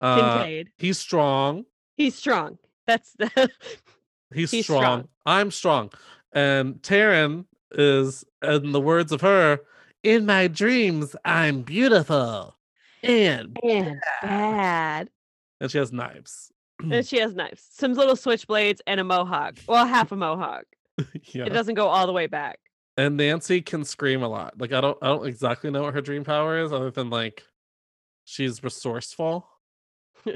Uh, 0.00 0.38
Kincaid. 0.38 0.70
He's 0.76 0.98
strong. 0.98 1.64
He's 1.96 2.16
strong. 2.16 2.58
That's 2.86 3.12
the 3.18 3.50
He's, 4.34 4.50
He's 4.50 4.64
strong. 4.64 4.82
strong. 4.82 5.08
I'm 5.26 5.50
strong. 5.50 5.92
And 6.32 6.82
Taryn 6.82 7.44
is, 7.72 8.24
in 8.42 8.72
the 8.72 8.80
words 8.80 9.12
of 9.12 9.20
her, 9.20 9.60
in 10.02 10.26
my 10.26 10.48
dreams, 10.48 11.14
I'm 11.24 11.62
beautiful. 11.62 12.56
And 13.02 13.56
and 13.62 14.00
bad. 14.22 15.10
and 15.60 15.70
she 15.70 15.78
has 15.78 15.92
knives. 15.92 16.50
And 16.82 17.06
she 17.06 17.18
has 17.18 17.34
knives, 17.34 17.66
some 17.70 17.94
little 17.94 18.16
switchblades, 18.16 18.80
and 18.86 18.98
a 18.98 19.04
mohawk. 19.04 19.58
Well, 19.68 19.86
half 19.86 20.10
a 20.12 20.16
mohawk. 20.16 20.64
yeah. 20.98 21.44
It 21.44 21.50
doesn't 21.50 21.74
go 21.74 21.86
all 21.86 22.06
the 22.06 22.12
way 22.12 22.26
back. 22.26 22.58
And 22.96 23.16
Nancy 23.16 23.60
can 23.60 23.84
scream 23.84 24.22
a 24.22 24.28
lot. 24.28 24.58
Like 24.58 24.72
I 24.72 24.80
don't 24.80 24.98
I 25.02 25.08
don't 25.08 25.26
exactly 25.26 25.70
know 25.70 25.82
what 25.82 25.94
her 25.94 26.00
dream 26.00 26.24
power 26.24 26.58
is, 26.62 26.72
other 26.72 26.90
than 26.90 27.10
like 27.10 27.42
she's 28.24 28.62
resourceful. 28.62 29.48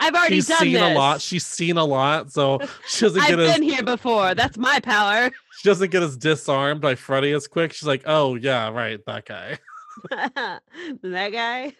I've 0.00 0.14
already 0.14 0.28
done 0.28 0.32
it. 0.32 0.34
she's 0.34 0.48
done 0.48 0.58
seen 0.60 0.72
this. 0.72 0.82
a 0.82 0.94
lot. 0.94 1.20
She's 1.20 1.46
seen 1.46 1.76
a 1.76 1.84
lot, 1.84 2.32
so 2.32 2.58
she 2.88 3.04
doesn't 3.04 3.20
get. 3.20 3.32
I've 3.32 3.38
as 3.38 3.54
been 3.54 3.62
here 3.62 3.82
before. 3.82 4.34
That's 4.34 4.56
my 4.56 4.80
power. 4.80 5.30
she 5.58 5.68
doesn't 5.68 5.90
get 5.90 6.02
as 6.02 6.16
disarmed 6.16 6.80
by 6.80 6.94
Freddy 6.94 7.32
as 7.32 7.46
quick. 7.46 7.72
She's 7.72 7.86
like, 7.86 8.02
oh 8.06 8.34
yeah, 8.34 8.70
right, 8.70 9.04
that 9.06 9.26
guy. 9.26 9.58
that 10.10 10.62
guy. 11.32 11.74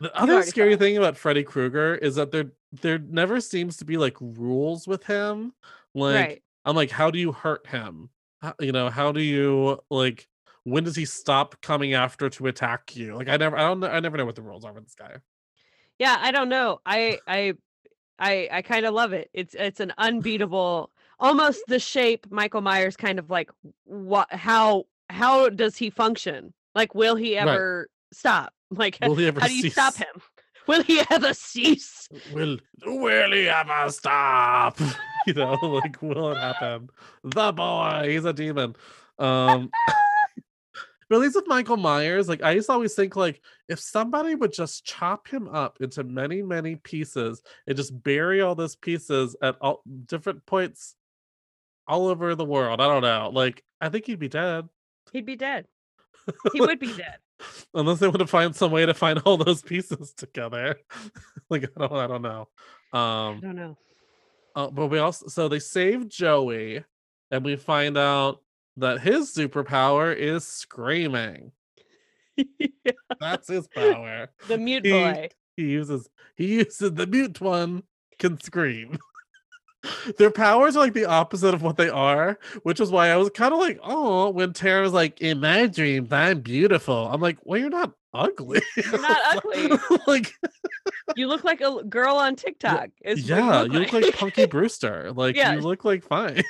The 0.00 0.14
other 0.14 0.42
scary 0.42 0.76
thing 0.76 0.98
about 0.98 1.16
Freddy 1.16 1.42
Krueger 1.42 1.94
is 1.94 2.16
that 2.16 2.30
there 2.30 2.52
there 2.72 2.98
never 2.98 3.40
seems 3.40 3.78
to 3.78 3.84
be 3.84 3.96
like 3.96 4.16
rules 4.20 4.86
with 4.86 5.04
him. 5.04 5.54
Like 5.94 6.14
right. 6.14 6.42
I'm 6.64 6.76
like, 6.76 6.90
how 6.90 7.10
do 7.10 7.18
you 7.18 7.32
hurt 7.32 7.66
him? 7.66 8.10
How, 8.42 8.54
you 8.60 8.72
know, 8.72 8.90
how 8.90 9.12
do 9.12 9.20
you 9.20 9.80
like? 9.90 10.28
When 10.64 10.84
does 10.84 10.94
he 10.94 11.06
stop 11.06 11.60
coming 11.60 11.94
after 11.94 12.28
to 12.30 12.46
attack 12.46 12.94
you? 12.94 13.16
Like 13.16 13.28
I 13.28 13.36
never, 13.36 13.56
I 13.56 13.62
don't, 13.62 13.82
I 13.82 13.98
never 14.00 14.16
know 14.16 14.26
what 14.26 14.36
the 14.36 14.42
rules 14.42 14.64
are 14.64 14.72
with 14.72 14.84
this 14.84 14.94
guy. 14.94 15.16
Yeah, 16.02 16.18
I 16.20 16.32
don't 16.32 16.48
know. 16.48 16.80
I 16.84 17.20
I 17.28 17.54
I 18.18 18.48
I 18.50 18.62
kind 18.62 18.84
of 18.86 18.92
love 18.92 19.12
it. 19.12 19.30
It's 19.32 19.54
it's 19.54 19.78
an 19.78 19.92
unbeatable 19.98 20.90
almost 21.20 21.62
the 21.68 21.78
shape 21.78 22.26
Michael 22.28 22.60
Myers 22.60 22.96
kind 22.96 23.20
of 23.20 23.30
like 23.30 23.50
what 23.84 24.26
how 24.32 24.86
how 25.10 25.48
does 25.48 25.76
he 25.76 25.90
function? 25.90 26.52
Like 26.74 26.92
will 26.96 27.14
he 27.14 27.36
Right. 27.36 27.44
ever 27.46 27.88
stop? 28.12 28.52
Like 28.72 28.98
Will 29.00 29.14
he 29.14 29.26
ever 29.28 29.38
how 29.38 29.46
do 29.46 29.54
you 29.54 29.70
stop 29.70 29.96
him? 29.96 30.06
Will 30.66 30.82
he 30.82 31.02
ever 31.08 31.34
cease? 31.34 32.08
Will 32.10 32.58
will 32.84 33.30
he 33.30 33.48
ever 33.48 33.90
stop? 33.92 34.80
you 35.26 35.34
know, 35.34 35.54
like 35.62 36.02
will 36.02 36.32
it 36.32 36.38
happen? 36.38 36.88
The 37.22 37.52
boy, 37.52 38.06
he's 38.08 38.24
a 38.24 38.32
demon. 38.32 38.74
Um 39.20 39.72
but 41.12 41.18
at 41.18 41.20
least 41.24 41.36
with 41.36 41.46
Michael 41.46 41.76
Myers, 41.76 42.26
like 42.26 42.42
I 42.42 42.52
used 42.52 42.68
to 42.68 42.72
always 42.72 42.94
think 42.94 43.16
like 43.16 43.42
if 43.68 43.78
somebody 43.78 44.34
would 44.34 44.50
just 44.50 44.86
chop 44.86 45.28
him 45.28 45.46
up 45.46 45.76
into 45.82 46.04
many, 46.04 46.40
many 46.40 46.76
pieces 46.76 47.42
and 47.66 47.76
just 47.76 48.02
bury 48.02 48.40
all 48.40 48.54
those 48.54 48.76
pieces 48.76 49.36
at 49.42 49.56
all 49.60 49.82
different 50.06 50.46
points 50.46 50.96
all 51.86 52.06
over 52.06 52.34
the 52.34 52.46
world. 52.46 52.80
I 52.80 52.86
don't 52.88 53.02
know. 53.02 53.30
Like 53.30 53.62
I 53.78 53.90
think 53.90 54.06
he'd 54.06 54.20
be 54.20 54.30
dead. 54.30 54.70
He'd 55.12 55.26
be 55.26 55.36
dead. 55.36 55.66
He 56.54 56.62
would 56.62 56.78
be 56.78 56.96
dead. 56.96 57.18
Unless 57.74 57.98
they 57.98 58.08
would 58.08 58.20
have 58.20 58.30
find 58.30 58.56
some 58.56 58.70
way 58.70 58.86
to 58.86 58.94
find 58.94 59.18
all 59.26 59.36
those 59.36 59.60
pieces 59.60 60.14
together. 60.14 60.76
like 61.50 61.64
I 61.76 61.88
don't 61.88 61.92
I 61.92 62.06
don't 62.06 62.22
know. 62.22 62.48
Um 62.94 63.36
I 63.36 63.38
don't 63.42 63.56
know. 63.56 63.78
Uh, 64.56 64.70
but 64.70 64.86
we 64.86 64.98
also 64.98 65.26
so 65.26 65.48
they 65.48 65.58
save 65.58 66.08
Joey, 66.08 66.82
and 67.30 67.44
we 67.44 67.56
find 67.56 67.98
out 67.98 68.40
that 68.76 69.00
his 69.00 69.34
superpower 69.34 70.14
is 70.16 70.46
screaming. 70.46 71.52
That's 73.20 73.48
his 73.48 73.68
power. 73.68 74.28
the 74.48 74.58
mute 74.58 74.84
He- 74.86 74.92
boy. 74.92 75.28
He 75.56 75.64
uses 75.64 76.08
he 76.34 76.46
uses 76.60 76.92
the 76.94 77.06
mute 77.06 77.40
one 77.40 77.82
can 78.18 78.40
scream. 78.40 78.98
Their 80.16 80.30
powers 80.30 80.76
are 80.76 80.78
like 80.80 80.94
the 80.94 81.04
opposite 81.06 81.52
of 81.54 81.60
what 81.60 81.76
they 81.76 81.90
are, 81.90 82.38
which 82.62 82.80
is 82.80 82.90
why 82.90 83.08
I 83.08 83.16
was 83.16 83.28
kind 83.30 83.52
of 83.52 83.58
like, 83.60 83.78
oh, 83.82 84.30
when 84.30 84.52
Tara 84.52 84.80
was 84.82 84.92
like, 84.92 85.20
in 85.20 85.40
my 85.40 85.66
dreams, 85.66 86.10
I'm 86.12 86.40
beautiful. 86.40 87.08
I'm 87.08 87.20
like, 87.20 87.36
well, 87.42 87.58
you're 87.60 87.68
not 87.68 87.92
ugly. 88.14 88.62
You're 88.76 88.98
not 89.00 89.18
ugly. 89.36 89.76
like, 90.06 90.32
You 91.16 91.26
look 91.26 91.42
like 91.44 91.60
a 91.60 91.82
girl 91.84 92.14
on 92.16 92.36
TikTok. 92.36 92.90
yeah, 93.04 93.64
you 93.64 93.70
look 93.80 93.92
like 93.92 94.14
Punky 94.16 94.46
Brewster. 94.46 95.12
Like, 95.12 95.34
Yeah. 95.36 95.54
you 95.54 95.60
look 95.60 95.84
like 95.84 96.02
fine. 96.04 96.42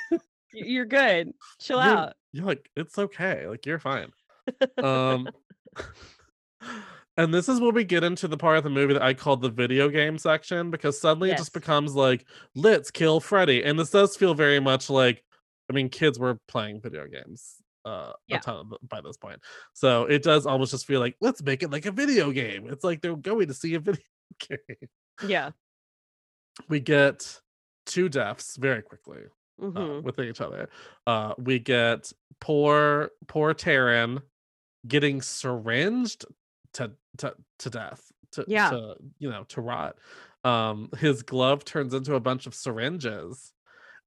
You're 0.53 0.85
good. 0.85 1.33
Chill 1.59 1.83
You're- 1.83 1.97
out. 1.97 2.13
You're 2.31 2.45
like, 2.45 2.69
it's 2.75 2.97
okay. 2.97 3.47
Like, 3.47 3.65
you're 3.65 3.79
fine. 3.79 4.11
Um, 4.81 5.27
and 7.17 7.33
this 7.33 7.47
is 7.47 7.59
where 7.59 7.71
we 7.71 7.83
get 7.83 8.03
into 8.03 8.27
the 8.27 8.37
part 8.37 8.57
of 8.57 8.63
the 8.63 8.69
movie 8.69 8.93
that 8.93 9.03
I 9.03 9.13
called 9.13 9.41
the 9.41 9.49
video 9.49 9.89
game 9.89 10.17
section 10.17 10.71
because 10.71 10.99
suddenly 10.99 11.31
it 11.31 11.37
just 11.37 11.53
becomes 11.53 11.93
like, 11.95 12.25
let's 12.55 12.89
kill 12.89 13.19
Freddy. 13.19 13.63
And 13.63 13.77
this 13.77 13.91
does 13.91 14.15
feel 14.17 14.33
very 14.33 14.59
much 14.59 14.89
like, 14.89 15.23
I 15.69 15.73
mean, 15.73 15.89
kids 15.89 16.17
were 16.19 16.39
playing 16.47 16.81
video 16.81 17.07
games 17.07 17.55
uh 17.85 18.13
Yeah. 18.27 18.37
a 18.37 18.39
ton 18.39 18.71
by 18.87 19.01
this 19.01 19.17
point. 19.17 19.39
So 19.73 20.05
it 20.05 20.23
does 20.23 20.45
almost 20.45 20.71
just 20.71 20.85
feel 20.87 20.99
like, 21.01 21.15
let's 21.21 21.43
make 21.43 21.63
it 21.63 21.71
like 21.71 21.85
a 21.85 21.91
video 21.91 22.31
game. 22.31 22.67
It's 22.69 22.83
like 22.83 23.01
they're 23.01 23.15
going 23.15 23.47
to 23.47 23.53
see 23.53 23.75
a 23.75 23.79
video 23.81 24.01
game. 24.49 24.89
Yeah. 25.27 25.51
We 26.69 26.79
get 26.79 27.39
two 27.85 28.09
deaths 28.09 28.55
very 28.57 28.81
quickly 28.81 29.23
uh, 29.75 29.81
hmm 29.81 30.01
with 30.01 30.19
each 30.19 30.41
other. 30.41 30.69
Uh, 31.07 31.33
we 31.37 31.59
get 31.59 32.11
poor 32.39 33.11
poor 33.27 33.53
Taryn 33.53 34.21
getting 34.87 35.21
syringed 35.21 36.25
to 36.73 36.93
to 37.17 37.35
to 37.59 37.69
death. 37.69 38.11
To, 38.33 38.47
Yeah. 38.47 38.69
to 38.71 38.95
you 39.19 39.29
know 39.29 39.43
to 39.49 39.61
rot. 39.61 39.97
Um, 40.43 40.89
his 40.97 41.23
glove 41.23 41.65
turns 41.65 41.93
into 41.93 42.15
a 42.15 42.19
bunch 42.19 42.47
of 42.47 42.55
syringes. 42.55 43.53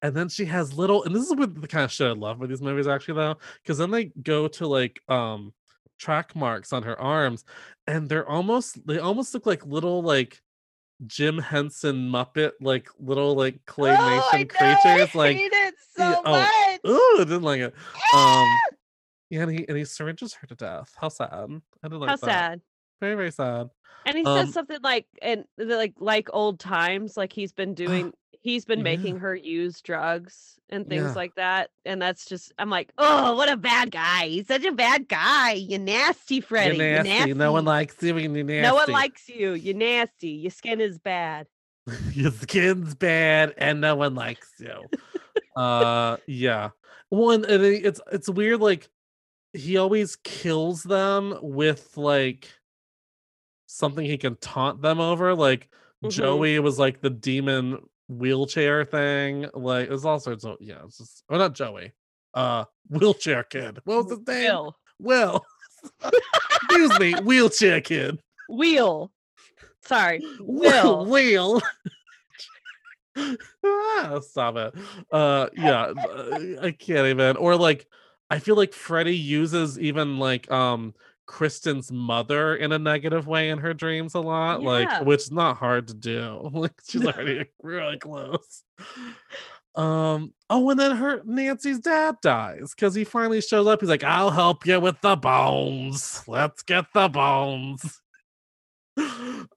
And 0.03 0.15
then 0.17 0.29
she 0.29 0.45
has 0.47 0.75
little, 0.75 1.05
and 1.05 1.15
this 1.15 1.25
is 1.25 1.35
what 1.35 1.61
the 1.61 1.69
kind 1.69 1.85
of 1.85 1.93
shit 1.93 2.09
I 2.09 2.13
love 2.13 2.39
with 2.39 2.51
these 2.51 2.63
movies, 2.63 2.87
actually, 2.87 3.15
though, 3.15 3.37
because 3.63 3.79
then 3.79 3.91
they 3.91 4.07
go 4.23 4.49
to 4.49 4.67
like 4.67 5.01
um 5.09 5.55
track 5.99 6.37
marks 6.37 6.73
on 6.73 6.83
her 6.85 7.01
arms, 7.01 7.45
and 7.87 8.09
they're 8.09 8.29
almost 8.29 8.87
they 8.87 8.99
almost 8.99 9.35
look 9.35 9.47
like 9.47 9.65
little 9.67 10.03
like 10.03 10.43
Jim 11.07 11.39
Henson 11.39 12.11
Muppet, 12.11 12.53
like 12.61 12.89
little 12.99 13.35
like 13.35 13.61
claymation 13.67 13.97
oh, 13.99 14.31
I 14.33 14.39
know, 14.39 14.47
creatures. 14.47 15.11
I 15.15 15.19
like 15.19 15.37
hate 15.37 15.53
it 15.53 15.75
so 15.97 16.23
oh. 16.25 16.79
Ooh, 16.89 17.25
didn't 17.25 17.43
like 17.43 17.61
it. 17.61 17.75
Um, 18.15 18.47
yeah, 19.29 19.43
and 19.43 19.51
he 19.51 19.69
and 19.69 19.77
he 19.77 19.85
syringes 19.85 20.35
her 20.35 20.47
to 20.47 20.55
death. 20.55 20.93
How 20.97 21.09
sad. 21.09 21.31
I 21.33 21.89
didn't 21.89 22.01
like 22.01 22.11
How 22.11 22.17
that. 22.17 22.25
sad. 22.25 22.61
Very 23.01 23.15
very 23.15 23.31
sad. 23.31 23.69
And 24.07 24.17
he 24.17 24.25
Um, 24.25 24.47
says 24.47 24.55
something 24.55 24.79
like, 24.83 25.07
and 25.21 25.45
like 25.59 25.95
like 25.99 26.29
old 26.33 26.61
times, 26.61 27.17
like 27.17 27.33
he's 27.33 27.53
been 27.53 27.75
doing, 27.75 28.13
he's 28.47 28.65
been 28.65 28.79
yeah. 28.79 28.85
making 28.85 29.19
her 29.19 29.35
use 29.35 29.81
drugs 29.81 30.59
and 30.71 30.89
things 30.89 31.03
Yeah. 31.05 31.13
like 31.13 31.35
that. 31.35 31.71
And 31.85 32.01
that's 32.01 32.27
just, 32.27 32.53
I'm 32.59 32.71
like, 32.71 32.91
oh, 32.97 33.35
what 33.35 33.51
a 33.51 33.57
bad 33.57 33.91
guy. 33.91 34.29
He's 34.29 34.47
such 34.47 34.65
a 34.65 34.73
bad 34.73 35.09
guy. 35.09 35.53
You 35.53 35.79
nasty 35.79 36.41
Freddy. 36.41 36.77
You're 36.77 36.97
You 36.99 37.03
nasty. 37.03 37.35
No 37.35 37.53
one 37.53 37.65
likes 37.65 38.01
you. 38.03 38.17
You're 38.17 38.29
nasty. 38.45 38.63
No 38.63 38.75
one 38.75 38.91
likes 38.91 39.29
you. 39.29 39.53
You 39.53 39.75
nasty. 39.75 40.29
Your 40.29 40.51
skin 40.53 40.81
is 40.81 40.99
bad. 40.99 41.47
your 42.13 42.31
skin's 42.33 42.95
bad 42.95 43.55
and 43.59 43.81
no 43.81 43.97
one 43.97 44.15
likes 44.15 44.53
you. 44.59 44.85
uh 45.57 46.17
yeah. 46.27 46.71
One 47.09 47.45
it's 47.49 48.01
it's 48.13 48.29
weird 48.29 48.61
like 48.61 48.89
he 49.53 49.77
always 49.77 50.17
kills 50.17 50.83
them 50.83 51.37
with 51.43 51.97
like 51.97 52.49
something 53.67 54.05
he 54.05 54.19
can 54.19 54.37
taunt 54.37 54.83
them 54.83 55.01
over. 55.01 55.35
Like 55.35 55.69
Mhm. 56.05 56.11
Joey 56.11 56.59
was 56.59 56.79
like 56.79 57.01
the 57.01 57.11
demon 57.11 57.79
wheelchair 58.09 58.85
thing. 58.85 59.47
Like 59.55 59.89
there's 59.89 60.05
all 60.05 60.21
sorts 60.21 60.45
of 60.45 60.57
yeah, 60.61 60.85
it's 60.85 60.99
just 60.99 61.25
or 61.29 61.39
not 61.39 61.55
Joey. 61.55 61.93
Uh 62.35 62.65
wheelchair 62.89 63.43
kid. 63.45 63.79
What 63.85 64.05
was 64.05 64.19
his 64.19 64.27
name? 64.27 64.51
Will. 64.53 64.77
Will. 64.99 65.45
Excuse 66.63 66.99
me, 66.99 67.15
wheelchair 67.23 67.81
kid. 67.81 68.21
Wheel. 68.49 69.13
Sorry. 69.83 70.23
Will. 70.41 71.07
Will. 71.07 71.63
ah, 73.65 74.21
stop 74.21 74.57
it. 74.57 74.75
Uh 75.11 75.49
yeah, 75.55 75.93
I 76.61 76.71
can't 76.73 77.07
even. 77.07 77.37
Or 77.37 77.57
like 77.57 77.87
I 78.31 78.39
feel 78.41 78.57
like 78.57 78.73
Freddy 78.73 79.17
uses 79.17 79.79
even 79.79 80.19
like 80.19 80.51
um 80.51 80.95
Kristen's 81.27 81.91
mother 81.93 82.55
in 82.57 82.73
a 82.73 82.79
negative 82.79 83.27
way 83.27 83.51
in 83.51 83.59
her 83.59 83.75
dreams 83.75 84.15
a 84.15 84.21
lot, 84.21 84.63
Yeah. 84.63 84.69
like 84.69 85.05
which 85.05 85.23
is 85.23 85.33
not 85.33 85.57
hard 85.57 85.89
to 85.89 85.95
do. 85.95 86.51
Like 86.55 86.73
she's 86.89 87.05
already 87.05 87.47
really 87.63 87.99
close. 87.99 88.63
Um 89.75 90.33
oh 90.49 90.71
and 90.71 90.81
then 90.81 90.97
her 90.97 91.21
Nancy's 91.25 91.81
dad 91.81 92.17
dies 92.23 92.73
because 92.75 92.95
he 92.95 93.05
finally 93.05 93.41
shows 93.43 93.67
up. 93.67 93.81
He's 93.81 93.91
like, 93.91 94.05
I'll 94.05 94.31
help 94.31 94.65
you 94.67 94.81
with 94.81 95.01
the 95.03 95.17
bones. 95.17 96.23
Let's 96.27 96.63
get 96.63 96.87
the 96.95 97.09
bones. 97.09 98.01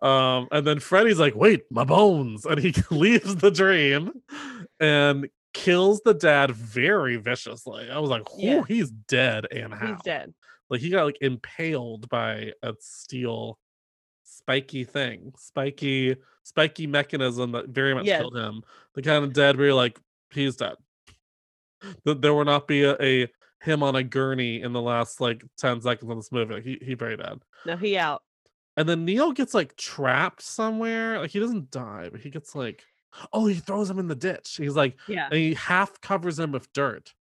Um, 0.02 0.48
and 0.52 0.68
then 0.68 0.80
Freddy's 0.80 1.20
like, 1.20 1.36
wait, 1.36 1.64
my 1.72 1.84
bones. 1.86 2.46
And 2.46 2.60
he 2.60 2.74
leaves 2.92 3.38
the 3.38 3.52
dream 3.52 4.12
and 4.80 5.30
kills 5.54 6.02
the 6.04 6.14
dad 6.14 6.52
very 6.52 7.16
viciously. 7.18 7.90
I 7.90 8.00
was 8.00 8.10
like, 8.10 8.24
oh, 8.30 8.38
Yeah. 8.38 8.64
he's 8.68 8.90
dead 8.92 9.46
and 9.52 9.74
how? 9.74 9.88
He's 9.88 10.02
dead. 10.04 10.34
Like 10.70 10.82
he 10.82 10.90
got 10.90 11.06
like 11.06 11.18
impaled 11.22 12.10
by 12.10 12.52
a 12.64 12.74
steel 12.80 13.58
spiky 14.24 14.84
thing, 14.84 15.34
spiky, 15.38 16.16
spiky 16.44 16.88
mechanism 16.88 17.52
that 17.54 17.70
very 17.70 17.94
much 17.96 18.06
Yes. 18.06 18.22
killed 18.22 18.38
him. 18.38 18.64
The 18.94 19.02
kind 19.02 19.24
of 19.24 19.34
dead 19.34 19.58
where 19.58 19.68
you're 19.68 19.76
like, 19.76 20.00
he's 20.32 20.56
dead. 20.58 20.76
That 22.06 22.22
there 22.22 22.34
will 22.34 22.46
not 22.46 22.68
be 22.68 22.84
a, 22.84 22.96
a 23.02 23.28
him 23.62 23.84
on 23.84 23.96
a 23.96 24.04
gurney 24.04 24.62
in 24.62 24.74
the 24.74 24.82
last 24.82 25.20
like 25.22 25.44
10 25.58 25.82
seconds 25.82 26.10
of 26.12 26.18
this 26.18 26.32
movie. 26.32 26.54
Like, 26.56 26.64
he 26.64 26.78
he 26.82 26.94
very 26.94 27.18
dead. 27.18 27.40
No, 27.66 27.78
he 27.78 27.98
out. 27.98 28.22
And 28.78 28.88
then 28.88 29.06
Neil 29.06 29.32
gets 29.32 29.54
like 29.54 29.76
trapped 29.76 30.42
somewhere. 30.42 31.20
Like 31.20 31.32
he 31.32 31.40
doesn't 31.40 31.72
die, 31.72 32.10
but 32.12 32.22
he 32.22 32.30
gets 32.30 32.54
like, 32.56 32.84
oh, 33.34 33.46
he 33.48 33.56
throws 33.56 33.90
him 33.90 34.00
in 34.00 34.08
the 34.08 34.16
ditch. 34.16 34.56
He's 34.58 34.76
like, 34.76 34.98
Yeah. 35.08 35.26
and 35.26 35.34
he 35.36 35.54
half 35.56 36.00
covers 36.02 36.38
him 36.40 36.52
with 36.52 36.72
dirt. 36.74 37.14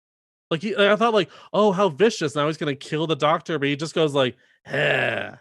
Like 0.49 0.61
he, 0.61 0.75
I 0.75 0.95
thought, 0.95 1.13
like, 1.13 1.29
oh, 1.53 1.71
how 1.71 1.89
vicious! 1.89 2.35
Now 2.35 2.47
he's 2.47 2.57
gonna 2.57 2.75
kill 2.75 3.07
the 3.07 3.15
doctor, 3.15 3.59
but 3.59 3.67
he 3.67 3.75
just 3.75 3.93
goes 3.95 4.13
like, 4.13 4.35
eh, 4.65 5.31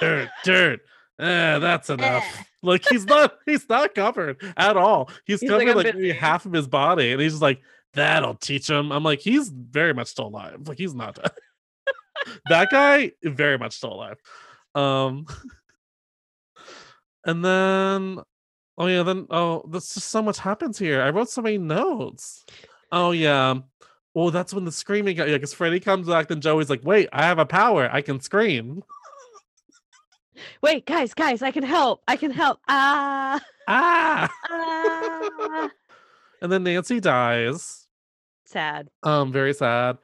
dirt, 0.00 0.28
dirt. 0.44 0.80
Eh, 1.18 1.58
that's 1.58 1.90
enough. 1.90 2.24
Like 2.62 2.84
he's 2.88 3.06
not, 3.06 3.34
he's 3.46 3.68
not 3.68 3.94
covered 3.94 4.42
at 4.56 4.76
all. 4.76 5.10
He's, 5.24 5.40
He's 5.40 5.50
covered 5.50 5.68
"I'm 5.68 5.76
like, 5.76 5.94
maybe 5.94 6.12
half 6.12 6.46
of 6.46 6.52
his 6.52 6.68
body, 6.68 7.12
and 7.12 7.20
he's 7.20 7.32
just 7.32 7.42
like, 7.42 7.60
that'll 7.94 8.34
teach 8.34 8.68
him. 8.70 8.92
I'm 8.92 9.02
like, 9.02 9.20
he's 9.20 9.48
very 9.48 9.94
much 9.94 10.08
still 10.08 10.28
alive. 10.28 10.68
Like 10.68 10.78
he's 10.78 10.94
not 10.94 11.16
dead. 11.16 11.30
that 12.48 12.70
guy 12.70 13.12
very 13.24 13.58
much 13.58 13.72
still 13.74 13.94
alive. 13.94 14.18
Um, 14.74 15.26
and 17.24 17.44
then, 17.44 18.18
oh 18.78 18.86
yeah, 18.86 19.02
then 19.02 19.26
oh, 19.30 19.64
there's 19.68 19.94
just 19.94 20.08
so 20.08 20.22
much 20.22 20.38
happens 20.38 20.78
here. 20.78 21.02
I 21.02 21.10
wrote 21.10 21.30
so 21.30 21.42
many 21.42 21.58
notes. 21.58 22.44
Oh 22.92 23.10
yeah. 23.10 23.54
Well, 24.16 24.30
that's 24.30 24.54
when 24.54 24.64
the 24.64 24.72
screaming 24.72 25.14
got 25.14 25.28
yeah, 25.28 25.34
because 25.34 25.52
Freddy 25.52 25.78
comes 25.78 26.08
back, 26.08 26.28
then 26.28 26.40
Joey's 26.40 26.70
like, 26.70 26.80
wait, 26.82 27.06
I 27.12 27.26
have 27.26 27.38
a 27.38 27.44
power, 27.44 27.90
I 27.92 28.00
can 28.00 28.18
scream. 28.18 28.82
Wait, 30.62 30.86
guys, 30.86 31.12
guys, 31.12 31.42
I 31.42 31.50
can 31.50 31.62
help. 31.62 32.02
I 32.08 32.16
can 32.16 32.30
help. 32.30 32.58
Ah. 32.66 33.38
Ah! 33.68 34.30
ah. 34.50 35.70
And 36.42 36.52
then 36.52 36.64
Nancy 36.64 37.00
dies. 37.00 37.86
Sad. 38.46 38.88
Um, 39.02 39.32
very 39.32 39.52
sad. 39.52 39.98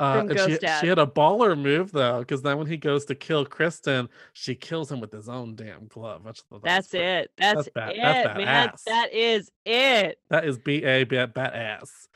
Uh, 0.00 0.26
and 0.28 0.38
she, 0.38 0.58
Dad. 0.58 0.80
she 0.80 0.86
had 0.86 0.98
a 0.98 1.06
baller 1.06 1.58
move 1.58 1.90
though, 1.92 2.20
because 2.20 2.40
then 2.40 2.56
when 2.56 2.66
he 2.66 2.76
goes 2.76 3.04
to 3.06 3.14
kill 3.14 3.44
Kristen, 3.44 4.08
she 4.32 4.54
kills 4.54 4.92
him 4.92 5.00
with 5.00 5.12
his 5.12 5.28
own 5.28 5.56
damn 5.56 5.88
glove. 5.88 6.22
That's, 6.24 6.44
That's 6.62 6.94
it. 6.94 7.30
That's, 7.36 7.68
bad- 7.70 7.96
it, 7.96 8.00
that's 8.00 8.38
man. 8.38 8.72
That 8.86 9.12
is 9.12 9.50
it. 9.64 10.18
That 10.30 10.44
is 10.44 10.58
B 10.58 10.84
A 10.84 11.04
bat 11.04 11.54
ass. 11.54 12.08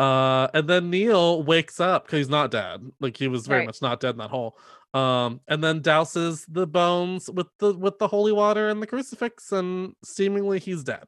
Uh, 0.00 0.48
and 0.54 0.66
then 0.66 0.88
Neil 0.88 1.42
wakes 1.42 1.78
up 1.78 2.06
because 2.06 2.16
he's 2.18 2.28
not 2.30 2.50
dead. 2.50 2.80
Like 3.00 3.16
he 3.18 3.28
was 3.28 3.46
very 3.46 3.60
Right. 3.60 3.66
much 3.66 3.82
not 3.82 4.00
dead 4.00 4.10
in 4.12 4.18
that 4.18 4.30
hole. 4.30 4.56
Um, 4.94 5.40
and 5.46 5.62
then 5.62 5.82
douses 5.82 6.46
the 6.48 6.66
bones 6.66 7.28
with 7.30 7.48
the 7.58 7.74
with 7.74 7.98
the 7.98 8.08
holy 8.08 8.32
water 8.32 8.68
and 8.70 8.80
the 8.82 8.86
crucifix, 8.86 9.52
and 9.52 9.94
seemingly 10.04 10.58
he's 10.58 10.82
dead. 10.82 11.04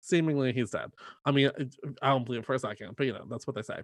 Seemingly 0.00 0.52
he's 0.52 0.70
dead. 0.70 0.92
I 1.24 1.32
mean, 1.32 1.50
I 2.02 2.10
don't 2.10 2.24
believe 2.24 2.40
it 2.42 2.46
for 2.46 2.54
a 2.54 2.58
second, 2.58 2.94
but 2.96 3.06
you 3.06 3.12
know 3.14 3.24
that's 3.28 3.46
what 3.46 3.56
they 3.56 3.62
say. 3.62 3.80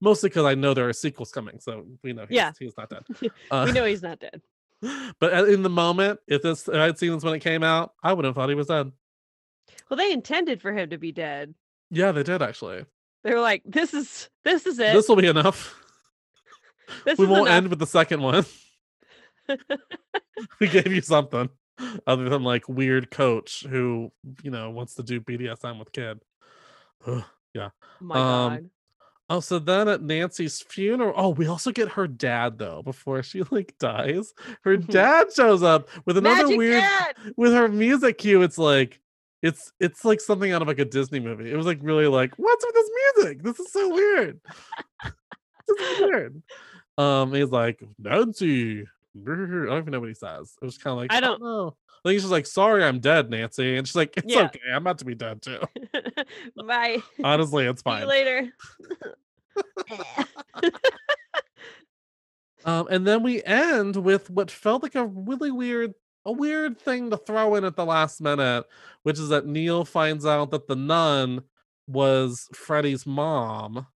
Mostly 0.00 0.28
because 0.28 0.44
I 0.44 0.54
know 0.54 0.74
there 0.74 0.88
are 0.88 0.92
sequels 0.92 1.32
coming, 1.32 1.58
so 1.60 1.84
we 2.04 2.12
know 2.12 2.26
he's, 2.28 2.36
Yeah. 2.36 2.52
he's 2.58 2.76
not 2.76 2.88
dead. 2.90 3.02
we 3.20 3.30
Uh, 3.50 3.64
know 3.72 3.84
he's 3.84 4.02
not 4.02 4.20
dead. 4.20 4.42
but 5.18 5.48
in 5.48 5.62
the 5.62 5.70
moment, 5.70 6.20
if 6.28 6.42
this 6.42 6.68
if 6.68 6.74
I'd 6.74 6.98
seen 6.98 7.12
this 7.12 7.24
when 7.24 7.34
it 7.34 7.40
came 7.40 7.62
out, 7.62 7.94
I 8.02 8.12
would 8.12 8.24
have 8.24 8.34
thought 8.36 8.48
he 8.48 8.54
was 8.54 8.68
dead. 8.68 8.92
Well, 9.90 9.96
they 9.96 10.12
intended 10.12 10.62
for 10.62 10.72
him 10.72 10.90
to 10.90 10.98
be 10.98 11.10
dead. 11.12 11.54
Yeah, 11.90 12.12
they 12.12 12.22
did 12.22 12.42
actually. 12.42 12.84
They 13.24 13.32
were 13.32 13.40
like, 13.40 13.62
"This 13.64 13.94
is 13.94 14.28
this 14.44 14.66
is 14.66 14.78
it. 14.78 14.92
This 14.92 15.08
will 15.08 15.16
be 15.16 15.26
enough. 15.28 15.78
This 17.06 17.18
we 17.18 17.24
won't 17.26 17.46
enough." 17.46 17.56
end 17.56 17.68
with 17.68 17.78
the 17.78 17.86
second 17.86 18.20
one. 18.20 18.44
we 20.60 20.68
gave 20.68 20.92
you 20.92 21.00
something 21.00 21.48
other 22.06 22.28
than 22.28 22.42
like 22.42 22.68
weird 22.68 23.10
coach 23.10 23.64
who 23.68 24.12
you 24.42 24.50
know 24.50 24.70
wants 24.70 24.94
to 24.96 25.02
do 25.02 25.20
BDSM 25.20 25.78
with 25.78 25.92
kid. 25.92 26.20
Ugh, 27.06 27.24
yeah. 27.54 27.70
Oh 28.00 28.04
my 28.04 28.14
Um, 28.16 28.52
god. 28.54 28.70
Oh, 29.30 29.40
so 29.40 29.58
then 29.58 29.88
at 29.88 30.02
Nancy's 30.02 30.60
funeral, 30.60 31.14
oh, 31.16 31.30
we 31.30 31.46
also 31.46 31.70
get 31.72 31.92
her 31.92 32.06
dad 32.06 32.58
though 32.58 32.82
before 32.82 33.22
she 33.22 33.42
like 33.50 33.74
dies. 33.78 34.34
Her 34.62 34.76
Mhm. 34.76 34.88
dad 34.90 35.32
shows 35.32 35.62
up 35.62 35.88
with 36.04 36.18
another 36.18 36.42
Magic 36.44 36.58
weird 36.58 36.80
Dad! 36.82 37.16
with 37.36 37.52
her 37.52 37.68
music 37.68 38.18
cue. 38.18 38.42
It's 38.42 38.58
like 38.58 39.00
it's 39.42 39.72
it's 39.80 40.04
like 40.04 40.20
something 40.20 40.52
out 40.52 40.62
of 40.62 40.68
like 40.68 40.78
a 40.78 40.84
Disney 40.84 41.20
movie. 41.20 41.50
It 41.50 41.56
was 41.56 41.66
like 41.66 41.78
really 41.82 42.06
like, 42.06 42.32
what's 42.36 42.64
with 42.64 42.74
this 42.74 42.90
music? 43.16 43.42
This 43.42 43.60
is 43.60 43.72
so 43.72 43.92
weird. 43.92 44.40
this 45.68 45.80
is 45.90 46.00
weird. 46.00 46.42
Um, 46.98 47.32
he's 47.34 47.50
like, 47.50 47.82
Nancy. 47.98 48.82
I 48.82 49.24
don't 49.26 49.78
even 49.78 49.90
know 49.90 50.00
what 50.00 50.08
he 50.08 50.14
says. 50.14 50.56
It 50.60 50.64
was 50.64 50.78
kind 50.78 50.92
of 50.92 50.98
like 50.98 51.12
I 51.12 51.18
"Oh, 51.18 51.20
don't- 51.20 51.42
know. 51.42 51.76
I 52.04 52.08
think 52.08 52.20
he's 52.20 52.30
like, 52.30 52.46
sorry, 52.46 52.82
I'm 52.82 52.98
dead, 52.98 53.30
Nancy. 53.30 53.76
And 53.76 53.86
she's 53.86 53.94
like, 53.94 54.16
it's 54.16 54.26
Yeah. 54.34 54.46
okay. 54.46 54.58
I'm 54.72 54.82
about 54.82 54.98
to 54.98 55.04
be 55.04 55.14
dead 55.14 55.40
too. 55.40 55.60
Bye. 56.66 56.98
Honestly, 57.22 57.64
it's 57.66 57.80
See 57.82 57.90
you 57.90 57.96
fine. 57.98 58.08
later. 58.08 58.52
Um, 62.64 62.86
and 62.90 63.04
then 63.06 63.24
we 63.24 63.42
end 63.42 63.96
with 63.96 64.30
what 64.30 64.48
felt 64.50 64.84
like 64.84 64.94
a 64.94 65.04
really 65.06 65.50
weird, 65.50 65.94
a 66.24 66.32
weird 66.32 66.78
thing 66.78 67.10
to 67.10 67.16
throw 67.16 67.54
in 67.54 67.64
at 67.64 67.76
the 67.76 67.84
last 67.84 68.20
minute, 68.20 68.64
which 69.02 69.18
is 69.18 69.28
that 69.30 69.46
Neil 69.46 69.84
finds 69.84 70.24
out 70.24 70.50
that 70.50 70.68
the 70.68 70.76
nun 70.76 71.42
was 71.86 72.48
Freddy's 72.54 73.06
mom 73.06 73.86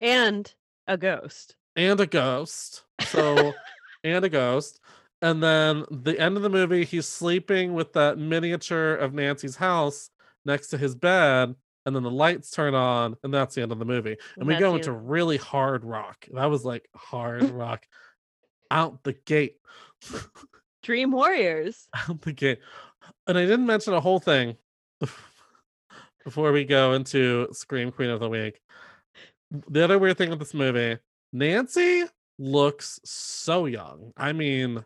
and 0.00 0.52
a 0.86 0.96
ghost. 0.96 1.56
and 1.76 2.00
a 2.00 2.06
ghost. 2.06 2.84
So, 3.06 3.52
and 4.04 4.24
a 4.24 4.28
ghost. 4.28 4.80
And 5.22 5.42
then 5.42 5.84
the 5.90 6.18
end 6.18 6.36
of 6.36 6.42
the 6.42 6.50
movie, 6.50 6.84
he's 6.84 7.08
sleeping 7.08 7.72
with 7.72 7.94
that 7.94 8.18
miniature 8.18 8.94
of 8.94 9.14
Nancy's 9.14 9.56
house 9.56 10.10
next 10.44 10.68
to 10.68 10.78
his 10.78 10.94
bed. 10.94 11.54
And 11.86 11.94
then 11.94 12.02
the 12.02 12.10
lights 12.10 12.50
turn 12.50 12.74
on, 12.74 13.16
and 13.22 13.32
that's 13.32 13.54
the 13.54 13.62
end 13.62 13.70
of 13.70 13.78
the 13.78 13.84
movie. 13.84 14.16
And 14.36 14.46
we 14.46 14.56
go 14.56 14.70
the 14.70 14.76
into 14.76 14.92
really 14.92 15.36
hard 15.36 15.84
rock. 15.84 16.26
That 16.32 16.46
was 16.46 16.64
like 16.64 16.88
hard 16.94 17.42
rock 17.50 17.86
out 18.70 19.02
the 19.04 19.12
gate. 19.12 19.56
Dream 20.84 21.10
Warriors. 21.10 21.88
Oh 22.08 22.18
the 22.20 22.32
gate. 22.32 22.60
And 23.26 23.36
I 23.36 23.46
didn't 23.46 23.66
mention 23.66 23.94
a 23.94 24.00
whole 24.00 24.20
thing 24.20 24.56
before 26.24 26.52
we 26.52 26.64
go 26.64 26.92
into 26.92 27.48
Scream 27.52 27.90
Queen 27.90 28.10
of 28.10 28.20
the 28.20 28.28
Week. 28.28 28.60
The 29.50 29.82
other 29.82 29.98
weird 29.98 30.18
thing 30.18 30.30
with 30.30 30.38
this 30.38 30.54
movie, 30.54 30.98
Nancy 31.32 32.04
looks 32.38 33.00
so 33.04 33.66
young. 33.66 34.12
I 34.16 34.32
mean, 34.32 34.84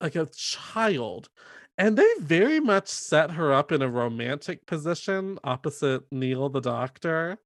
like 0.00 0.16
a 0.16 0.26
child. 0.26 1.28
And 1.76 1.96
they 1.96 2.08
very 2.20 2.60
much 2.60 2.88
set 2.88 3.32
her 3.32 3.52
up 3.52 3.72
in 3.72 3.82
a 3.82 3.88
romantic 3.88 4.64
position 4.66 5.38
opposite 5.44 6.04
Neil 6.12 6.48
the 6.48 6.60
doctor. 6.60 7.38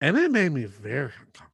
And 0.00 0.18
it 0.18 0.30
made 0.30 0.52
me 0.52 0.64
very 0.64 1.12
uncomfortable. 1.18 1.49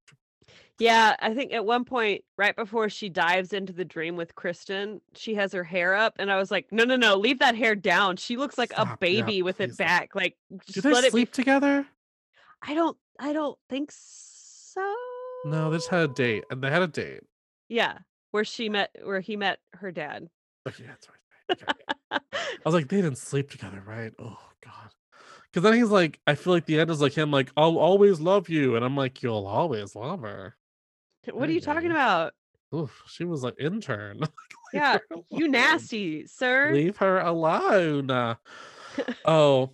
Yeah, 0.79 1.16
I 1.20 1.33
think 1.33 1.53
at 1.55 1.64
one 1.64 1.85
point, 1.85 2.22
right 2.37 2.55
before 2.55 2.91
she 2.91 3.09
dives 3.09 3.55
into 3.55 3.72
the 3.72 3.85
dream 3.85 4.14
with 4.14 4.35
Kristen, 4.35 5.01
she 5.14 5.35
has 5.35 5.53
her 5.53 5.64
hair 5.64 5.95
up, 5.95 6.16
and 6.18 6.31
I 6.31 6.37
was 6.37 6.51
like, 6.51 6.66
"No, 6.70 6.85
no, 6.85 6.97
no, 6.97 7.16
leave 7.16 7.39
that 7.39 7.57
hair 7.57 7.74
down." 7.74 8.16
She 8.16 8.37
looks 8.37 8.59
like 8.59 8.72
Stop, 8.72 8.95
a 8.95 8.97
baby 8.99 9.41
with 9.41 9.61
it 9.61 9.77
back. 9.79 10.14
Like, 10.14 10.37
Do 10.51 10.59
just 10.66 10.83
they 10.83 10.93
let 10.93 11.05
it 11.05 11.09
be. 11.09 11.11
sleep 11.12 11.33
together? 11.33 11.87
I 12.61 12.74
don't, 12.74 12.97
I 13.18 13.33
don't 13.33 13.59
think 13.70 13.91
so. 13.93 14.95
No, 15.47 15.70
they 15.70 15.79
just 15.79 15.89
had 15.89 16.01
a 16.01 16.09
date. 16.09 16.45
And 16.51 16.62
they 16.62 16.70
had 16.70 16.83
a 16.83 16.89
date. 16.89 17.20
Yeah, 17.68 17.99
where 18.33 18.45
she 18.45 18.68
met, 18.68 18.91
where 19.03 19.20
he 19.20 19.37
met 19.37 19.61
her 19.74 19.91
dad. 19.91 20.29
Oh, 20.66 20.68
okay, 20.70 20.85
that's 20.87 21.09
right. 21.09 21.16
Okay. 21.53 21.72
I 22.11 22.20
was 22.64 22.74
like, 22.74 22.89
they 22.89 22.97
didn't 23.01 23.18
sleep 23.18 23.51
together, 23.51 23.83
right? 23.87 24.12
Oh 24.18 24.39
god. 24.64 24.91
Because 25.45 25.62
then 25.62 25.74
he's 25.81 25.91
like, 25.91 26.20
I 26.27 26.35
feel 26.35 26.53
like 26.53 26.66
the 26.66 26.79
end 26.81 26.91
is 26.91 27.01
like 27.01 27.14
him, 27.14 27.31
like, 27.31 27.51
I'll 27.57 27.79
always 27.79 28.20
love 28.20 28.49
you, 28.51 28.77
and 28.77 28.85
I'm 28.85 28.97
like, 28.97 29.22
you'll 29.22 29.47
always 29.47 29.95
love 29.97 30.20
her. 30.20 30.55
What 31.33 31.49
are 31.49 31.53
you 31.53 31.61
talking 31.61 31.91
about? 31.91 32.33
Oof, 32.74 33.03
she 33.07 33.24
was 33.24 33.45
an 33.45 33.55
intern. 33.59 34.20
Yeah, 34.72 34.99
you 35.31 35.49
nasty, 35.49 36.27
sir. 36.27 36.72
Leave 36.72 36.97
her 36.99 37.20
alone. 37.20 38.11
Uh, 38.11 38.35
oh, 39.24 39.70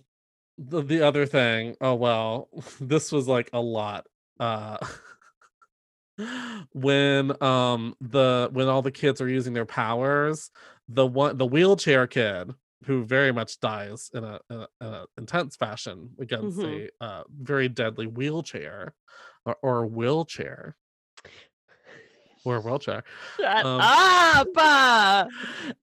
the 0.57 0.81
the 0.81 1.01
other 1.01 1.25
thing. 1.25 1.75
Oh 1.81 1.95
well, 1.95 2.49
this 2.79 3.11
was 3.11 3.27
like 3.27 3.49
a 3.53 3.59
lot. 3.59 4.05
Uh 4.39 4.77
when 6.73 7.41
um 7.41 7.95
the 8.01 8.49
when 8.51 8.67
all 8.67 8.81
the 8.81 8.91
kids 8.91 9.19
are 9.19 9.29
using 9.29 9.53
their 9.53 9.65
powers, 9.65 10.51
the 10.87 11.05
one 11.05 11.37
the 11.37 11.45
wheelchair 11.45 12.07
kid 12.07 12.51
who 12.85 13.03
very 13.05 13.31
much 13.31 13.59
dies 13.61 14.11
in 14.13 14.23
a, 14.23 14.39
in 14.49 14.57
a, 14.57 14.67
in 14.81 14.87
a 14.87 15.05
intense 15.17 15.55
fashion 15.55 16.09
against 16.19 16.57
Mhm. 16.57 16.89
a 17.01 17.03
uh, 17.03 17.23
very 17.29 17.69
deadly 17.69 18.07
wheelchair 18.07 18.93
or, 19.45 19.55
or 19.63 19.85
wheelchair 19.87 20.75
or 22.45 22.59
wheelchair. 22.61 23.03
Shut 23.37 23.65
um, 23.65 23.79
up! 23.81 24.47
uh, 24.57 25.27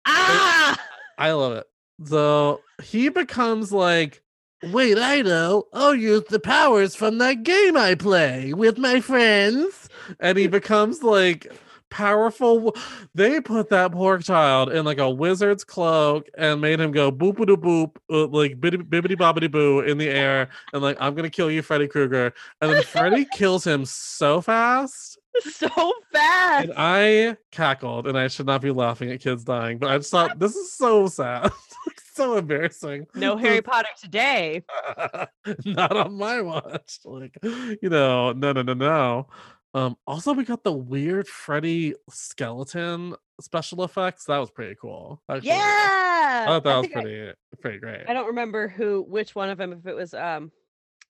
ah! 0.07 0.87
I 1.19 1.33
love 1.33 1.53
it. 1.53 1.67
So 2.05 2.61
he 2.83 3.09
becomes 3.09 3.73
like, 3.73 4.23
wait, 4.65 4.99
I 4.99 5.23
know. 5.23 5.65
I'll 5.73 5.95
use 5.95 6.25
the 6.29 6.41
powers 6.41 6.95
from 6.95 7.19
that 7.19 7.43
game 7.43 7.77
I 7.77 7.95
play 7.95 8.53
with 8.55 8.79
my 8.79 9.01
friends. 9.01 9.89
And 10.19 10.39
he 10.39 10.47
becomes 10.47 11.03
like 11.03 11.53
powerful. 11.91 12.75
They 13.15 13.41
put 13.41 13.69
that 13.71 13.93
poor 13.93 14.19
child 14.19 14.73
in 14.73 14.85
like 14.85 14.99
a 14.99 15.11
wizard's 15.11 15.65
cloak 15.65 16.29
and 16.39 16.61
made 16.61 16.81
him 16.81 16.93
go 16.93 17.13
boop 17.13 17.35
boop 17.37 17.57
boop, 17.57 17.97
uh, 18.11 18.27
like 18.29 18.61
bibbidi 18.61 19.17
bobbidi 19.17 19.51
boo 19.51 19.81
in 19.81 19.99
the 19.99 20.09
air. 20.09 20.49
And 20.73 20.83
like, 20.83 20.97
I'm 21.01 21.15
going 21.15 21.25
to 21.25 21.31
kill 21.31 21.51
you, 21.51 21.63
Freddy 21.63 21.89
Krueger. 21.89 22.33
And 22.61 22.73
then 22.73 22.83
Freddy 22.83 23.27
kills 23.35 23.67
him 23.67 23.85
so 23.85 24.41
fast. 24.41 25.19
so 25.41 25.93
fast. 26.13 26.65
And 26.69 26.73
I 26.77 27.37
cackled, 27.51 28.07
and 28.07 28.19
I 28.19 28.29
should 28.29 28.47
not 28.47 28.61
be 28.63 28.71
laughing 28.71 29.11
at 29.11 29.21
kids 29.21 29.45
dying, 29.45 29.79
but 29.79 29.91
I 29.91 29.99
just 29.99 30.11
thought 30.11 30.39
this 30.39 30.57
is 30.57 30.73
so 30.73 31.07
sad, 31.07 31.53
so 32.15 32.37
embarrassing. 32.37 33.07
No 33.15 33.37
Harry 33.37 33.63
Potter 33.63 33.89
today. 34.01 34.65
not 35.65 35.97
on 35.97 36.15
my 36.15 36.41
watch. 36.41 36.99
Like, 37.05 37.37
you 37.43 37.89
know, 37.89 38.33
no, 38.33 38.53
no, 38.53 38.63
no, 38.63 38.75
no. 38.75 39.27
Um, 39.73 39.97
also, 40.07 40.33
we 40.33 40.45
got 40.45 40.65
the 40.65 40.73
weird 40.73 41.29
Freddy 41.29 41.95
skeleton 42.11 43.15
special 43.41 43.85
effects. 43.85 44.25
That 44.25 44.39
was 44.39 44.51
pretty 44.51 44.75
cool. 44.81 45.23
Actually. 45.31 45.49
Yeah. 45.51 46.43
I 46.43 46.47
thought 46.47 46.65
that 46.65 46.77
was 46.77 46.87
think 46.87 46.97
I- 46.97 47.03
pretty, 47.03 47.33
pretty 47.61 47.79
great. 47.79 48.03
I 48.09 48.13
don't 48.13 48.27
remember 48.27 48.69
who, 48.69 49.03
which 49.09 49.35
one 49.35 49.49
of 49.49 49.59
them, 49.59 49.73
if 49.73 49.87
it 49.87 49.95
was 49.95 50.13
um, 50.13 50.51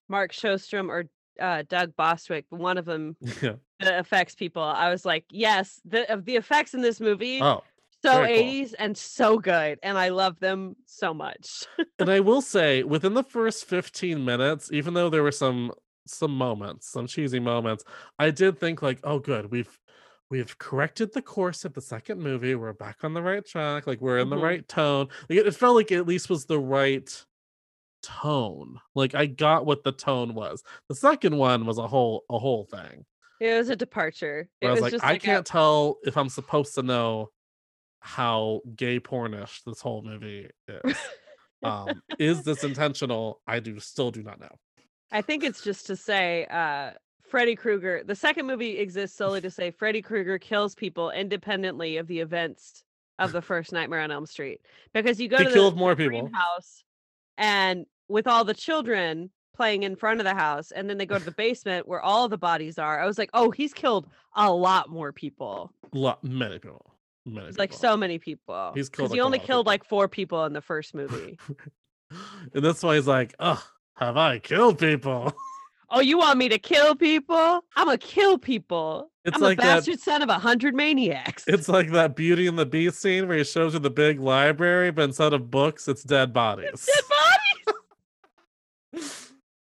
Mark 0.08 0.32
Shostrom 0.32 0.88
or 0.88 1.04
uh, 1.40 1.62
Doug 1.68 1.94
Beswick, 1.96 2.46
but 2.50 2.60
one 2.60 2.78
of 2.78 2.84
them, 2.84 3.16
yeah. 3.42 3.54
the 3.80 3.98
effects 3.98 4.34
people. 4.34 4.62
I 4.62 4.90
was 4.90 5.04
like, 5.04 5.24
yes, 5.30 5.80
the 5.84 6.10
of 6.12 6.24
the 6.24 6.36
effects 6.36 6.74
in 6.74 6.80
this 6.82 7.00
movie, 7.00 7.40
Oh, 7.42 7.62
so 8.02 8.12
very 8.12 8.34
cool. 8.36 8.44
80s 8.44 8.74
and 8.78 8.96
so 8.96 9.38
good, 9.38 9.78
and 9.82 9.98
I 9.98 10.08
love 10.10 10.38
them 10.40 10.76
so 10.86 11.12
much. 11.14 11.64
and 11.98 12.10
I 12.10 12.20
will 12.20 12.42
say, 12.42 12.82
within 12.82 13.14
the 13.14 13.22
first 13.24 13.64
15 13.66 14.24
minutes, 14.24 14.70
even 14.72 14.94
though 14.94 15.10
there 15.10 15.22
were 15.22 15.32
some 15.32 15.72
some 16.06 16.36
moments, 16.36 16.90
some 16.90 17.06
cheesy 17.06 17.38
moments, 17.40 17.84
I 18.18 18.30
did 18.30 18.58
think 18.58 18.82
like, 18.82 18.98
oh, 19.04 19.18
good, 19.18 19.50
we've 19.50 19.78
we've 20.30 20.56
corrected 20.58 21.12
the 21.12 21.22
course 21.22 21.64
of 21.64 21.74
the 21.74 21.80
second 21.80 22.20
movie. 22.20 22.54
We're 22.54 22.72
back 22.72 22.98
on 23.02 23.14
the 23.14 23.22
right 23.22 23.44
track. 23.44 23.86
Like 23.86 24.00
we're 24.00 24.18
in 24.18 24.30
the 24.30 24.36
Mhm. 24.36 24.42
right 24.42 24.68
tone. 24.68 25.08
Like 25.28 25.40
it, 25.40 25.46
it 25.46 25.54
felt 25.56 25.74
like 25.76 25.90
it 25.90 25.96
at 25.98 26.06
least 26.06 26.30
was 26.30 26.46
the 26.46 26.58
right 26.58 27.24
tone. 28.02 28.78
Like 28.94 29.14
I 29.14 29.26
got 29.26 29.66
what 29.66 29.84
the 29.84 29.92
tone 29.92 30.34
was. 30.34 30.62
The 30.88 30.94
second 30.94 31.36
one 31.36 31.66
was 31.66 31.78
a 31.78 31.86
whole 31.86 32.24
a 32.30 32.38
whole 32.38 32.64
thing. 32.64 33.04
It 33.40 33.56
was 33.56 33.70
a 33.70 33.76
departure. 33.76 34.48
It 34.60 34.66
Where 34.66 34.70
I 34.70 34.74
was 34.74 34.78
was 34.78 34.82
like, 34.82 34.92
just 34.92 35.04
I 35.04 35.12
like 35.12 35.22
can't 35.22 35.46
tell 35.46 35.96
if 36.04 36.16
I'm 36.16 36.28
supposed 36.28 36.74
to 36.74 36.82
know 36.82 37.30
how 38.00 38.60
gay 38.76 39.00
pornish 39.00 39.62
this 39.64 39.80
whole 39.80 40.02
movie 40.02 40.48
is. 40.68 40.96
um, 41.62 42.02
is 42.18 42.42
this 42.44 42.64
intentional? 42.64 43.40
I 43.46 43.60
do 43.60 43.78
still 43.80 44.10
do 44.10 44.22
not 44.22 44.40
know. 44.40 44.54
I 45.12 45.22
think 45.22 45.42
it's 45.44 45.62
just 45.62 45.86
to 45.86 45.96
say 45.96 46.46
uh 46.50 46.92
Freddy 47.28 47.54
Krueger. 47.56 48.02
The 48.04 48.14
second 48.16 48.46
movie 48.46 48.78
exists 48.78 49.16
solely 49.16 49.40
to 49.42 49.50
say 49.50 49.70
Freddy 49.70 50.02
Krueger 50.02 50.38
kills 50.38 50.74
people 50.74 51.10
independently 51.10 51.96
of 51.96 52.08
the 52.08 52.20
events 52.20 52.82
of 53.18 53.32
the 53.32 53.42
first 53.42 53.72
Nightmare 53.72 54.00
on 54.00 54.10
Elm 54.10 54.26
Street. 54.26 54.60
Because 54.92 55.20
you 55.20 55.28
go 55.28 55.38
He 55.38 55.44
to 55.44 55.50
killed 55.50 55.74
the 55.74 55.78
more 55.78 55.94
people. 55.94 56.28
house 56.34 56.82
and 57.40 57.86
with 58.08 58.28
all 58.28 58.44
the 58.44 58.54
children 58.54 59.30
playing 59.56 59.82
in 59.82 59.96
front 59.96 60.20
of 60.20 60.24
the 60.24 60.34
house 60.34 60.70
and 60.70 60.88
then 60.88 60.96
they 60.98 61.06
go 61.06 61.18
to 61.18 61.24
the 61.24 61.30
basement 61.46 61.88
where 61.88 62.00
all 62.00 62.28
the 62.28 62.38
bodies 62.38 62.78
are. 62.78 63.00
I 63.00 63.06
was 63.06 63.18
like, 63.18 63.30
"Oh, 63.34 63.50
he's 63.50 63.72
killed 63.74 64.06
a 64.36 64.52
lot 64.52 64.88
more 64.88 65.12
people." 65.12 65.72
a 65.92 65.98
Lot 65.98 66.22
many 66.22 66.58
people. 66.60 66.94
Many 67.26 67.48
It's 67.48 67.58
like 67.58 67.72
so 67.72 67.96
many 67.96 68.18
people. 68.18 68.72
He's 68.74 68.88
killed, 68.88 69.10
he 69.10 69.14
like, 69.14 69.20
a 69.20 69.24
only 69.24 69.38
killed 69.38 69.66
like 69.66 69.84
4 69.84 70.08
people 70.08 70.44
in 70.46 70.52
the 70.52 70.62
first 70.62 70.94
movie. 70.94 71.38
and 72.54 72.64
that's 72.64 72.82
why 72.82 72.96
he's 72.96 73.06
like, 73.06 73.34
oh, 73.40 73.62
have 73.96 74.16
I 74.16 74.38
killed 74.38 74.78
people? 74.78 75.32
oh, 75.90 76.00
you 76.00 76.16
want 76.18 76.38
me 76.38 76.48
to 76.48 76.58
kill 76.58 76.94
people? 76.94 77.64
I'm 77.76 77.86
gonna 77.86 77.98
kill 77.98 78.38
people. 78.38 79.10
It's 79.26 79.36
I'm 79.36 79.42
like 79.42 79.58
a 79.58 79.62
that- 79.62 79.76
bastard 79.76 80.00
son 80.00 80.22
of 80.22 80.30
a 80.30 80.38
hundred 80.38 80.74
maniacs. 80.74 81.44
It's 81.46 81.68
like 81.68 81.90
that 81.92 82.16
Beauty 82.16 82.46
and 82.46 82.58
the 82.58 82.64
Beast 82.66 83.00
scene 83.00 83.28
where 83.28 83.36
he 83.36 83.44
shows 83.44 83.74
you 83.74 83.80
the 83.80 83.90
big 83.90 84.18
library, 84.18 84.90
but 84.90 85.02
instead 85.02 85.34
of 85.34 85.50
books, 85.50 85.88
it's 85.88 86.02
dead 86.02 86.32
bodies. 86.32 86.86
Dead 86.86 87.04
bodies. 87.08 87.19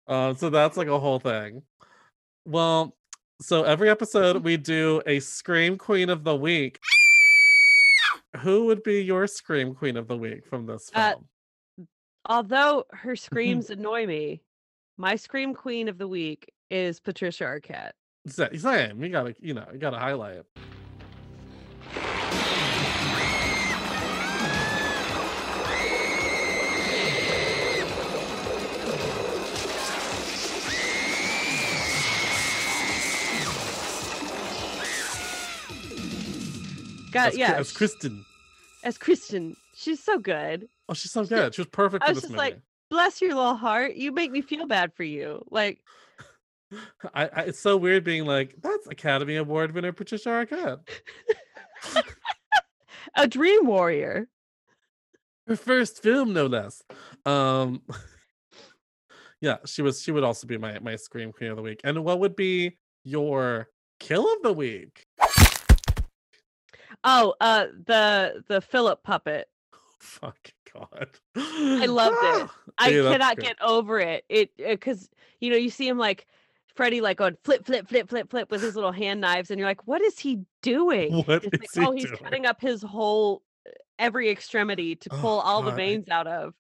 Um, 0.09 0.35
so 0.35 0.49
that's 0.49 0.75
like 0.75 0.87
a 0.87 0.99
whole 0.99 1.19
thing. 1.19 1.61
Well, 2.45 2.95
so 3.41 3.63
every 3.63 3.89
episode 3.89 4.43
we 4.43 4.57
do 4.57 5.01
a 5.05 5.19
Scream 5.19 5.77
Queen 5.77 6.09
of 6.09 6.23
the 6.23 6.35
Week. 6.35 6.79
Who 8.37 8.65
would 8.65 8.83
be 8.83 9.01
your 9.03 9.27
Scream 9.27 9.73
Queen 9.73 9.95
of 9.97 10.07
the 10.07 10.17
Week 10.17 10.45
from 10.45 10.65
this 10.65 10.89
Uh, 10.93 11.11
film? 11.11 11.87
Although 12.27 12.85
her 12.91 13.15
screams 13.27 13.69
annoy 13.69 14.05
me, 14.05 14.41
my 14.97 15.15
scream 15.15 15.53
queen 15.53 15.87
of 15.87 15.97
the 15.97 16.07
week 16.07 16.51
is 16.69 16.99
Patricia 16.99 17.45
Arquette. 17.45 17.91
Sa- 18.27 18.49
Same. 18.55 19.01
You 19.01 19.09
gotta, 19.09 19.33
you 19.39 19.53
know, 19.53 19.65
you 19.71 19.79
gotta 19.79 19.97
highlight 19.97 20.37
it. 20.37 20.45
God, 37.11 37.29
As, 37.29 37.37
yeah, 37.37 37.53
as 37.53 37.71
Kristen. 37.71 38.25
as 38.83 38.97
Kristen, 38.97 39.55
she's 39.75 40.03
so 40.03 40.19
good. 40.19 40.67
Oh, 40.87 40.93
she's 40.93 41.11
so 41.11 41.25
good. 41.25 41.53
She 41.55 41.61
was 41.61 41.67
perfect 41.67 42.03
I 42.03 42.07
for 42.07 42.13
was 42.13 42.21
just 42.21 42.31
movie. 42.31 42.37
like, 42.37 42.59
bless 42.89 43.21
your 43.21 43.35
little 43.35 43.55
heart. 43.55 43.95
You 43.95 44.11
make 44.11 44.31
me 44.31 44.41
feel 44.41 44.65
bad 44.67 44.93
for 44.93 45.03
you. 45.03 45.43
Like, 45.49 45.79
I, 47.13 47.25
I, 47.25 47.41
it's 47.43 47.59
so 47.59 47.77
weird 47.77 48.03
being 48.03 48.25
like, 48.25 48.55
that's 48.61 48.87
Academy 48.87 49.35
Award 49.37 49.73
winner 49.73 49.91
Patricia 49.91 50.29
Arquette. 50.29 50.79
a 53.15 53.27
dream 53.27 53.65
warrior. 53.65 54.27
Her 55.47 55.55
first 55.55 56.03
film, 56.03 56.33
no 56.33 56.45
less. 56.45 56.83
Um, 57.25 57.81
yeah, 59.41 59.57
she 59.65 59.81
was. 59.81 60.01
She 60.01 60.11
would 60.11 60.23
also 60.23 60.45
be 60.45 60.57
my 60.57 60.77
my 60.79 60.95
Scream 60.95 61.31
Queen 61.31 61.49
of 61.49 61.57
the 61.57 61.63
Week. 61.63 61.81
And 61.83 62.03
what 62.03 62.19
would 62.19 62.35
be 62.35 62.77
your 63.03 63.67
kill 63.99 64.31
of 64.31 64.43
the 64.43 64.53
week? 64.53 65.07
Oh, 67.03 67.33
uh, 67.39 67.67
the 67.85 68.43
the 68.47 68.61
Philip 68.61 69.03
puppet. 69.03 69.47
Fuck 69.99 70.51
God. 70.73 71.09
I 71.35 71.85
loved 71.85 72.17
it. 72.21 72.49
I 72.77 72.91
that's 72.91 73.07
cannot 73.07 73.35
good. 73.37 73.45
get 73.45 73.61
over 73.61 73.99
it. 73.99 74.25
It 74.29 74.51
because 74.57 75.09
you 75.39 75.49
know 75.49 75.57
you 75.57 75.69
see 75.69 75.87
him 75.87 75.97
like 75.97 76.27
Freddy 76.75 77.01
like 77.01 77.17
going 77.17 77.37
flip 77.43 77.65
flip 77.65 77.87
flip 77.87 78.09
flip 78.09 78.29
flip 78.29 78.51
with 78.51 78.61
his 78.61 78.75
little 78.75 78.91
hand 78.91 79.21
knives, 79.21 79.49
and 79.51 79.59
you're 79.59 79.67
like, 79.67 79.87
what 79.87 80.01
is 80.01 80.19
he 80.19 80.41
doing? 80.61 81.13
What 81.25 81.43
is 81.43 81.51
like, 81.53 81.69
he 81.73 81.85
oh, 81.85 81.91
he's 81.91 82.05
doing? 82.05 82.17
cutting 82.17 82.45
up 82.45 82.61
his 82.61 82.81
whole 82.81 83.43
uh, 83.67 83.71
every 83.97 84.29
extremity 84.29 84.95
to 84.97 85.09
Oh, 85.11 85.17
pull 85.19 85.39
all 85.39 85.61
the 85.61 85.71
God, 85.71 85.79
I- 85.79 85.83
veins 85.83 86.09
out 86.09 86.27
of. 86.27 86.53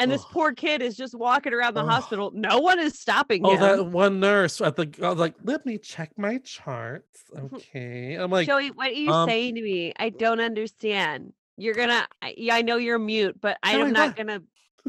And 0.00 0.10
this 0.10 0.24
poor 0.24 0.52
kid 0.52 0.82
is 0.82 0.96
just 0.96 1.14
walking 1.14 1.52
around 1.52 1.74
the 1.74 1.84
hospital. 1.84 2.30
No 2.34 2.58
one 2.58 2.78
is 2.78 2.98
stopping 2.98 3.44
him. 3.44 3.50
Oh, 3.50 3.56
that 3.58 3.86
one 3.86 4.18
nurse 4.18 4.60
at 4.60 4.76
the. 4.76 4.90
I 5.02 5.08
was 5.10 5.18
like, 5.18 5.34
let 5.44 5.66
me 5.66 5.78
check 5.78 6.10
my 6.16 6.38
charts. 6.38 7.06
Okay. 7.52 8.14
I'm 8.14 8.30
like, 8.30 8.46
Joey, 8.46 8.70
what 8.70 8.88
are 8.88 8.94
you 8.94 9.10
um, 9.10 9.28
saying 9.28 9.54
to 9.54 9.62
me? 9.62 9.92
I 9.96 10.10
don't 10.10 10.40
understand. 10.40 11.32
You're 11.56 11.74
gonna, 11.74 12.06
I, 12.20 12.34
yeah, 12.36 12.56
I 12.56 12.62
know 12.62 12.76
you're 12.76 12.98
mute, 12.98 13.36
but 13.40 13.56
I 13.62 13.72
am 13.76 13.92
not 13.92 14.08
what? 14.08 14.16
gonna. 14.16 14.42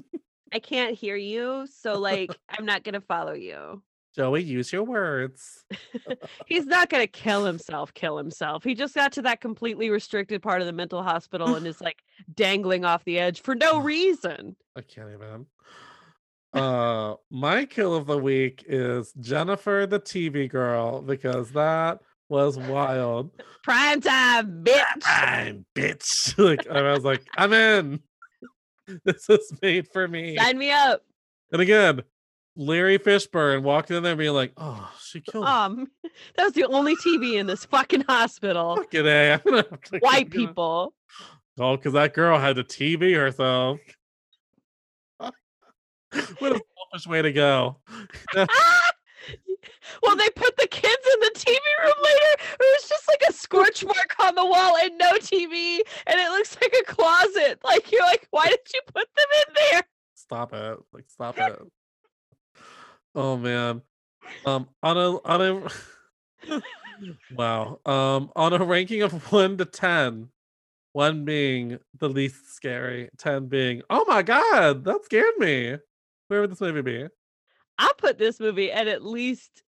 I 0.53 0.59
can't 0.59 0.95
hear 0.95 1.16
you, 1.16 1.68
so 1.72 1.99
like, 1.99 2.36
I'm 2.49 2.66
not 2.66 2.84
gonna 2.84 3.01
follow 3.01 3.34
you. 3.34 3.84
Joey, 4.16 4.43
use 4.43 4.74
your 4.74 4.84
words. 4.84 5.64
He's 6.45 6.66
not 6.66 6.89
gonna 6.89 7.07
kill 7.07 7.45
himself. 7.45 7.93
Kill 7.93 8.18
himself. 8.18 8.64
He 8.64 8.76
just 8.76 8.93
got 8.93 9.14
to 9.14 9.22
that 9.22 9.39
completely 9.39 9.89
restricted 9.89 10.41
part 10.41 10.62
of 10.62 10.68
the 10.68 10.74
mental 10.74 11.01
hospital 11.01 11.55
and 11.55 11.66
is 11.66 11.80
like 11.82 12.03
dangling 12.34 12.84
off 12.84 13.05
the 13.05 13.20
edge 13.20 13.41
for 13.41 13.55
no 13.55 13.80
reason. 13.80 14.55
I 14.76 14.82
can't 14.82 15.09
even. 15.14 15.45
Uh, 16.53 17.16
my 17.30 17.64
kill 17.64 17.95
of 17.95 18.07
the 18.07 18.18
week 18.18 18.66
is 18.68 19.14
Jennifer 19.22 19.88
the 19.89 20.01
TV 20.01 20.49
girl 20.49 21.01
because 21.01 21.51
that 21.51 22.01
was 22.28 22.57
wild. 22.57 23.32
Prime 23.64 24.01
time, 24.01 24.64
bitch. 24.64 24.84
I'm 25.05 25.66
bitch. 25.74 26.38
Like 26.38 26.68
I 26.68 26.91
was 26.91 27.05
like, 27.05 27.24
I'm 27.38 27.53
in. 27.53 28.01
This 29.05 29.30
is 29.30 29.53
made 29.62 29.88
for 29.88 30.05
me. 30.05 30.36
Sign 30.36 30.57
me 30.57 30.72
up. 30.72 31.03
And 31.53 31.62
again, 31.62 32.01
Larry 32.62 32.99
Fishburne 32.99 33.64
walking 33.64 33.97
in 33.97 34.03
there 34.03 34.16
being 34.16 34.34
like, 34.34 34.53
oh, 34.55 34.91
she 35.01 35.20
killed 35.20 35.45
him. 35.45 35.51
Um, 35.51 35.88
that 36.38 36.43
was 36.43 36.53
the 36.53 36.66
only 36.66 36.95
TV 36.97 37.39
in 37.39 37.47
this 37.47 37.66
fucking 37.66 38.01
hospital. 38.01 38.76
Fucking 38.76 39.07
A. 39.07 39.34
I'm 39.34 39.41
gonna 39.43 39.64
to- 39.64 39.99
White 39.99 40.30
gonna- 40.30 40.47
people. 40.47 40.93
Oh, 41.59 41.76
because 41.76 41.93
that 41.93 42.14
girl 42.14 42.39
had 42.39 42.55
to 42.57 42.64
TV 42.64 43.16
herself. 43.16 43.80
what 45.20 45.34
a 46.12 46.62
selfish 46.91 47.07
way 47.07 47.22
to 47.24 47.32
go. 47.32 47.78
well, 48.36 48.45
they 50.16 50.30
put 50.36 50.55
the 50.57 50.68
kids 50.70 51.07
in 51.14 51.20
the 51.20 51.32
TV 51.36 51.57
room 51.84 51.93
later. 52.03 52.43
It 52.59 52.80
was 52.80 52.89
just 52.89 53.07
like 53.07 53.24
a 53.30 53.34
scorch 53.34 53.84
mark 53.84 54.16
on 54.20 54.36
the 54.36 54.45
wall 54.45 54.78
and 54.84 54.97
no 54.97 55.14
TV, 55.14 55.80
and 56.05 56.20
it 56.20 56.30
looks 56.30 56.55
like 56.62 56.76
a 56.80 56.84
closet. 56.84 57.59
Like 57.64 57.91
you're 57.91 58.05
like, 58.05 58.28
why 58.30 58.45
did 58.45 58.59
you 58.74 58.82
put 58.86 59.07
them 59.16 59.28
in 59.47 59.53
there? 59.72 59.84
Stop 60.16 60.53
it. 60.53 60.78
Like 60.93 61.09
stop 61.09 61.38
it. 61.39 61.59
Oh 63.16 63.38
man. 63.38 63.82
Um 64.45 64.68
on 64.84 64.97
a 64.97 65.18
on 65.24 65.70
a 66.49 66.62
wow. 67.36 67.80
Um 67.86 68.32
on 68.36 68.53
a 68.53 68.64
ranking 68.64 69.01
of 69.01 69.32
one 69.32 69.57
to 69.57 69.66
ten, 69.66 70.30
one 70.93 71.26
being 71.26 71.80
the 71.99 72.09
least 72.09 72.53
scary, 72.55 73.09
ten 73.18 73.47
being, 73.47 73.82
oh 73.89 74.05
my 74.07 74.22
god, 74.22 74.84
that 74.86 75.05
scared 75.05 75.38
me. 75.38 75.78
Where 76.28 76.41
would 76.41 76.51
this 76.51 76.62
movie 76.62 76.82
be? 76.82 77.07
I 77.78 77.91
put 77.97 78.18
this 78.18 78.39
movie 78.39 78.72
at 78.72 78.88
at 78.88 79.03
least 79.03 79.64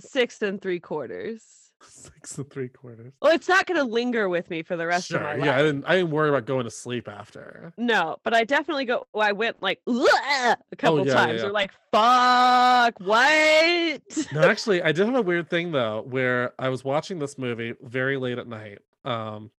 six 0.00 0.42
and 0.42 0.60
three 0.60 0.80
quarters. 0.80 1.42
Six 1.88 2.38
and 2.38 2.50
three 2.50 2.68
quarters. 2.68 3.12
Well, 3.20 3.32
it's 3.34 3.48
not 3.48 3.66
going 3.66 3.78
to 3.78 3.84
linger 3.84 4.28
with 4.28 4.50
me 4.50 4.62
for 4.62 4.76
the 4.76 4.86
rest 4.86 5.08
Sure. 5.08 5.18
of 5.20 5.38
my 5.38 5.44
Yeah, 5.44 5.52
I 5.52 5.56
life. 5.56 5.64
didn't 5.66 5.84
I 5.86 5.96
didn't 5.96 6.10
worry 6.10 6.28
about 6.28 6.46
going 6.46 6.64
to 6.64 6.70
sleep 6.70 7.08
after. 7.08 7.72
No, 7.76 8.16
but 8.22 8.34
I 8.34 8.44
definitely 8.44 8.84
go. 8.84 9.06
Well, 9.12 9.26
I 9.26 9.32
went 9.32 9.62
like 9.62 9.80
a 9.86 10.56
couple 10.76 11.00
Oh, 11.00 11.04
yeah, 11.04 11.12
yeah, 11.12 11.14
times. 11.14 11.40
yeah. 11.42 11.48
Or 11.48 11.52
like, 11.52 11.72
fuck, 11.92 12.98
what? 13.00 14.02
No, 14.32 14.42
actually, 14.42 14.82
I 14.82 14.92
did 14.92 15.06
have 15.06 15.14
a 15.16 15.22
weird 15.22 15.48
thing 15.50 15.72
though, 15.72 16.02
where 16.08 16.52
I 16.58 16.68
was 16.68 16.84
watching 16.84 17.18
this 17.18 17.38
movie 17.38 17.74
very 17.82 18.16
late 18.16 18.38
at 18.38 18.46
night, 18.48 18.78
um, 19.04 19.50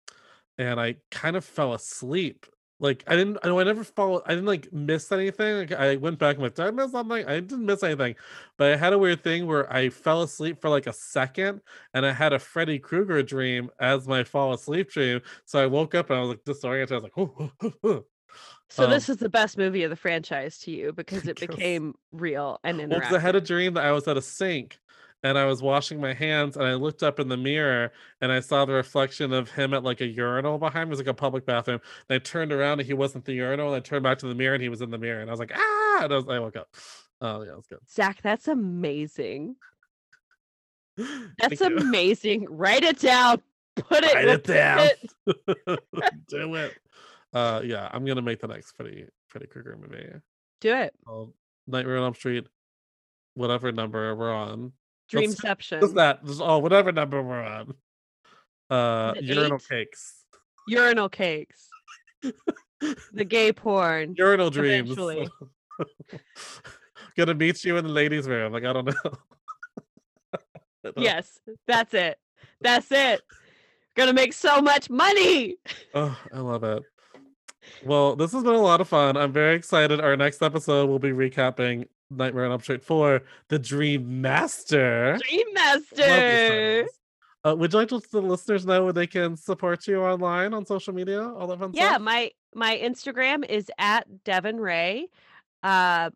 and 0.58 0.80
I 0.80 0.96
kind 1.12 1.36
of 1.36 1.44
fell 1.46 1.74
asleep. 1.74 2.46
Like 2.80 3.04
I 3.08 3.16
didn't, 3.16 3.38
I 3.42 3.48
know 3.48 3.60
I 3.60 3.64
never 3.64 3.84
fall, 3.86 4.22
I 4.26 4.32
didn't 4.32 4.46
like 4.48 4.72
miss 4.74 5.12
anything. 5.12 5.56
Like 5.56 5.72
I 5.72 5.96
went 5.96 6.20
back 6.20 6.36
and 6.36 6.44
like, 6.44 6.56
did 6.56 6.66
I 6.66 6.72
miss 6.72 6.92
something? 6.92 7.26
I 7.26 7.40
didn't 7.40 7.66
miss 7.66 7.84
anything, 7.84 8.16
but 8.58 8.74
I 8.74 8.78
had 8.78 8.92
a 8.94 9.00
weird 9.00 9.24
thing 9.24 9.48
where 9.48 9.72
I 9.72 9.90
fell 9.90 10.24
asleep 10.24 10.60
for 10.62 10.70
like 10.70 10.86
a 10.88 10.94
second, 10.94 11.62
and 11.94 12.06
I 12.06 12.12
had 12.12 12.34
a 12.34 12.40
Freddy 12.40 12.80
Krueger 12.80 13.24
dream 13.24 13.70
as 13.80 14.08
my 14.08 14.24
fall 14.26 14.54
asleep 14.54 14.90
dream. 14.92 15.22
So 15.46 15.62
I 15.64 15.68
woke 15.68 15.96
up 15.96 16.10
and 16.10 16.20
I 16.20 16.22
was 16.22 16.30
like 16.30 16.44
disoriented. 16.44 16.92
I 16.92 17.00
was 17.00 17.04
like, 17.04 17.18
oh, 17.84 18.06
So 18.70 18.86
Um, 18.86 18.90
this 18.90 19.10
is 19.10 19.18
the 19.18 19.30
best 19.30 19.58
movie 19.58 19.84
of 19.84 19.90
the 19.90 19.96
franchise 19.96 20.58
to 20.60 20.72
you 20.72 20.92
because 20.92 21.28
it 21.28 21.40
became 21.40 21.94
real 22.12 22.60
and 22.64 22.80
Well, 22.90 23.16
I 23.16 23.20
had 23.20 23.36
a 23.36 23.42
dream 23.42 23.76
that 23.76 23.86
I 23.86 23.92
was 23.92 24.08
at 24.08 24.18
a 24.18 24.22
sink 24.22 24.80
and 25.24 25.38
I 25.38 25.46
was 25.46 25.62
washing 25.62 26.00
my 26.00 26.14
hands 26.14 26.56
and 26.56 26.66
I 26.66 26.76
looked 26.76 27.02
up 27.04 27.20
in 27.20 27.28
the 27.28 27.38
mirror 27.38 27.92
and 28.22 28.32
I 28.32 28.40
saw 28.40 28.66
the 28.66 28.74
reflection 28.74 29.34
of 29.34 29.50
him 29.50 29.74
at 29.74 29.84
like 29.84 30.02
a 30.02 30.06
urinal 30.06 30.58
behind 30.58 30.88
me. 30.90 30.92
It 30.94 30.98
was 30.98 31.00
like 31.00 31.08
a 31.08 31.14
public 31.16 31.46
bathroom. 31.46 31.82
And 32.10 32.16
I 32.16 32.20
turned 32.20 32.52
around 32.52 32.80
and 32.80 32.88
he 32.88 32.94
wasn't 32.94 33.26
the 33.26 33.34
urinal. 33.34 33.68
And 33.68 33.76
I 33.78 33.80
turned 33.80 34.04
back 34.04 34.20
to 34.20 34.28
the 34.28 34.36
mirror 34.36 34.54
and 34.54 34.62
he 34.64 34.70
was 34.70 34.82
in 34.82 34.92
the 34.92 34.98
mirror. 35.00 35.22
And 35.22 35.30
I 35.30 35.34
was 35.34 35.40
like, 35.40 35.52
ah, 35.56 36.04
and 36.04 36.14
I, 36.14 36.16
was, 36.16 36.26
I 36.30 36.40
woke 36.40 36.56
up. 36.58 36.70
Oh, 37.22 37.42
yeah, 37.42 37.52
it 37.54 37.56
was 37.56 37.66
good. 37.68 37.80
Zach, 37.90 38.22
that's 38.22 38.48
amazing. 38.48 39.56
That's 41.40 41.60
amazing. 41.60 42.46
Write 42.50 42.84
it 42.84 43.00
down. 43.00 43.42
Put 43.76 44.06
it. 44.06 44.14
Write 44.16 44.28
it 44.30 44.44
down. 44.46 44.80
it- 45.28 45.80
Do 46.30 46.56
it. 46.56 46.74
Uh, 47.34 47.62
yeah, 47.66 47.90
I'm 47.92 48.06
gonna 48.06 48.22
make 48.22 48.40
the 48.40 48.48
next 48.48 48.72
Freddy 48.78 49.06
Freddy 49.28 49.48
Krueger 49.48 49.78
movie. 49.78 50.08
Do 50.62 50.74
it. 50.74 50.94
called 51.06 51.34
Nightmare 51.68 51.98
on 51.98 52.04
Elm 52.04 52.14
Street, 52.14 52.48
whatever 53.34 53.74
number 53.74 54.16
we're 54.16 54.34
on. 54.34 54.72
Dreamception. 55.12 55.82
Just 55.82 55.96
that. 55.96 56.20
Oh, 56.40 56.58
whatever 56.60 56.92
number 56.92 57.22
we're 57.22 57.42
on. 57.44 57.74
Uh, 58.70 59.14
urinal 59.22 59.56
eight? 59.58 59.70
cakes. 59.70 60.24
Urinal 60.68 61.10
cakes. 61.10 61.70
the 63.14 63.26
gay 63.28 63.54
porn. 63.54 64.16
Urinal 64.18 64.50
dreams. 64.50 64.90
Eventually. 64.92 65.30
Gonna 67.18 67.34
meet 67.34 67.64
you 67.64 67.78
in 67.78 67.86
the 67.86 67.92
ladies' 67.92 68.28
room. 68.28 68.52
Like 68.52 68.66
I 68.66 68.74
don't 68.74 68.86
know. 68.86 68.94
I 70.34 70.38
don't- 70.84 70.98
Yes, 70.98 71.40
that's 71.68 71.94
it. 71.94 72.18
That's 72.62 72.92
it. 72.92 73.22
Gonna 73.96 74.14
make 74.14 74.34
so 74.34 74.62
much 74.62 74.90
money. 74.90 75.56
Oh, 75.94 76.18
I 76.34 76.40
love 76.40 76.64
it. 76.64 76.84
Well, 77.84 78.16
this 78.16 78.32
has 78.34 78.44
been 78.44 78.54
a 78.54 78.62
lot 78.62 78.82
of 78.82 78.88
fun. 78.88 79.18
I'm 79.18 79.32
very 79.32 79.56
excited. 79.56 80.00
Our 80.02 80.16
next 80.18 80.42
episode 80.42 80.88
will 80.90 81.00
be 81.00 81.10
recapping 81.12 81.88
Nightmare 82.12 82.46
on 82.46 82.52
Elm 82.52 82.62
Street 82.62 82.84
4, 82.84 83.22
The 83.50 83.60
Dream 83.60 84.22
Master. 84.22 85.18
Dream 85.28 85.48
Master. 85.54 86.88
Uh, 87.44 87.56
would 87.56 87.72
you 87.74 87.80
like 87.80 87.90
to 87.90 87.96
let 87.96 88.10
the 88.12 88.22
listeners 88.22 88.66
know 88.66 88.84
where 88.84 88.94
they 88.94 89.06
can 89.08 89.36
support 89.38 89.88
you 89.88 90.02
online 90.02 90.54
on 90.54 90.66
social 90.66 90.94
media? 90.94 91.22
All 91.28 91.46
that 91.48 91.60
fun 91.60 91.72
Yeah, 91.74 91.92
stuff? 91.92 92.02
my 92.02 92.32
my 92.56 92.78
Instagram 92.78 93.46
is 93.48 93.70
at 93.78 94.24
Devin 94.24 94.60
Ray. 94.60 95.08
Uh, 95.62 96.10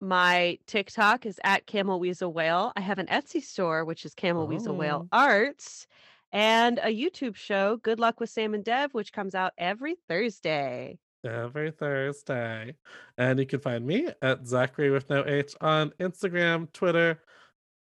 My 0.00 0.58
TikTok 0.66 1.24
is 1.26 1.40
at 1.42 1.66
Camel 1.66 1.98
Weasel 1.98 2.32
Whale. 2.32 2.70
I 2.76 2.82
have 2.82 2.98
an 2.98 3.06
Etsy 3.06 3.42
store, 3.42 3.84
which 3.84 4.04
is 4.04 4.14
Camel 4.14 4.46
Weasel 4.46 4.76
Whale 4.76 5.08
Oh. 5.10 5.18
Arts, 5.18 5.86
and 6.32 6.78
a 6.82 6.88
YouTube 6.94 7.34
show, 7.34 7.78
Good 7.78 7.98
Luck 7.98 8.20
with 8.20 8.28
Sam 8.30 8.52
and 8.52 8.62
Dev, 8.64 8.92
which 8.94 9.12
comes 9.12 9.34
out 9.34 9.52
every 9.56 9.96
Thursday. 10.08 10.98
Every 11.26 11.70
Thursday. 11.70 12.74
And 13.18 13.38
you 13.38 13.46
can 13.46 13.60
find 13.60 13.86
me 13.86 14.08
at 14.22 14.46
Zachary 14.46 14.90
with 14.90 15.08
no 15.10 15.24
H 15.26 15.54
on 15.60 15.90
Instagram, 16.00 16.72
Twitter, 16.72 17.22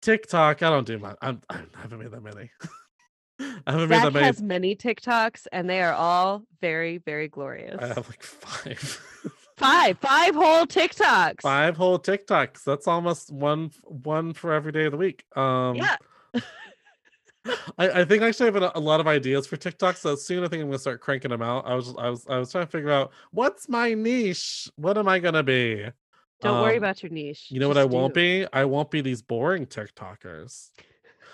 TikTok. 0.01 0.63
I 0.63 0.69
don't 0.69 0.87
do 0.87 0.97
much. 0.99 1.17
I'm, 1.21 1.41
I 1.49 1.61
haven't 1.75 1.99
made 1.99 2.11
that 2.11 2.23
many. 2.23 2.51
I 3.67 3.71
haven't 3.71 3.89
made 3.89 3.95
Zach 3.97 4.03
that 4.05 4.13
many. 4.13 4.25
has 4.25 4.41
many 4.41 4.75
TikToks, 4.75 5.47
and 5.51 5.69
they 5.69 5.81
are 5.81 5.93
all 5.93 6.43
very, 6.61 6.99
very 6.99 7.27
glorious. 7.27 7.77
I 7.81 7.87
have 7.87 8.07
like 8.07 8.23
five. 8.23 9.01
Five, 9.57 9.97
five 10.01 10.35
whole 10.35 10.65
TikToks. 10.65 11.41
five 11.41 11.75
whole 11.75 11.99
TikToks. 11.99 12.63
That's 12.63 12.87
almost 12.87 13.31
one 13.31 13.71
one 13.83 14.33
for 14.33 14.53
every 14.53 14.71
day 14.71 14.85
of 14.85 14.91
the 14.91 14.97
week. 14.97 15.25
Um 15.35 15.75
Yeah. 15.75 15.95
I, 17.77 18.01
I 18.01 18.05
think 18.05 18.23
I 18.23 18.27
actually 18.29 18.47
have 18.51 18.55
a, 18.55 18.71
a 18.75 18.79
lot 18.79 18.99
of 18.99 19.07
ideas 19.07 19.45
for 19.47 19.57
TikTok, 19.57 19.97
so 19.97 20.15
soon 20.15 20.43
I 20.43 20.47
think 20.47 20.61
I'm 20.61 20.67
gonna 20.69 20.79
start 20.79 21.01
cranking 21.01 21.29
them 21.31 21.41
out. 21.41 21.65
I 21.67 21.75
was 21.75 21.93
I 21.97 22.09
was 22.09 22.25
I 22.27 22.37
was 22.39 22.51
trying 22.51 22.65
to 22.65 22.71
figure 22.71 22.91
out 22.91 23.11
what's 23.31 23.69
my 23.69 23.93
niche. 23.93 24.69
What 24.75 24.97
am 24.97 25.07
I 25.07 25.19
gonna 25.19 25.43
be? 25.43 25.87
Don't 26.41 26.61
worry 26.61 26.77
Um, 26.77 26.77
about 26.77 27.01
your 27.03 27.11
niche. 27.11 27.47
You 27.51 27.59
know 27.59 27.67
what 27.67 27.77
I 27.77 27.83
just 27.83 27.91
won't 27.93 28.13
be? 28.13 28.45
I 28.51 28.65
won't 28.65 28.91
be 28.91 29.01
these 29.01 29.21
boring 29.21 29.65
TikTokers. 29.67 30.71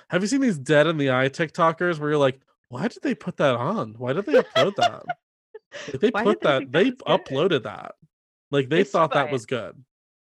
Have 0.10 0.22
you 0.22 0.28
seen 0.28 0.42
these 0.42 0.58
dead 0.58 0.88
in 0.88 0.98
the 0.98 1.12
eye 1.12 1.30
TikTokers 1.30 2.00
where 2.00 2.10
you're 2.12 2.20
like, 2.20 2.42
why 2.70 2.88
did 2.88 3.02
they 3.04 3.16
put 3.16 3.38
that 3.38 3.56
on? 3.56 3.96
Why 3.98 4.14
did 4.14 4.26
they 4.26 4.36
upload 4.36 4.76
that? 4.76 5.04
Like, 5.88 6.00
they 6.02 6.12
Why 6.12 6.24
put 6.24 6.42
did 6.42 6.42
they 6.42 6.66
that, 6.66 6.72
that 6.72 6.72
they 6.72 6.92
uploaded 6.92 7.64
that. 7.64 7.96
Like 8.52 8.70
they 8.70 8.84
They 8.84 8.84
thought 8.84 9.14
that 9.14 9.30
it. 9.30 9.32
was 9.32 9.46
good. 9.46 9.84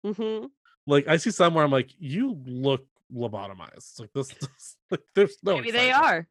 Mhm. 0.06 0.50
Like 0.88 1.08
I 1.08 1.18
see 1.18 1.32
some 1.32 1.54
where 1.54 1.64
I'm 1.64 1.72
like, 1.72 1.92
you 2.00 2.42
look 2.46 2.86
lobotomized. 3.14 4.00
Like 4.00 4.12
this, 4.14 4.28
this 4.42 4.78
like 4.90 5.02
there's 5.16 5.38
no 5.44 5.56
Maybe 5.56 5.72
they 5.72 5.92
are. 5.92 6.28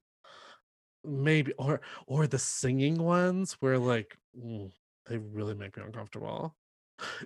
Maybe 1.05 1.53
or 1.59 1.81
or 2.07 2.27
the 2.27 2.39
singing 2.39 3.03
ones 3.03 3.57
where 3.61 3.79
like 3.79 4.17
mm, 4.39 4.71
they 5.07 5.19
really 5.19 5.55
make 5.55 5.77
me 5.77 5.83
uncomfortable. 5.85 6.55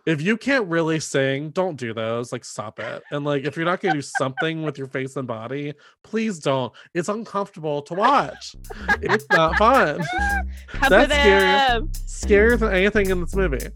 If 0.07 0.21
you 0.21 0.37
can't 0.37 0.67
really 0.69 1.01
sing, 1.01 1.51
don't 1.51 1.77
do 1.77 1.95
those. 1.95 2.33
Like 2.33 2.45
stop 2.45 2.79
it. 2.81 3.03
And 3.11 3.25
like 3.25 3.45
if 3.45 3.57
you're 3.57 3.65
not 3.65 3.81
gonna 3.81 3.95
do 3.95 4.03
something 4.03 4.63
with 4.63 4.79
your 4.79 4.87
face 4.87 5.17
and 5.17 5.27
body, 5.27 5.75
please 6.03 6.39
don't. 6.39 6.73
It's 6.95 7.09
uncomfortable 7.09 7.83
to 7.83 7.95
watch. 7.95 8.57
It's 9.03 9.27
not 9.31 9.57
fun. 9.57 10.03
That's 10.89 11.13
scary. 11.13 11.89
Scarier 12.07 12.59
than 12.59 12.73
anything 12.73 13.11
in 13.11 13.21
this 13.21 13.35
movie. 13.35 13.67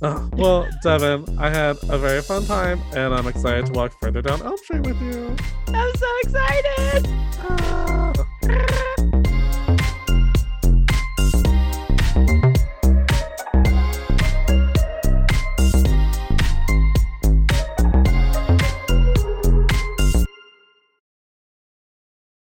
Oh, 0.00 0.30
well, 0.34 0.68
Devin, 0.82 1.38
I 1.38 1.50
had 1.50 1.76
a 1.88 1.98
very 1.98 2.22
fun 2.22 2.44
time, 2.46 2.80
and 2.94 3.12
I'm 3.12 3.26
excited 3.26 3.66
to 3.66 3.72
walk 3.72 3.92
further 4.00 4.22
down 4.22 4.40
Elm 4.42 4.56
Street 4.56 4.82
with 4.82 5.00
you. 5.02 5.34
I'm 5.68 5.94
so 5.96 6.06
excited. 6.22 7.08
Ah. 7.40 8.84